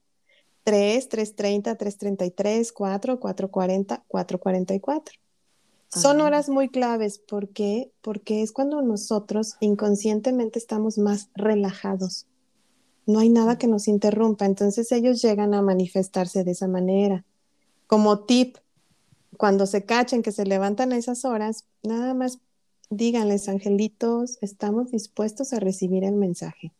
3, 0.64 1.08
3.30, 1.08 1.78
3.33, 1.78 2.72
4, 2.74 3.20
4.40, 3.20 4.02
4.44. 4.08 5.12
Son 5.90 6.20
horas 6.20 6.48
muy 6.48 6.68
claves. 6.68 7.18
¿Por 7.18 7.48
qué? 7.48 7.90
Porque 8.02 8.42
es 8.42 8.52
cuando 8.52 8.82
nosotros 8.82 9.56
inconscientemente 9.60 10.58
estamos 10.58 10.98
más 10.98 11.30
relajados. 11.34 12.26
No 13.06 13.20
hay 13.20 13.30
nada 13.30 13.56
que 13.56 13.68
nos 13.68 13.88
interrumpa. 13.88 14.44
Entonces 14.44 14.92
ellos 14.92 15.22
llegan 15.22 15.54
a 15.54 15.62
manifestarse 15.62 16.44
de 16.44 16.50
esa 16.50 16.68
manera. 16.68 17.24
Como 17.86 18.20
tip, 18.20 18.58
cuando 19.38 19.64
se 19.66 19.84
cachen 19.84 20.22
que 20.22 20.32
se 20.32 20.44
levantan 20.44 20.92
a 20.92 20.98
esas 20.98 21.24
horas, 21.24 21.64
nada 21.82 22.12
más 22.12 22.38
díganles, 22.90 23.48
angelitos, 23.48 24.38
estamos 24.42 24.90
dispuestos 24.90 25.52
a 25.52 25.60
recibir 25.60 26.04
el 26.04 26.14
mensaje. 26.14 26.72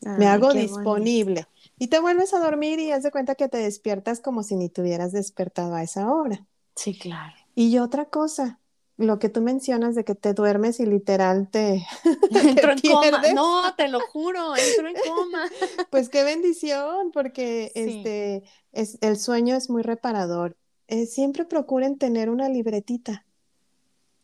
Me 0.00 0.26
hago 0.26 0.52
disponible. 0.52 1.46
Y 1.78 1.88
te 1.88 2.00
vuelves 2.00 2.32
a 2.34 2.38
dormir 2.38 2.78
y 2.78 2.92
haz 2.92 3.02
de 3.02 3.10
cuenta 3.10 3.34
que 3.34 3.48
te 3.48 3.58
despiertas 3.58 4.20
como 4.20 4.42
si 4.42 4.56
ni 4.56 4.68
tuvieras 4.68 5.12
despertado 5.12 5.74
a 5.74 5.82
esa 5.82 6.10
hora. 6.12 6.46
Sí, 6.74 6.98
claro. 6.98 7.34
Y 7.56 7.78
otra 7.78 8.04
cosa, 8.04 8.60
lo 8.98 9.18
que 9.18 9.30
tú 9.30 9.40
mencionas 9.40 9.94
de 9.94 10.04
que 10.04 10.14
te 10.14 10.34
duermes 10.34 10.78
y 10.78 10.86
literal 10.86 11.48
te, 11.50 11.86
entro 12.30 12.72
en 12.72 12.80
coma. 12.80 13.22
No, 13.34 13.74
te 13.74 13.88
lo 13.88 13.98
juro, 14.00 14.54
entro 14.54 14.88
en 14.88 14.94
coma. 14.94 15.50
Pues 15.90 16.10
qué 16.10 16.22
bendición, 16.22 17.10
porque 17.12 17.72
este 17.74 18.44
es 18.72 18.98
el 19.00 19.18
sueño 19.18 19.56
es 19.56 19.70
muy 19.70 19.82
reparador. 19.82 20.56
Eh, 20.88 21.06
siempre 21.06 21.46
procuren 21.46 21.98
tener 21.98 22.28
una 22.28 22.48
libretita 22.48 23.24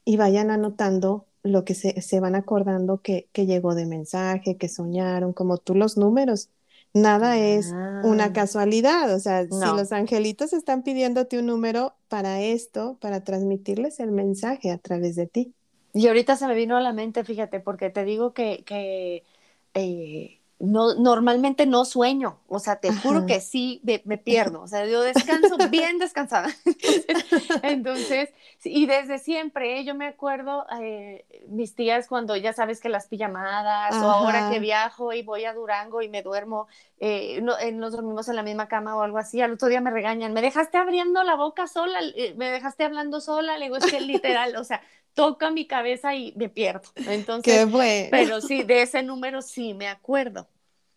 y 0.05 0.19
vayan 0.19 0.51
anotando 0.51 1.27
lo 1.43 1.65
que 1.65 1.75
se, 1.75 2.01
se 2.03 2.21
van 2.21 2.35
acordando 2.35 3.01
que, 3.01 3.29
que, 3.33 3.47
llegó 3.47 3.75
de 3.75 3.87
mensaje, 3.87 4.59
que 4.59 4.69
soñaron, 4.69 5.33
como 5.33 5.57
tú 5.57 5.75
los 5.75 5.97
números. 5.97 6.51
Nada 6.95 7.39
es 7.39 7.73
una 8.05 8.25
ah. 8.25 8.33
casualidad, 8.35 9.15
o 9.15 9.19
sea, 9.19 9.45
si 9.45 9.49
los 9.51 9.93
angelitos 9.93 10.53
están 10.53 10.83
pidiéndote 10.83 11.39
un 11.39 11.47
número 11.47 11.95
para 12.13 12.43
esto, 12.43 12.99
para 13.01 13.25
transmitirles 13.25 13.99
el 13.99 14.13
mensaje 14.13 14.71
a 14.71 14.77
través 14.77 15.17
de 15.17 15.27
ti. 15.27 15.55
Y 15.95 16.09
ahorita 16.09 16.37
se 16.37 16.47
me 16.47 16.55
vino 16.55 16.77
a 16.77 16.83
la 16.83 16.93
mente, 16.93 17.25
fíjate, 17.25 17.59
porque 17.59 17.89
te 17.89 18.05
digo 18.05 18.35
que, 18.35 18.65
que 18.67 19.25
eh, 19.73 20.42
no, 20.63 20.95
normalmente 20.95 21.67
no 21.67 21.85
sueño, 21.85 22.39
o 22.47 22.61
sea, 22.61 22.77
te 22.77 22.93
juro 22.93 23.27
que 23.27 23.41
sí 23.41 23.83
me, 24.05 24.17
pierdo, 24.17 24.63
o 24.63 24.69
sea, 24.69 24.87
yo 24.87 25.03
descanso 25.03 25.57
bien 25.71 25.99
descansada. 25.99 26.55
Entonces, 27.65 28.31
y 28.63 28.87
desde 28.87 29.19
siempre, 29.19 29.81
¿eh? 29.81 29.85
yo 29.85 29.97
me 29.97 30.07
acuerdo, 30.07 30.65
eh, 30.81 31.27
mis 31.49 31.75
tías 31.75 32.07
cuando 32.07 32.37
ya 32.37 32.53
sabes 32.53 32.81
que 32.81 32.89
las 32.89 33.09
pijamadas, 33.09 33.97
o 33.97 34.09
ahora 34.09 34.51
que 34.53 34.61
viajo 34.61 35.13
y 35.13 35.25
voy 35.25 35.47
a 35.47 35.53
Durango 35.53 36.01
y 36.01 36.09
me 36.09 36.23
duermo, 36.23 36.69
eh, 37.01 37.41
no, 37.43 37.55
nos 37.73 37.91
dormimos 37.91 38.29
en 38.29 38.37
la 38.37 38.45
misma 38.45 38.69
cama 38.69 38.95
o 38.95 39.03
algo 39.03 39.19
así, 39.19 39.41
al 39.41 39.55
otro 39.55 39.67
día 39.67 39.81
me 39.81 39.91
regañan, 39.91 40.33
me 40.33 40.43
dejaste 40.43 40.79
abriendo 40.79 41.25
la 41.25 41.35
boca 41.35 41.67
sola, 41.67 41.99
me 42.37 42.53
dejaste 42.53 42.85
hablando 42.85 43.21
sola, 43.21 43.59
le 43.59 43.65
digo, 43.65 43.79
es 43.79 43.87
que 43.87 44.01
literal, 44.01 44.55
o 44.55 44.63
sea, 44.63 44.81
toca 45.15 45.51
mi 45.51 45.67
cabeza 45.67 46.15
y 46.15 46.33
me 46.37 46.49
pierdo. 46.49 46.89
Entonces, 46.95 47.53
Qué 47.53 47.65
bueno. 47.65 48.09
pero 48.13 48.41
sí, 48.41 48.63
de 48.63 48.83
ese 48.83 49.03
número 49.03 49.43
sí 49.43 49.75
me 49.75 49.89
acuerdo. 49.89 50.47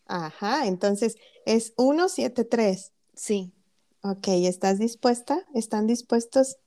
Ajá, 0.07 0.67
entonces 0.67 1.17
es 1.45 1.73
173. 1.77 2.91
Sí. 3.13 3.51
Ok, 4.01 4.27
¿estás 4.27 4.77
dispuesta? 4.77 5.45
¿Están 5.53 5.87
dispuestos 5.87 6.57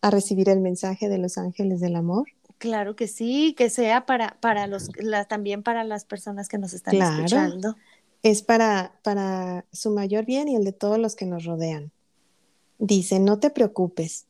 a 0.00 0.10
recibir 0.10 0.48
el 0.48 0.60
mensaje 0.60 1.08
de 1.08 1.18
los 1.18 1.38
ángeles 1.38 1.80
del 1.80 1.96
amor? 1.96 2.28
Claro 2.58 2.94
que 2.94 3.08
sí, 3.08 3.54
que 3.56 3.70
sea 3.70 4.06
para, 4.06 4.36
para 4.40 4.66
los, 4.66 4.90
también 5.28 5.62
para 5.62 5.84
las 5.84 6.04
personas 6.04 6.48
que 6.48 6.58
nos 6.58 6.74
están 6.74 6.92
claro. 6.92 7.16
escuchando. 7.16 7.76
Es 8.22 8.42
para, 8.42 8.98
para 9.02 9.64
su 9.72 9.90
mayor 9.90 10.24
bien 10.24 10.48
y 10.48 10.56
el 10.56 10.64
de 10.64 10.72
todos 10.72 10.98
los 10.98 11.14
que 11.16 11.26
nos 11.26 11.44
rodean. 11.44 11.90
Dice, 12.78 13.18
no 13.18 13.38
te 13.38 13.50
preocupes. 13.50 14.26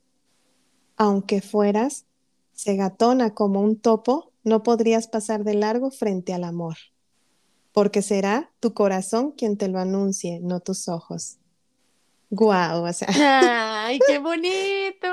Aunque 0.97 1.41
fueras 1.41 2.07
segatona 2.53 3.35
como 3.35 3.61
un 3.61 3.77
topo, 3.77 4.31
no 4.45 4.63
podrías 4.63 5.09
pasar 5.09 5.43
de 5.43 5.55
largo 5.55 5.91
frente 5.91 6.33
al 6.33 6.45
amor 6.45 6.77
porque 7.75 8.03
será 8.03 8.53
tu 8.61 8.73
corazón 8.73 9.33
quien 9.33 9.59
te 9.59 9.67
lo 9.67 9.81
anuncie, 9.81 10.39
no 10.41 10.61
tus 10.61 10.89
ojos. 10.89 11.39
Guau, 12.31 12.85
o 12.85 12.93
sea. 12.93 13.09
¡Ay, 13.85 13.99
qué 14.07 14.19
bonito! 14.21 15.09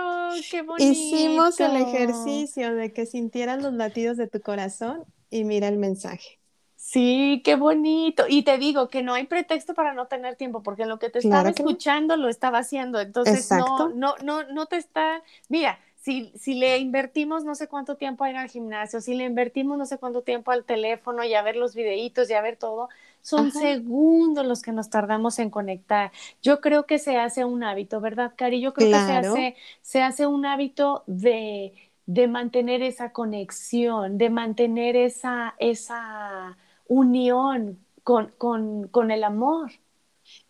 ¡Qué 0.50 0.62
bonito! 0.62 0.92
Hicimos 0.92 1.60
el 1.60 1.76
ejercicio 1.76 2.76
de 2.76 2.94
que 2.94 3.08
sintieran 3.08 3.64
los 3.64 3.74
latidos 3.74 4.16
de 4.16 4.28
tu 4.28 4.42
corazón 4.42 5.04
y 5.32 5.44
mira 5.44 5.68
el 5.70 5.78
mensaje. 5.78 6.38
Sí, 6.76 7.42
qué 7.44 7.56
bonito. 7.56 8.26
Y 8.30 8.44
te 8.44 8.60
digo 8.60 8.90
que 8.90 9.02
no 9.02 9.16
hay 9.16 9.26
pretexto 9.26 9.74
para 9.74 9.94
no 9.96 10.06
tener 10.06 10.36
tiempo, 10.36 10.62
porque 10.62 10.86
lo 10.86 11.00
que 11.00 11.10
te 11.10 11.18
estaba 11.18 11.50
escuchando 11.50 12.16
lo 12.16 12.30
estaba 12.30 12.60
haciendo. 12.60 13.00
Entonces, 13.00 13.50
no, 13.50 13.90
no, 13.90 14.16
no, 14.24 14.44
no 14.44 14.68
te 14.68 14.78
está. 14.78 15.24
Mira, 15.50 15.80
si, 16.02 16.34
si 16.38 16.56
le 16.56 16.78
invertimos 16.80 17.46
no 17.46 17.56
sé 17.56 17.68
cuánto 17.68 17.96
tiempo 17.98 18.24
a 18.24 18.30
ir 18.32 18.36
al 18.38 18.50
gimnasio, 18.50 19.02
si 19.02 19.14
le 19.16 19.26
invertimos 19.26 19.78
no 19.78 19.86
sé 19.86 20.00
cuánto 20.00 20.24
tiempo 20.24 20.52
al 20.52 20.66
teléfono 20.66 21.24
y 21.24 21.34
a 21.36 21.44
ver 21.44 21.56
los 21.56 21.76
videitos 21.76 22.30
y 22.30 22.34
a 22.34 22.42
ver 22.42 22.58
todo, 22.58 22.90
son 23.22 23.52
segundos 23.52 24.46
los 24.46 24.62
que 24.64 24.72
nos 24.72 24.90
tardamos 24.90 25.40
en 25.40 25.50
conectar. 25.52 26.12
Yo 26.42 26.60
creo 26.62 26.86
que 26.88 27.00
se 27.00 27.18
hace 27.18 27.46
un 27.46 27.64
hábito, 27.64 28.02
¿verdad, 28.02 28.34
Cari? 28.36 28.62
Yo 28.62 28.74
creo 28.74 28.90
que 28.90 29.00
se 29.00 29.14
hace, 29.14 29.56
se 29.82 30.02
hace 30.02 30.26
un 30.28 30.46
hábito 30.46 31.04
de, 31.08 31.74
de 32.08 32.28
mantener 32.28 32.82
esa 32.82 33.12
conexión, 33.14 34.18
de 34.18 34.30
mantener 34.30 34.96
esa, 34.96 35.56
esa 35.60 36.58
unión 36.88 37.80
con, 38.04 38.32
con, 38.38 38.88
con 38.88 39.12
el 39.12 39.24
amor. 39.24 39.72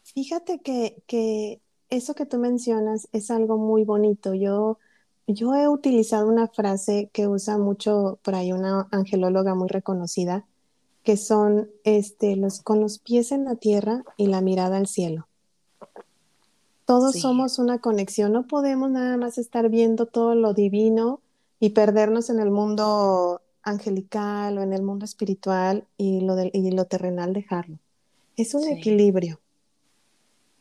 Fíjate 0.04 0.60
que, 0.62 1.04
que 1.08 1.62
eso 1.90 2.16
que 2.16 2.26
tú 2.26 2.38
mencionas 2.38 3.08
es 3.12 3.32
algo 3.32 3.58
muy 3.58 3.84
bonito. 3.84 4.34
Yo 4.34 4.80
yo 5.34 5.56
he 5.56 5.68
utilizado 5.68 6.28
una 6.28 6.48
frase 6.48 7.10
que 7.14 7.28
usa 7.28 7.58
mucho 7.58 8.20
por 8.22 8.36
ahí 8.36 8.52
una 8.52 8.88
angelóloga 8.92 9.56
muy 9.56 9.68
reconocida, 9.68 10.46
que 11.04 11.18
son 11.18 11.70
este, 11.84 12.36
los, 12.36 12.62
con 12.62 12.80
los 12.80 13.00
pies 13.00 13.32
en 13.32 13.46
la 13.46 13.56
tierra 13.56 14.04
y 14.18 14.28
la 14.28 14.42
mirada 14.42 14.78
al 14.78 14.88
cielo. 14.88 15.28
Todos 16.86 17.16
somos 17.16 17.58
una 17.58 17.80
conexión, 17.80 18.34
no 18.34 18.48
podemos 18.48 18.92
nada 18.92 19.16
más 19.18 19.38
estar 19.38 19.70
viendo 19.70 20.08
todo 20.08 20.36
lo 20.36 20.54
divino 20.54 21.22
y 21.60 21.70
perdernos 21.70 22.30
en 22.30 22.40
el 22.40 22.52
mundo 22.52 23.42
angelical 23.64 24.58
o 24.58 24.62
en 24.62 24.74
el 24.74 24.82
mundo 24.82 25.06
espiritual 25.06 25.86
y 25.98 26.22
lo, 26.22 26.36
y 26.42 26.72
lo 26.72 26.86
terrenal 26.86 27.34
dejarlo. 27.34 27.78
Es 28.36 28.54
un 28.56 28.68
equilibrio. 28.68 29.40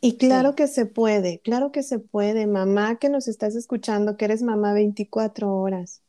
Y 0.00 0.16
claro 0.16 0.54
que 0.54 0.66
se 0.66 0.86
puede, 0.86 1.40
claro 1.40 1.72
que 1.72 1.82
se 1.82 1.98
puede, 1.98 2.46
mamá 2.46 2.98
que 2.98 3.10
nos 3.10 3.28
estás 3.28 3.54
escuchando, 3.54 4.16
que 4.16 4.24
eres 4.24 4.42
mamá 4.42 4.72
24 4.72 5.54
horas. 5.54 6.00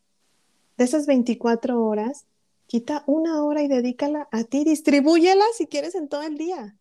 De 0.77 0.85
esas 0.85 1.05
24 1.07 1.83
horas, 1.83 2.25
quita 2.67 3.03
una 3.05 3.43
hora 3.43 3.63
y 3.63 3.67
dedícala 3.67 4.29
a 4.31 4.45
ti, 4.45 4.63
distribúyela 4.63 5.43
si 5.57 5.67
quieres 5.67 5.95
en 5.95 6.07
todo 6.07 6.23
el 6.23 6.37
día. 6.37 6.77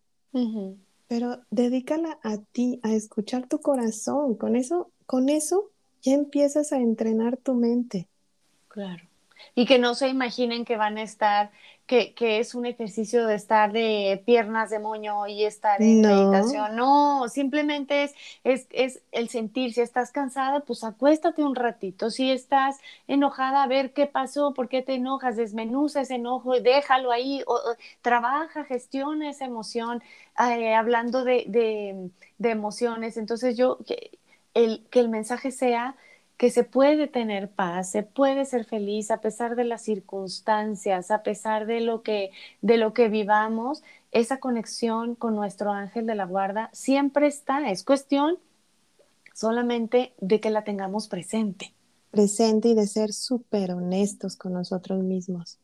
Pero 1.07 1.41
dedícala 1.49 2.17
a 2.23 2.37
ti, 2.37 2.79
a 2.83 2.93
escuchar 2.93 3.47
tu 3.47 3.59
corazón. 3.59 4.35
Con 4.35 4.55
eso, 4.55 4.89
con 5.05 5.27
eso 5.27 5.69
ya 6.01 6.13
empiezas 6.13 6.71
a 6.71 6.77
entrenar 6.77 7.35
tu 7.35 7.53
mente. 7.53 8.07
Claro 8.69 9.10
y 9.55 9.65
que 9.65 9.79
no 9.79 9.95
se 9.95 10.07
imaginen 10.07 10.65
que 10.65 10.77
van 10.77 10.97
a 10.97 11.03
estar, 11.03 11.51
que, 11.85 12.13
que 12.13 12.39
es 12.39 12.55
un 12.55 12.65
ejercicio 12.65 13.25
de 13.27 13.35
estar 13.35 13.73
de 13.73 14.23
piernas 14.25 14.69
de 14.69 14.79
moño 14.79 15.27
y 15.27 15.43
estar 15.43 15.81
en 15.81 16.01
meditación. 16.01 16.75
No, 16.75 17.27
simplemente 17.27 18.03
es, 18.03 18.13
es, 18.43 18.67
es, 18.71 19.01
el 19.11 19.29
sentir, 19.29 19.73
si 19.73 19.81
estás 19.81 20.11
cansada, 20.11 20.61
pues 20.61 20.83
acuéstate 20.83 21.43
un 21.43 21.55
ratito, 21.55 22.09
si 22.09 22.31
estás 22.31 22.79
enojada, 23.07 23.63
a 23.63 23.67
ver 23.67 23.93
qué 23.93 24.07
pasó, 24.07 24.53
por 24.53 24.69
qué 24.69 24.81
te 24.81 24.93
enojas, 24.93 25.35
desmenuza 25.35 26.01
ese 26.01 26.15
enojo 26.15 26.55
y 26.55 26.61
déjalo 26.61 27.11
ahí, 27.11 27.43
o, 27.45 27.59
trabaja, 28.01 28.63
gestiona 28.63 29.29
esa 29.29 29.45
emoción, 29.45 30.01
eh, 30.39 30.73
hablando 30.73 31.23
de, 31.23 31.43
de, 31.47 32.09
de, 32.37 32.49
emociones. 32.49 33.17
Entonces 33.17 33.57
yo, 33.57 33.79
que 33.85 34.17
el, 34.53 34.85
que 34.89 34.99
el 34.99 35.09
mensaje 35.09 35.51
sea 35.51 35.95
que 36.41 36.49
se 36.49 36.63
puede 36.63 37.05
tener 37.05 37.51
paz, 37.51 37.91
se 37.91 38.01
puede 38.01 38.45
ser 38.45 38.65
feliz 38.65 39.11
a 39.11 39.21
pesar 39.21 39.55
de 39.55 39.63
las 39.63 39.83
circunstancias, 39.83 41.11
a 41.11 41.21
pesar 41.21 41.67
de 41.67 41.81
lo 41.81 42.01
que, 42.01 42.31
de 42.63 42.77
lo 42.77 42.95
que 42.95 43.09
vivamos, 43.09 43.83
esa 44.11 44.39
conexión 44.39 45.13
con 45.13 45.35
nuestro 45.35 45.71
ángel 45.71 46.07
de 46.07 46.15
la 46.15 46.25
guarda 46.25 46.71
siempre 46.73 47.27
está, 47.27 47.69
es 47.69 47.83
cuestión 47.83 48.39
solamente 49.35 50.13
de 50.19 50.39
que 50.39 50.49
la 50.49 50.63
tengamos 50.63 51.07
presente. 51.07 51.75
Presente 52.09 52.69
y 52.69 52.73
de 52.73 52.87
ser 52.87 53.13
súper 53.13 53.73
honestos 53.73 54.35
con 54.35 54.53
nosotros 54.53 55.03
mismos. 55.03 55.59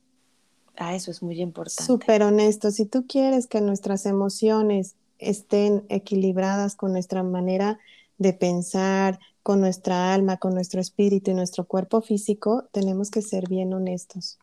Ah, 0.76 0.94
eso 0.94 1.10
es 1.10 1.24
muy 1.24 1.42
importante. 1.42 1.82
Súper 1.86 2.22
honestos. 2.22 2.76
Si 2.76 2.86
tú 2.86 3.08
quieres 3.08 3.48
que 3.48 3.62
nuestras 3.62 4.06
emociones 4.06 4.94
estén 5.18 5.86
equilibradas 5.90 6.76
con 6.76 6.92
nuestra 6.92 7.24
manera 7.24 7.80
de 8.20 8.34
pensar, 8.34 9.18
con 9.48 9.62
nuestra 9.62 10.14
alma, 10.14 10.36
con 10.38 10.54
nuestro 10.54 10.82
espíritu 10.82 11.32
y 11.32 11.34
nuestro 11.34 11.66
cuerpo 11.66 12.02
físico, 12.02 12.68
tenemos 12.74 13.10
que 13.12 13.22
ser 13.22 13.48
bien 13.48 13.74
honestos. 13.74 14.40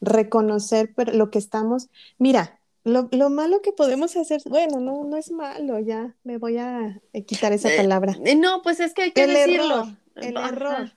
Reconocer 0.00 0.92
lo 1.14 1.30
que 1.30 1.38
estamos. 1.38 1.88
Mira, 2.18 2.60
Lo, 2.82 3.08
lo 3.12 3.30
malo 3.30 3.62
que 3.62 3.72
podemos 3.72 4.16
hacer, 4.16 4.42
bueno, 4.48 4.80
no, 4.80 5.04
no 5.04 5.16
es 5.18 5.30
malo, 5.30 5.78
ya 5.78 6.16
me 6.24 6.38
voy 6.38 6.56
a 6.58 7.00
eh, 7.12 7.24
quitar 7.26 7.52
esa 7.52 7.68
Eh, 7.68 7.76
palabra. 7.76 8.16
eh, 8.24 8.34
no, 8.36 8.62
pues 8.62 8.80
es 8.80 8.92
que 8.94 9.02
hay 9.02 9.12
que 9.12 9.22
El 9.22 9.36
decirlo. 9.36 9.64
error, 9.76 9.98
el 10.16 10.36
Ajá, 10.36 10.54
error 10.54 10.90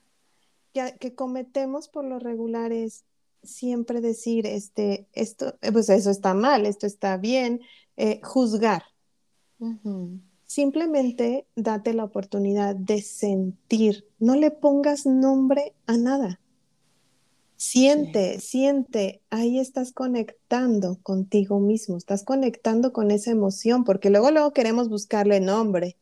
que, 0.73 0.97
que 0.99 1.13
cometemos 1.13 1.89
por 1.89 2.05
lo 2.05 2.19
regular 2.19 2.71
es 2.71 3.05
siempre 3.43 4.01
decir, 4.01 4.47
este, 4.47 5.07
esto, 5.13 5.57
pues 5.73 5.89
eso 5.89 6.09
está 6.09 6.33
mal, 6.33 6.65
esto 6.65 6.87
está 6.87 7.17
bien, 7.17 7.61
eh, 7.97 8.19
juzgar. 8.23 8.83
ujú, 9.59 10.21
Simplemente 10.53 11.47
date 11.55 11.95
la 11.95 12.03
oportunidad 12.03 12.75
de 12.75 13.01
sentir, 13.01 14.05
no 14.19 14.35
le 14.35 14.51
pongas 14.51 15.07
nombre 15.07 15.73
a 15.87 15.97
nada. 15.97 16.39
Siente, 17.55 18.39
siente, 18.39 19.23
ahí 19.31 19.57
estás 19.57 19.91
conectando 19.91 20.99
contigo 21.01 21.59
mismo, 21.59 21.97
estás 21.97 22.23
conectando 22.23 22.93
con 22.93 23.09
esa 23.09 23.31
emoción, 23.31 23.83
porque 23.83 24.11
luego 24.11 24.29
luego 24.29 24.53
queremos 24.53 24.89
buscarle 24.89 25.39
nombre. 25.39 25.97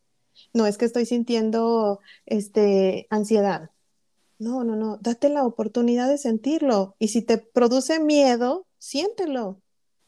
No 0.52 0.68
es 0.68 0.78
que 0.78 0.84
estoy 0.84 1.06
sintiendo 1.06 2.02
este 2.26 3.08
ansiedad. 3.10 3.70
No, 4.38 4.66
no, 4.66 4.76
no, 4.76 4.97
date 4.97 5.30
la 5.30 5.45
oportunidad 5.45 6.10
de 6.10 6.18
sentirlo 6.18 6.97
y 6.99 7.08
si 7.08 7.22
te 7.22 7.38
produce 7.38 8.02
miedo, 8.02 8.68
siéntelo. 8.80 9.62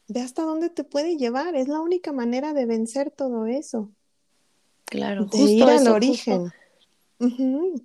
Ve 0.10 0.20
hasta 0.20 0.41
dónde 0.41 0.70
te 0.70 0.84
puede 0.84 1.16
llevar, 1.16 1.56
es 1.56 1.70
la 1.70 1.80
única 1.80 2.12
manera 2.12 2.52
de 2.52 2.66
vencer 2.66 3.10
todo 3.10 3.46
eso, 3.46 3.94
Claro, 4.94 5.26
de 5.26 5.38
justo 5.38 5.48
ir 5.48 5.64
al 5.64 5.76
eso, 5.76 5.84
justo 5.86 5.94
origen. 5.96 6.54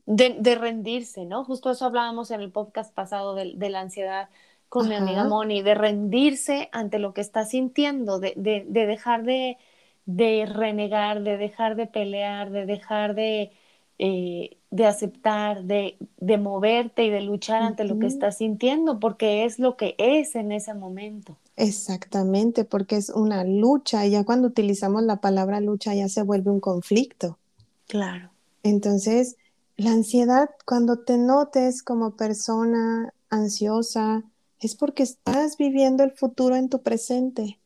De, 0.07 0.37
de 0.39 0.55
rendirse, 0.57 1.25
¿no? 1.25 1.45
Justo 1.45 1.71
eso 1.71 1.87
hablábamos 1.87 2.31
en 2.31 2.41
el 2.41 2.51
podcast 2.51 2.95
pasado 2.95 3.35
de, 3.35 3.55
de 3.57 3.71
la 3.71 3.81
ansiedad 3.81 4.29
con 4.69 4.89
mi 4.89 4.95
amiga 4.95 5.25
Moni, 5.25 5.63
de 5.63 5.75
rendirse 5.75 6.69
ante 6.73 6.99
lo 6.99 7.15
que 7.15 7.21
está 7.23 7.45
sintiendo, 7.45 8.19
de, 8.21 8.35
de, 8.37 8.65
de 8.69 8.87
dejar 8.87 9.23
de, 9.25 9.57
de 10.05 10.45
renegar, 10.47 11.23
de 11.23 11.37
dejar 11.39 11.77
de 11.77 11.87
pelear, 11.87 12.51
de 12.51 12.67
dejar 12.67 13.15
de, 13.15 13.53
eh, 13.99 14.59
de 14.71 14.87
aceptar, 14.87 15.65
de, 15.65 15.97
de 16.19 16.39
moverte 16.39 17.05
y 17.05 17.11
de 17.11 17.23
luchar 17.23 17.63
ante 17.63 17.85
lo 17.85 17.99
que 17.99 18.07
estás 18.07 18.39
sintiendo, 18.39 19.01
porque 19.01 19.45
es 19.45 19.59
lo 19.59 19.77
que 19.77 19.95
es 19.99 20.35
en 20.35 20.53
ese 20.53 20.75
momento. 20.75 21.39
Exactamente, 21.61 22.65
porque 22.65 22.95
es 22.95 23.11
una 23.11 23.43
lucha 23.43 24.07
y 24.07 24.11
ya 24.11 24.23
cuando 24.23 24.47
utilizamos 24.47 25.03
la 25.03 25.21
palabra 25.21 25.61
lucha 25.61 25.93
ya 25.93 26.09
se 26.09 26.23
vuelve 26.23 26.53
un 26.53 26.61
conflicto. 26.61 27.41
Claro. 27.89 28.31
Entonces, 28.63 29.37
la 29.77 29.91
ansiedad, 29.91 30.51
cuando 30.65 31.01
te 31.01 31.19
notes 31.19 31.83
como 31.83 32.15
persona 32.15 33.13
ansiosa, 33.29 34.23
es 34.61 34.77
porque 34.77 35.03
estás 35.03 35.57
viviendo 35.57 36.05
el 36.05 36.13
futuro 36.13 36.55
en 36.55 36.69
tu 36.69 36.81
presente. 36.81 37.59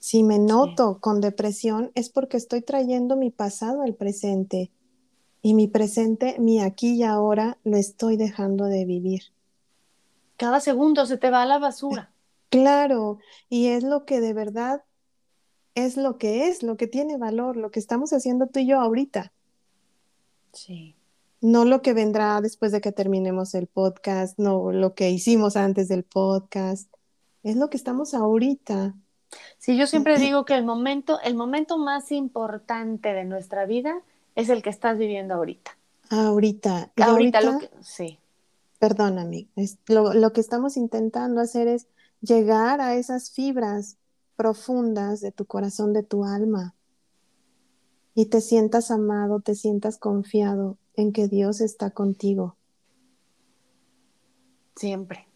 Si 0.00 0.24
me 0.24 0.34
Sí. 0.34 0.40
noto 0.40 0.98
con 1.00 1.20
depresión, 1.20 1.92
es 1.94 2.08
porque 2.10 2.36
estoy 2.36 2.62
trayendo 2.62 3.16
mi 3.16 3.30
pasado 3.30 3.82
al 3.82 3.94
presente 3.94 4.72
y 5.40 5.54
mi 5.54 5.68
presente, 5.68 6.36
mi 6.40 6.60
aquí 6.60 6.94
y 6.94 7.04
ahora, 7.04 7.58
lo 7.62 7.76
estoy 7.76 8.16
dejando 8.16 8.64
de 8.64 8.84
vivir. 8.84 9.22
Cada 10.36 10.58
segundo 10.58 11.06
se 11.06 11.16
te 11.16 11.30
va 11.30 11.42
a 11.42 11.46
la 11.46 11.58
basura. 11.60 12.12
Claro, 12.50 13.18
y 13.48 13.68
es 13.68 13.82
lo 13.82 14.04
que 14.04 14.20
de 14.20 14.32
verdad 14.32 14.82
es 15.74 15.96
lo 15.96 16.16
que 16.16 16.48
es, 16.48 16.62
lo 16.62 16.76
que 16.76 16.86
tiene 16.86 17.18
valor, 17.18 17.56
lo 17.56 17.70
que 17.70 17.78
estamos 17.80 18.12
haciendo 18.12 18.46
tú 18.46 18.60
y 18.60 18.66
yo 18.66 18.80
ahorita. 18.80 19.32
Sí. 20.52 20.96
No 21.42 21.64
lo 21.64 21.82
que 21.82 21.92
vendrá 21.92 22.40
después 22.40 22.72
de 22.72 22.80
que 22.80 22.92
terminemos 22.92 23.54
el 23.54 23.66
podcast, 23.66 24.38
no 24.38 24.72
lo 24.72 24.94
que 24.94 25.10
hicimos 25.10 25.54
antes 25.56 25.88
del 25.88 26.02
podcast, 26.02 26.90
es 27.42 27.56
lo 27.56 27.68
que 27.68 27.76
estamos 27.76 28.14
ahorita. 28.14 28.94
Sí, 29.58 29.76
yo 29.76 29.86
siempre 29.86 30.18
digo 30.18 30.44
que 30.44 30.54
el 30.54 30.64
momento, 30.64 31.20
el 31.20 31.34
momento 31.34 31.76
más 31.76 32.10
importante 32.10 33.12
de 33.12 33.24
nuestra 33.24 33.66
vida 33.66 34.00
es 34.34 34.48
el 34.48 34.62
que 34.62 34.70
estás 34.70 34.96
viviendo 34.96 35.34
ahorita. 35.34 35.76
Ahorita. 36.08 36.90
Ahorita 36.96 37.04
ahorita, 37.04 37.40
lo 37.42 37.58
que, 37.58 37.70
sí, 37.82 38.18
perdóname, 38.78 39.48
es- 39.56 39.78
lo, 39.88 40.14
lo 40.14 40.32
que 40.32 40.40
estamos 40.40 40.76
intentando 40.76 41.40
hacer 41.40 41.68
es 41.68 41.86
llegar 42.20 42.80
a 42.80 42.96
esas 42.96 43.30
fibras 43.30 43.96
profundas 44.36 45.20
de 45.20 45.32
tu 45.32 45.46
corazón, 45.46 45.92
de 45.92 46.02
tu 46.02 46.24
alma, 46.24 46.74
y 48.14 48.26
te 48.26 48.40
sientas 48.40 48.90
amado, 48.90 49.40
te 49.40 49.54
sientas 49.54 49.98
confiado 49.98 50.78
en 50.94 51.12
que 51.12 51.28
Dios 51.28 51.60
está 51.60 51.90
contigo. 51.90 52.56
siempre. 54.76 55.26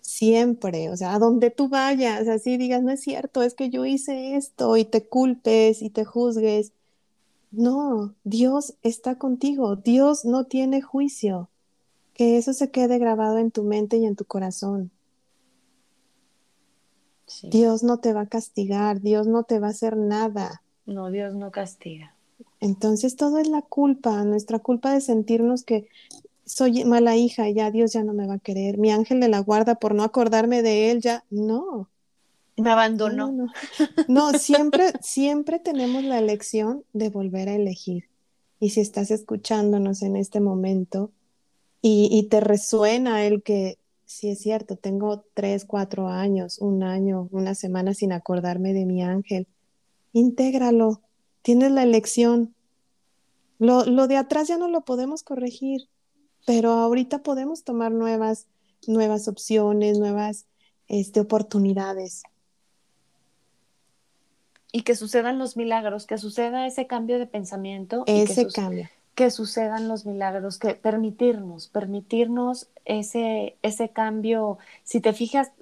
Siempre, 0.00 0.90
o 0.90 0.96
sea, 0.96 1.14
a 1.14 1.18
donde 1.18 1.50
tú 1.50 1.68
vayas, 1.68 2.26
así 2.28 2.56
digas, 2.56 2.82
no 2.82 2.90
es 2.90 3.00
cierto, 3.00 3.42
es 3.42 3.54
que 3.54 3.70
yo 3.70 3.84
hice 3.84 4.36
esto 4.36 4.76
y 4.76 4.84
te 4.84 5.06
culpes 5.06 5.82
y 5.82 5.90
te 5.90 6.04
juzgues. 6.04 6.72
No, 7.52 8.14
Dios 8.24 8.74
está 8.82 9.16
contigo, 9.16 9.76
Dios 9.76 10.24
no 10.24 10.44
tiene 10.44 10.82
juicio. 10.82 11.48
Que 12.14 12.38
eso 12.38 12.52
se 12.52 12.70
quede 12.70 12.98
grabado 12.98 13.38
en 13.38 13.50
tu 13.50 13.62
mente 13.64 13.98
y 13.98 14.06
en 14.06 14.16
tu 14.16 14.24
corazón. 14.24 14.90
Sí. 17.36 17.48
Dios 17.50 17.82
no 17.82 18.00
te 18.00 18.12
va 18.12 18.22
a 18.22 18.28
castigar, 18.28 19.00
Dios 19.02 19.26
no 19.26 19.44
te 19.44 19.58
va 19.60 19.68
a 19.68 19.70
hacer 19.70 19.96
nada. 19.96 20.62
No, 20.84 21.10
Dios 21.10 21.34
no 21.34 21.50
castiga. 21.50 22.18
Entonces 22.60 23.16
todo 23.16 23.38
es 23.38 23.48
la 23.48 23.62
culpa, 23.62 24.24
nuestra 24.24 24.58
culpa 24.58 24.92
de 24.92 25.00
sentirnos 25.00 25.64
que 25.64 25.88
soy 26.46 26.84
mala 26.84 27.16
hija, 27.16 27.48
ya 27.50 27.70
Dios 27.70 27.92
ya 27.92 28.04
no 28.04 28.12
me 28.14 28.26
va 28.26 28.34
a 28.34 28.38
querer, 28.40 28.78
mi 28.78 28.92
ángel 28.92 29.20
de 29.20 29.28
la 29.28 29.40
guarda 29.40 29.76
por 29.76 29.94
no 29.94 30.04
acordarme 30.04 30.62
de 30.62 30.90
él, 30.92 31.00
ya 31.02 31.24
no. 31.30 31.90
Me 32.56 32.70
No, 33.04 33.28
abandonó. 33.28 33.32
no, 33.32 33.48
no, 34.06 34.34
siempre, 34.34 34.94
siempre 35.02 35.60
tenemos 35.60 36.04
la 36.04 36.18
elección 36.18 36.84
de 36.92 37.10
volver 37.10 37.48
a 37.48 37.54
elegir. 37.56 38.10
Y 38.60 38.70
si 38.70 38.80
estás 38.80 39.10
escuchándonos 39.12 40.02
en 40.02 40.16
este 40.16 40.40
momento 40.40 41.12
y, 41.82 42.08
y 42.12 42.28
te 42.30 42.40
resuena 42.40 43.26
el 43.26 43.42
que, 43.44 43.79
sí 44.10 44.28
es 44.28 44.40
cierto, 44.40 44.74
tengo 44.74 45.24
tres, 45.34 45.64
cuatro 45.64 46.08
años, 46.08 46.58
un 46.58 46.82
año, 46.82 47.28
una 47.30 47.54
semana 47.54 47.94
sin 47.94 48.12
acordarme 48.12 48.72
de 48.72 48.84
mi 48.84 49.04
ángel, 49.04 49.46
intégralo, 50.12 51.00
tienes 51.42 51.70
la 51.70 51.84
elección. 51.84 52.52
Lo, 53.60 53.84
lo 53.84 54.08
de 54.08 54.16
atrás 54.16 54.48
ya 54.48 54.58
no 54.58 54.66
lo 54.66 54.80
podemos 54.80 55.22
corregir, 55.22 55.88
pero 56.44 56.72
ahorita 56.72 57.22
podemos 57.22 57.62
tomar 57.62 57.92
nuevas, 57.92 58.48
nuevas 58.88 59.28
opciones, 59.28 60.00
nuevas 60.00 60.44
este, 60.88 61.20
oportunidades. 61.20 62.24
Y 64.72 64.82
que 64.82 64.96
sucedan 64.96 65.38
los 65.38 65.56
milagros, 65.56 66.06
que 66.06 66.18
suceda 66.18 66.66
ese 66.66 66.88
cambio 66.88 67.20
de 67.20 67.26
pensamiento 67.26 68.02
y 68.08 68.24
que, 68.24 68.32
Ese 68.32 68.48
cambio. 68.48 68.88
Que 69.20 69.30
sucedan 69.30 69.88
los 69.88 70.06
milagros, 70.06 70.58
que 70.58 70.74
permitirnos, 70.74 71.68
permitirnos 71.68 72.68
ese, 72.86 73.56
ese 73.62 73.90
cambio. 73.90 74.58
Si 74.84 75.00
te 75.00 75.12
fijas, 75.12 75.52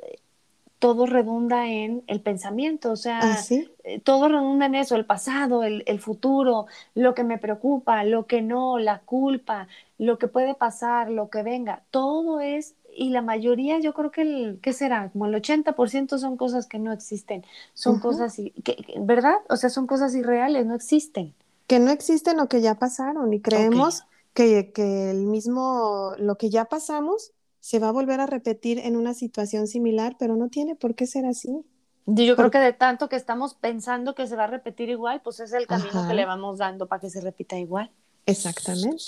todo 0.78 1.06
redunda 1.06 1.66
en 1.68 2.04
el 2.06 2.20
pensamiento, 2.20 2.92
o 2.92 2.96
sea, 2.96 3.48
Así, 3.50 3.70
eh, 3.84 4.00
todo 4.00 4.28
redunda 4.28 4.66
en 4.66 4.74
eso, 4.76 4.96
el 4.96 5.06
pasado, 5.06 5.64
el, 5.64 5.82
el 5.86 6.00
futuro, 6.00 6.66
lo 6.94 7.14
que 7.14 7.24
me 7.24 7.38
preocupa, 7.38 8.04
lo 8.04 8.26
que 8.26 8.42
no, 8.42 8.78
la 8.78 9.00
culpa, 9.00 9.68
lo 9.98 10.18
que 10.18 10.28
puede 10.28 10.54
pasar, 10.54 11.11
lo 11.11 11.30
que 11.30 11.42
venga, 11.42 11.82
todo 11.90 12.40
es, 12.40 12.76
y 12.96 13.11
la 13.11 13.22
mayoría, 13.22 13.80
yo 13.80 13.92
creo 13.94 14.11
que 14.12 14.22
el, 14.22 14.61
¿qué 14.62 14.72
será? 14.72 15.11
Como 15.11 15.26
el 15.26 15.34
80% 15.34 16.18
son 16.18 16.36
cosas 16.36 16.66
que 16.66 16.78
no 16.78 16.92
existen, 16.92 17.44
son 17.74 17.98
cosas, 17.98 18.36
que- 18.64 18.84
¿verdad? 19.00 19.36
O 19.48 19.56
sea, 19.56 19.70
son 19.70 19.86
cosas 19.86 20.14
irreales, 20.14 20.66
no 20.66 20.74
existen. 20.74 21.34
Que 21.69 21.79
no 21.79 21.93
existen 21.93 22.41
o 22.41 22.49
que 22.49 22.61
ya 22.61 22.75
pasaron 22.75 23.33
y 23.33 23.41
creemos 23.41 24.03
que, 24.35 24.73
que 24.73 25.11
el 25.11 25.27
mismo, 25.27 26.12
lo 26.19 26.37
que 26.37 26.51
ya 26.51 26.64
pasamos 26.64 27.33
se 27.61 27.79
va 27.79 27.91
a 27.91 27.93
volver 27.93 28.21
a 28.21 28.27
repetir 28.27 28.79
en 28.79 28.97
una 28.97 29.14
situación 29.14 29.69
similar, 29.69 30.16
pero 30.19 30.35
no 30.35 30.49
tiene 30.49 30.75
por 30.75 30.97
qué 30.97 31.07
ser 31.07 31.27
así. 31.27 31.64
Yo 32.07 32.37
creo 32.37 32.51
que 32.51 32.59
de 32.59 32.73
tanto 32.73 33.11
que 33.11 33.16
estamos 33.16 33.55
pensando 33.55 34.14
que 34.14 34.27
se 34.27 34.35
va 34.35 34.45
a 34.45 34.47
repetir 34.47 34.89
igual, 34.89 35.21
pues 35.23 35.41
es 35.41 35.53
el 35.53 35.66
camino 35.66 35.91
Ajá. 35.91 36.09
que 36.09 36.14
le 36.14 36.25
vamos 36.25 36.57
dando 36.57 36.89
para 36.89 37.01
que 37.01 37.11
se 37.11 37.21
repita 37.21 37.59
igual. 37.59 37.91
Exactamente. 38.25 39.05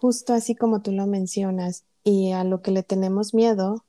Justo 0.00 0.32
así 0.32 0.54
como 0.54 0.80
tú 0.80 0.92
lo 0.92 1.06
mencionas, 1.06 1.84
y 2.04 2.32
a 2.32 2.42
lo 2.42 2.62
que 2.62 2.70
le 2.70 2.82
tenemos 2.82 3.34
miedo, 3.34 3.84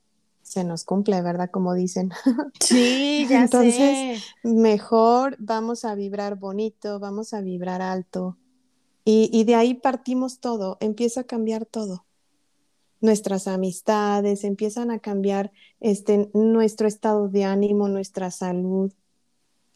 se 0.49 0.63
nos 0.63 0.83
cumple, 0.83 1.21
¿verdad? 1.21 1.51
Como 1.51 1.75
dicen. 1.75 2.09
Sí, 2.59 3.27
ya 3.29 3.43
Entonces, 3.43 4.23
Mejor 4.41 5.35
vamos 5.37 5.85
a 5.85 5.93
vibrar 5.93 6.39
bonito, 6.39 6.99
vamos 6.99 7.35
a 7.35 7.41
vibrar 7.41 7.83
alto. 7.83 8.35
Y, 9.05 9.29
y 9.31 9.43
de 9.43 9.53
ahí 9.53 9.75
partimos 9.75 10.39
todo, 10.39 10.77
empieza 10.79 11.21
a 11.21 11.23
cambiar 11.25 11.67
todo. 11.67 12.07
Nuestras 12.99 13.47
amistades, 13.47 14.43
empiezan 14.43 14.89
a 14.89 14.97
cambiar 14.97 15.51
este, 15.81 16.31
nuestro 16.33 16.87
estado 16.87 17.29
de 17.29 17.43
ánimo, 17.43 17.87
nuestra 17.87 18.31
salud, 18.31 18.91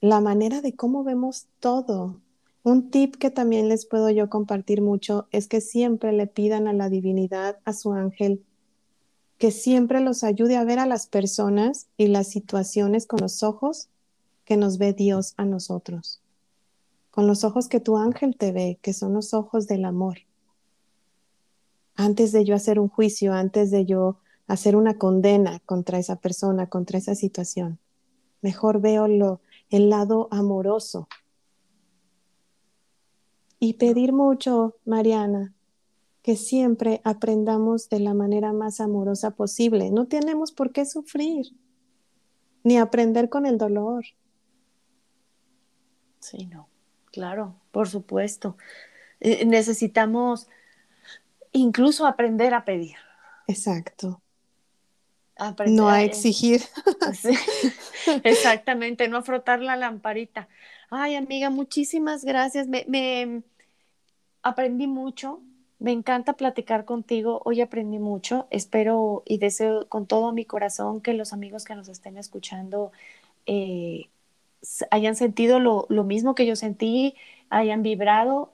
la 0.02 0.22
manera 0.22 0.62
de 0.62 0.76
cómo 0.76 1.04
vemos 1.04 1.50
todo. 1.60 2.20
Un 2.64 2.90
tip 2.90 3.18
que 3.18 3.30
también 3.30 3.70
les 3.70 3.86
puedo 3.86 4.10
yo 4.10 4.28
compartir 4.28 4.82
mucho 4.82 5.28
es 5.32 5.48
que 5.48 5.62
siempre 5.62 6.14
le 6.14 6.26
pidan 6.26 6.68
a 6.68 6.74
la 6.74 6.90
divinidad, 6.90 7.60
a 7.64 7.74
su 7.74 7.94
ángel, 7.94 8.44
que 9.44 9.52
siempre 9.52 10.00
los 10.00 10.24
ayude 10.24 10.56
a 10.56 10.64
ver 10.64 10.80
a 10.80 10.86
las 10.86 11.06
personas 11.06 11.88
y 11.98 12.08
las 12.08 12.30
situaciones 12.30 13.06
con 13.06 13.20
los 13.20 13.44
ojos 13.44 13.90
que 14.46 14.56
nos 14.56 14.78
ve 14.78 14.94
Dios 14.94 15.34
a 15.36 15.44
nosotros, 15.44 16.22
con 17.12 17.28
los 17.28 17.44
ojos 17.44 17.68
que 17.68 17.82
tu 17.82 17.98
ángel 17.98 18.38
te 18.38 18.54
ve, 18.54 18.80
que 18.82 18.94
son 18.94 19.14
los 19.14 19.34
ojos 19.34 19.68
del 19.68 19.84
amor. 19.84 20.20
Antes 21.96 22.32
de 22.32 22.46
yo 22.46 22.56
hacer 22.56 22.80
un 22.80 22.88
juicio, 22.88 23.34
antes 23.34 23.70
de 23.70 23.84
yo 23.86 24.16
hacer 24.48 24.78
una 24.78 24.98
condena 24.98 25.60
contra 25.66 26.00
esa 26.00 26.16
persona, 26.16 26.68
contra 26.68 26.98
esa 26.98 27.14
situación, 27.14 27.80
mejor 28.42 28.80
veo 28.80 29.10
lo, 29.10 29.42
el 29.70 29.90
lado 29.90 30.30
amoroso. 30.32 31.10
Y 33.60 33.74
pedir 33.74 34.14
mucho, 34.14 34.78
Mariana, 34.86 35.54
que 36.24 36.38
siempre 36.38 37.02
aprendamos 37.04 37.90
de 37.90 38.00
la 38.00 38.14
manera 38.14 38.54
más 38.54 38.80
amorosa 38.80 39.32
posible. 39.32 39.92
No 39.92 40.08
tenemos 40.08 40.54
por 40.54 40.72
qué 40.72 40.86
sufrir, 40.86 41.48
ni 42.64 42.78
aprender 42.78 43.30
con 43.30 43.46
el 43.46 43.58
dolor. 43.58 44.06
Sí, 46.20 46.46
no, 46.46 46.70
claro, 47.12 47.56
por 47.72 47.90
supuesto. 47.90 48.58
Eh, 49.20 49.46
necesitamos 49.46 50.48
incluso 51.52 52.08
aprender 52.08 52.54
a 52.54 52.64
pedir. 52.64 52.96
Exacto. 53.48 54.22
no 55.68 55.90
a 55.90 56.04
exigir. 56.04 56.62
exactamente, 58.24 59.10
no 59.10 59.18
a 59.18 59.24
frotar 59.24 59.60
la 59.60 59.76
lamparita. 59.76 60.48
Ay, 60.90 61.16
amiga, 61.16 61.50
muchísimas 61.50 62.24
gracias. 62.24 62.70
Me, 62.70 62.86
me 62.88 63.44
aprendí 64.42 64.88
mucho. 64.88 65.42
Me 65.84 65.92
encanta 65.92 66.34
platicar 66.34 66.86
contigo. 66.86 67.42
Hoy 67.44 67.60
aprendí 67.60 68.00
mucho. 68.00 68.48
Espero 68.52 69.24
y 69.26 69.38
deseo 69.38 69.90
con 69.90 70.08
todo 70.08 70.32
mi 70.32 70.46
corazón 70.46 71.02
que 71.02 71.14
los 71.14 71.34
amigos 71.34 71.66
que 71.66 71.76
nos 71.76 71.90
estén 71.90 72.18
escuchando 72.18 72.94
eh, 73.48 74.10
hayan 74.92 75.16
sentido 75.18 75.60
lo, 75.60 75.88
mismo 76.06 76.36
que 76.36 76.46
yo 76.46 76.56
sentí, 76.56 77.16
hayan 77.50 77.84
vibrado 77.84 78.54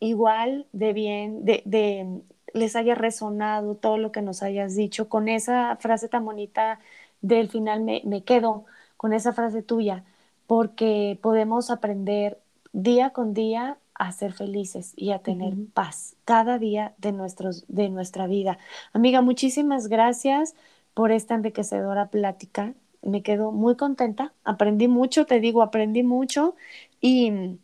igual 0.00 0.66
de 0.72 0.92
bien, 0.92 1.44
de, 1.44 2.22
les 2.52 2.76
haya 2.76 2.96
resonado 2.96 3.76
todo 3.76 3.98
lo 3.98 4.10
que 4.12 4.22
nos 4.22 4.42
hayas 4.42 4.74
dicho. 4.74 5.08
Con 5.08 5.28
esa 5.28 5.76
frase 5.76 6.08
tan 6.08 6.24
bonita 6.24 6.80
del 7.20 7.48
final 7.48 7.82
me, 7.82 8.02
me 8.04 8.24
quedo, 8.24 8.66
con 8.96 9.12
esa 9.12 9.32
frase 9.32 9.62
tuya, 9.62 10.04
porque 10.48 11.18
podemos 11.22 11.70
aprender 11.70 12.40
día 12.72 13.10
con 13.10 13.34
día 13.34 13.78
a 13.98 14.12
ser 14.12 14.32
felices 14.32 14.92
y 14.96 15.12
a 15.12 15.20
tener 15.20 15.54
paz 15.74 16.16
cada 16.24 16.58
día 16.58 16.94
de, 16.98 17.12
nuestros, 17.12 17.64
de 17.68 17.88
nuestra 17.88 18.26
vida. 18.26 18.58
Amiga, 18.92 19.20
muchísimas 19.22 19.88
gracias 19.88 20.54
por 20.94 21.12
esta 21.12 21.34
enriquecedora 21.34 22.08
plática 22.08 22.74
me 23.06 23.22
quedo 23.22 23.52
muy 23.52 23.76
contenta, 23.76 24.34
aprendí 24.44 24.88
mucho, 24.88 25.26
te 25.26 25.40
digo, 25.40 25.62
aprendí 25.62 26.02
mucho 26.02 26.56
y 27.00 27.58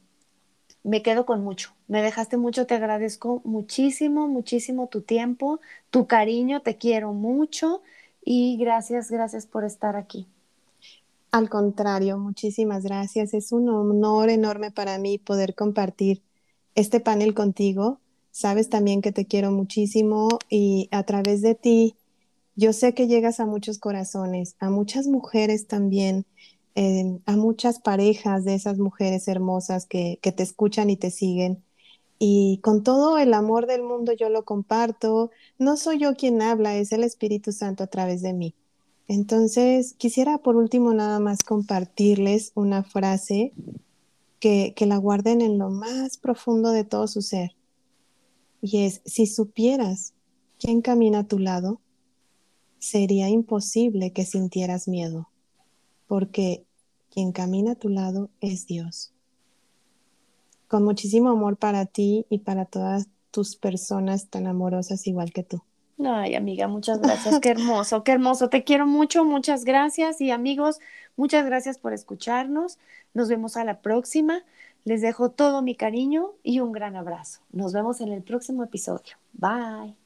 me 0.84 1.02
quedo 1.02 1.26
con 1.26 1.42
mucho. 1.42 1.74
Me 1.88 2.02
dejaste 2.02 2.36
mucho, 2.36 2.66
te 2.66 2.74
agradezco 2.74 3.42
muchísimo, 3.44 4.28
muchísimo 4.28 4.88
tu 4.88 5.02
tiempo, 5.02 5.60
tu 5.90 6.06
cariño, 6.06 6.62
te 6.62 6.76
quiero 6.76 7.12
mucho 7.12 7.82
y 8.24 8.56
gracias, 8.56 9.10
gracias 9.10 9.46
por 9.46 9.64
estar 9.64 9.96
aquí. 9.96 10.26
Al 11.32 11.48
contrario, 11.48 12.18
muchísimas 12.18 12.84
gracias. 12.84 13.34
Es 13.34 13.52
un 13.52 13.68
honor 13.70 14.28
enorme 14.30 14.70
para 14.70 14.98
mí 14.98 15.18
poder 15.18 15.54
compartir 15.54 16.22
este 16.74 17.00
panel 17.00 17.34
contigo. 17.34 18.00
Sabes 18.30 18.68
también 18.68 19.02
que 19.02 19.12
te 19.12 19.26
quiero 19.26 19.50
muchísimo 19.50 20.28
y 20.50 20.88
a 20.92 21.04
través 21.04 21.42
de 21.42 21.54
ti 21.54 21.96
yo 22.56 22.72
sé 22.74 22.94
que 22.94 23.06
llegas 23.08 23.40
a 23.40 23.46
muchos 23.46 23.78
corazones, 23.78 24.56
a 24.60 24.70
muchas 24.70 25.06
mujeres 25.08 25.66
también, 25.66 26.26
eh, 26.74 27.18
a 27.26 27.36
muchas 27.36 27.80
parejas 27.80 28.44
de 28.44 28.54
esas 28.54 28.78
mujeres 28.78 29.28
hermosas 29.28 29.86
que, 29.86 30.18
que 30.22 30.32
te 30.32 30.42
escuchan 30.42 30.90
y 30.90 30.96
te 30.98 31.10
siguen. 31.10 31.64
Y 32.18 32.60
con 32.62 32.84
todo 32.84 33.18
el 33.18 33.34
amor 33.34 33.66
del 33.66 33.82
mundo 33.84 34.12
yo 34.12 34.28
lo 34.30 34.44
comparto. 34.44 35.30
No 35.58 35.76
soy 35.78 35.98
yo 36.00 36.14
quien 36.16 36.42
habla, 36.42 36.76
es 36.76 36.92
el 36.92 37.04
Espíritu 37.04 37.52
Santo 37.52 37.84
a 37.84 37.88
través 37.88 38.22
de 38.22 38.34
mí. 38.34 38.54
Entonces, 39.08 39.94
quisiera 39.94 40.38
por 40.38 40.56
último 40.56 40.94
nada 40.94 41.18
más 41.18 41.42
compartirles 41.42 42.52
una 42.54 42.82
frase 42.82 43.52
que, 44.40 44.72
que 44.74 44.86
la 44.86 44.96
guarden 44.96 45.40
en 45.40 45.58
lo 45.58 45.70
más 45.70 46.18
profundo 46.18 46.70
de 46.70 46.84
todo 46.84 47.06
su 47.08 47.22
ser. 47.22 47.54
Y 48.60 48.84
es, 48.84 49.02
si 49.04 49.26
supieras 49.26 50.14
quién 50.58 50.82
camina 50.82 51.20
a 51.20 51.28
tu 51.28 51.38
lado, 51.38 51.80
sería 52.78 53.28
imposible 53.28 54.12
que 54.12 54.24
sintieras 54.24 54.88
miedo, 54.88 55.28
porque 56.06 56.64
quien 57.10 57.32
camina 57.32 57.72
a 57.72 57.76
tu 57.76 57.88
lado 57.88 58.30
es 58.40 58.66
Dios. 58.66 59.12
Con 60.66 60.84
muchísimo 60.84 61.30
amor 61.30 61.56
para 61.56 61.86
ti 61.86 62.26
y 62.30 62.38
para 62.38 62.64
todas 62.64 63.08
tus 63.30 63.56
personas 63.56 64.28
tan 64.28 64.46
amorosas 64.46 65.06
igual 65.06 65.32
que 65.32 65.42
tú. 65.42 65.62
Ay, 66.04 66.34
amiga, 66.34 66.68
muchas 66.68 67.00
gracias. 67.00 67.38
Qué 67.40 67.50
hermoso, 67.50 68.02
qué 68.02 68.12
hermoso. 68.12 68.48
Te 68.48 68.64
quiero 68.64 68.86
mucho, 68.86 69.24
muchas 69.24 69.64
gracias. 69.64 70.20
Y 70.20 70.30
amigos, 70.30 70.80
muchas 71.16 71.44
gracias 71.46 71.78
por 71.78 71.92
escucharnos. 71.92 72.78
Nos 73.14 73.28
vemos 73.28 73.56
a 73.56 73.64
la 73.64 73.80
próxima. 73.80 74.44
Les 74.84 75.00
dejo 75.00 75.30
todo 75.30 75.62
mi 75.62 75.76
cariño 75.76 76.32
y 76.42 76.60
un 76.60 76.72
gran 76.72 76.96
abrazo. 76.96 77.40
Nos 77.52 77.72
vemos 77.72 78.00
en 78.00 78.08
el 78.12 78.22
próximo 78.22 78.64
episodio. 78.64 79.16
Bye. 79.32 80.01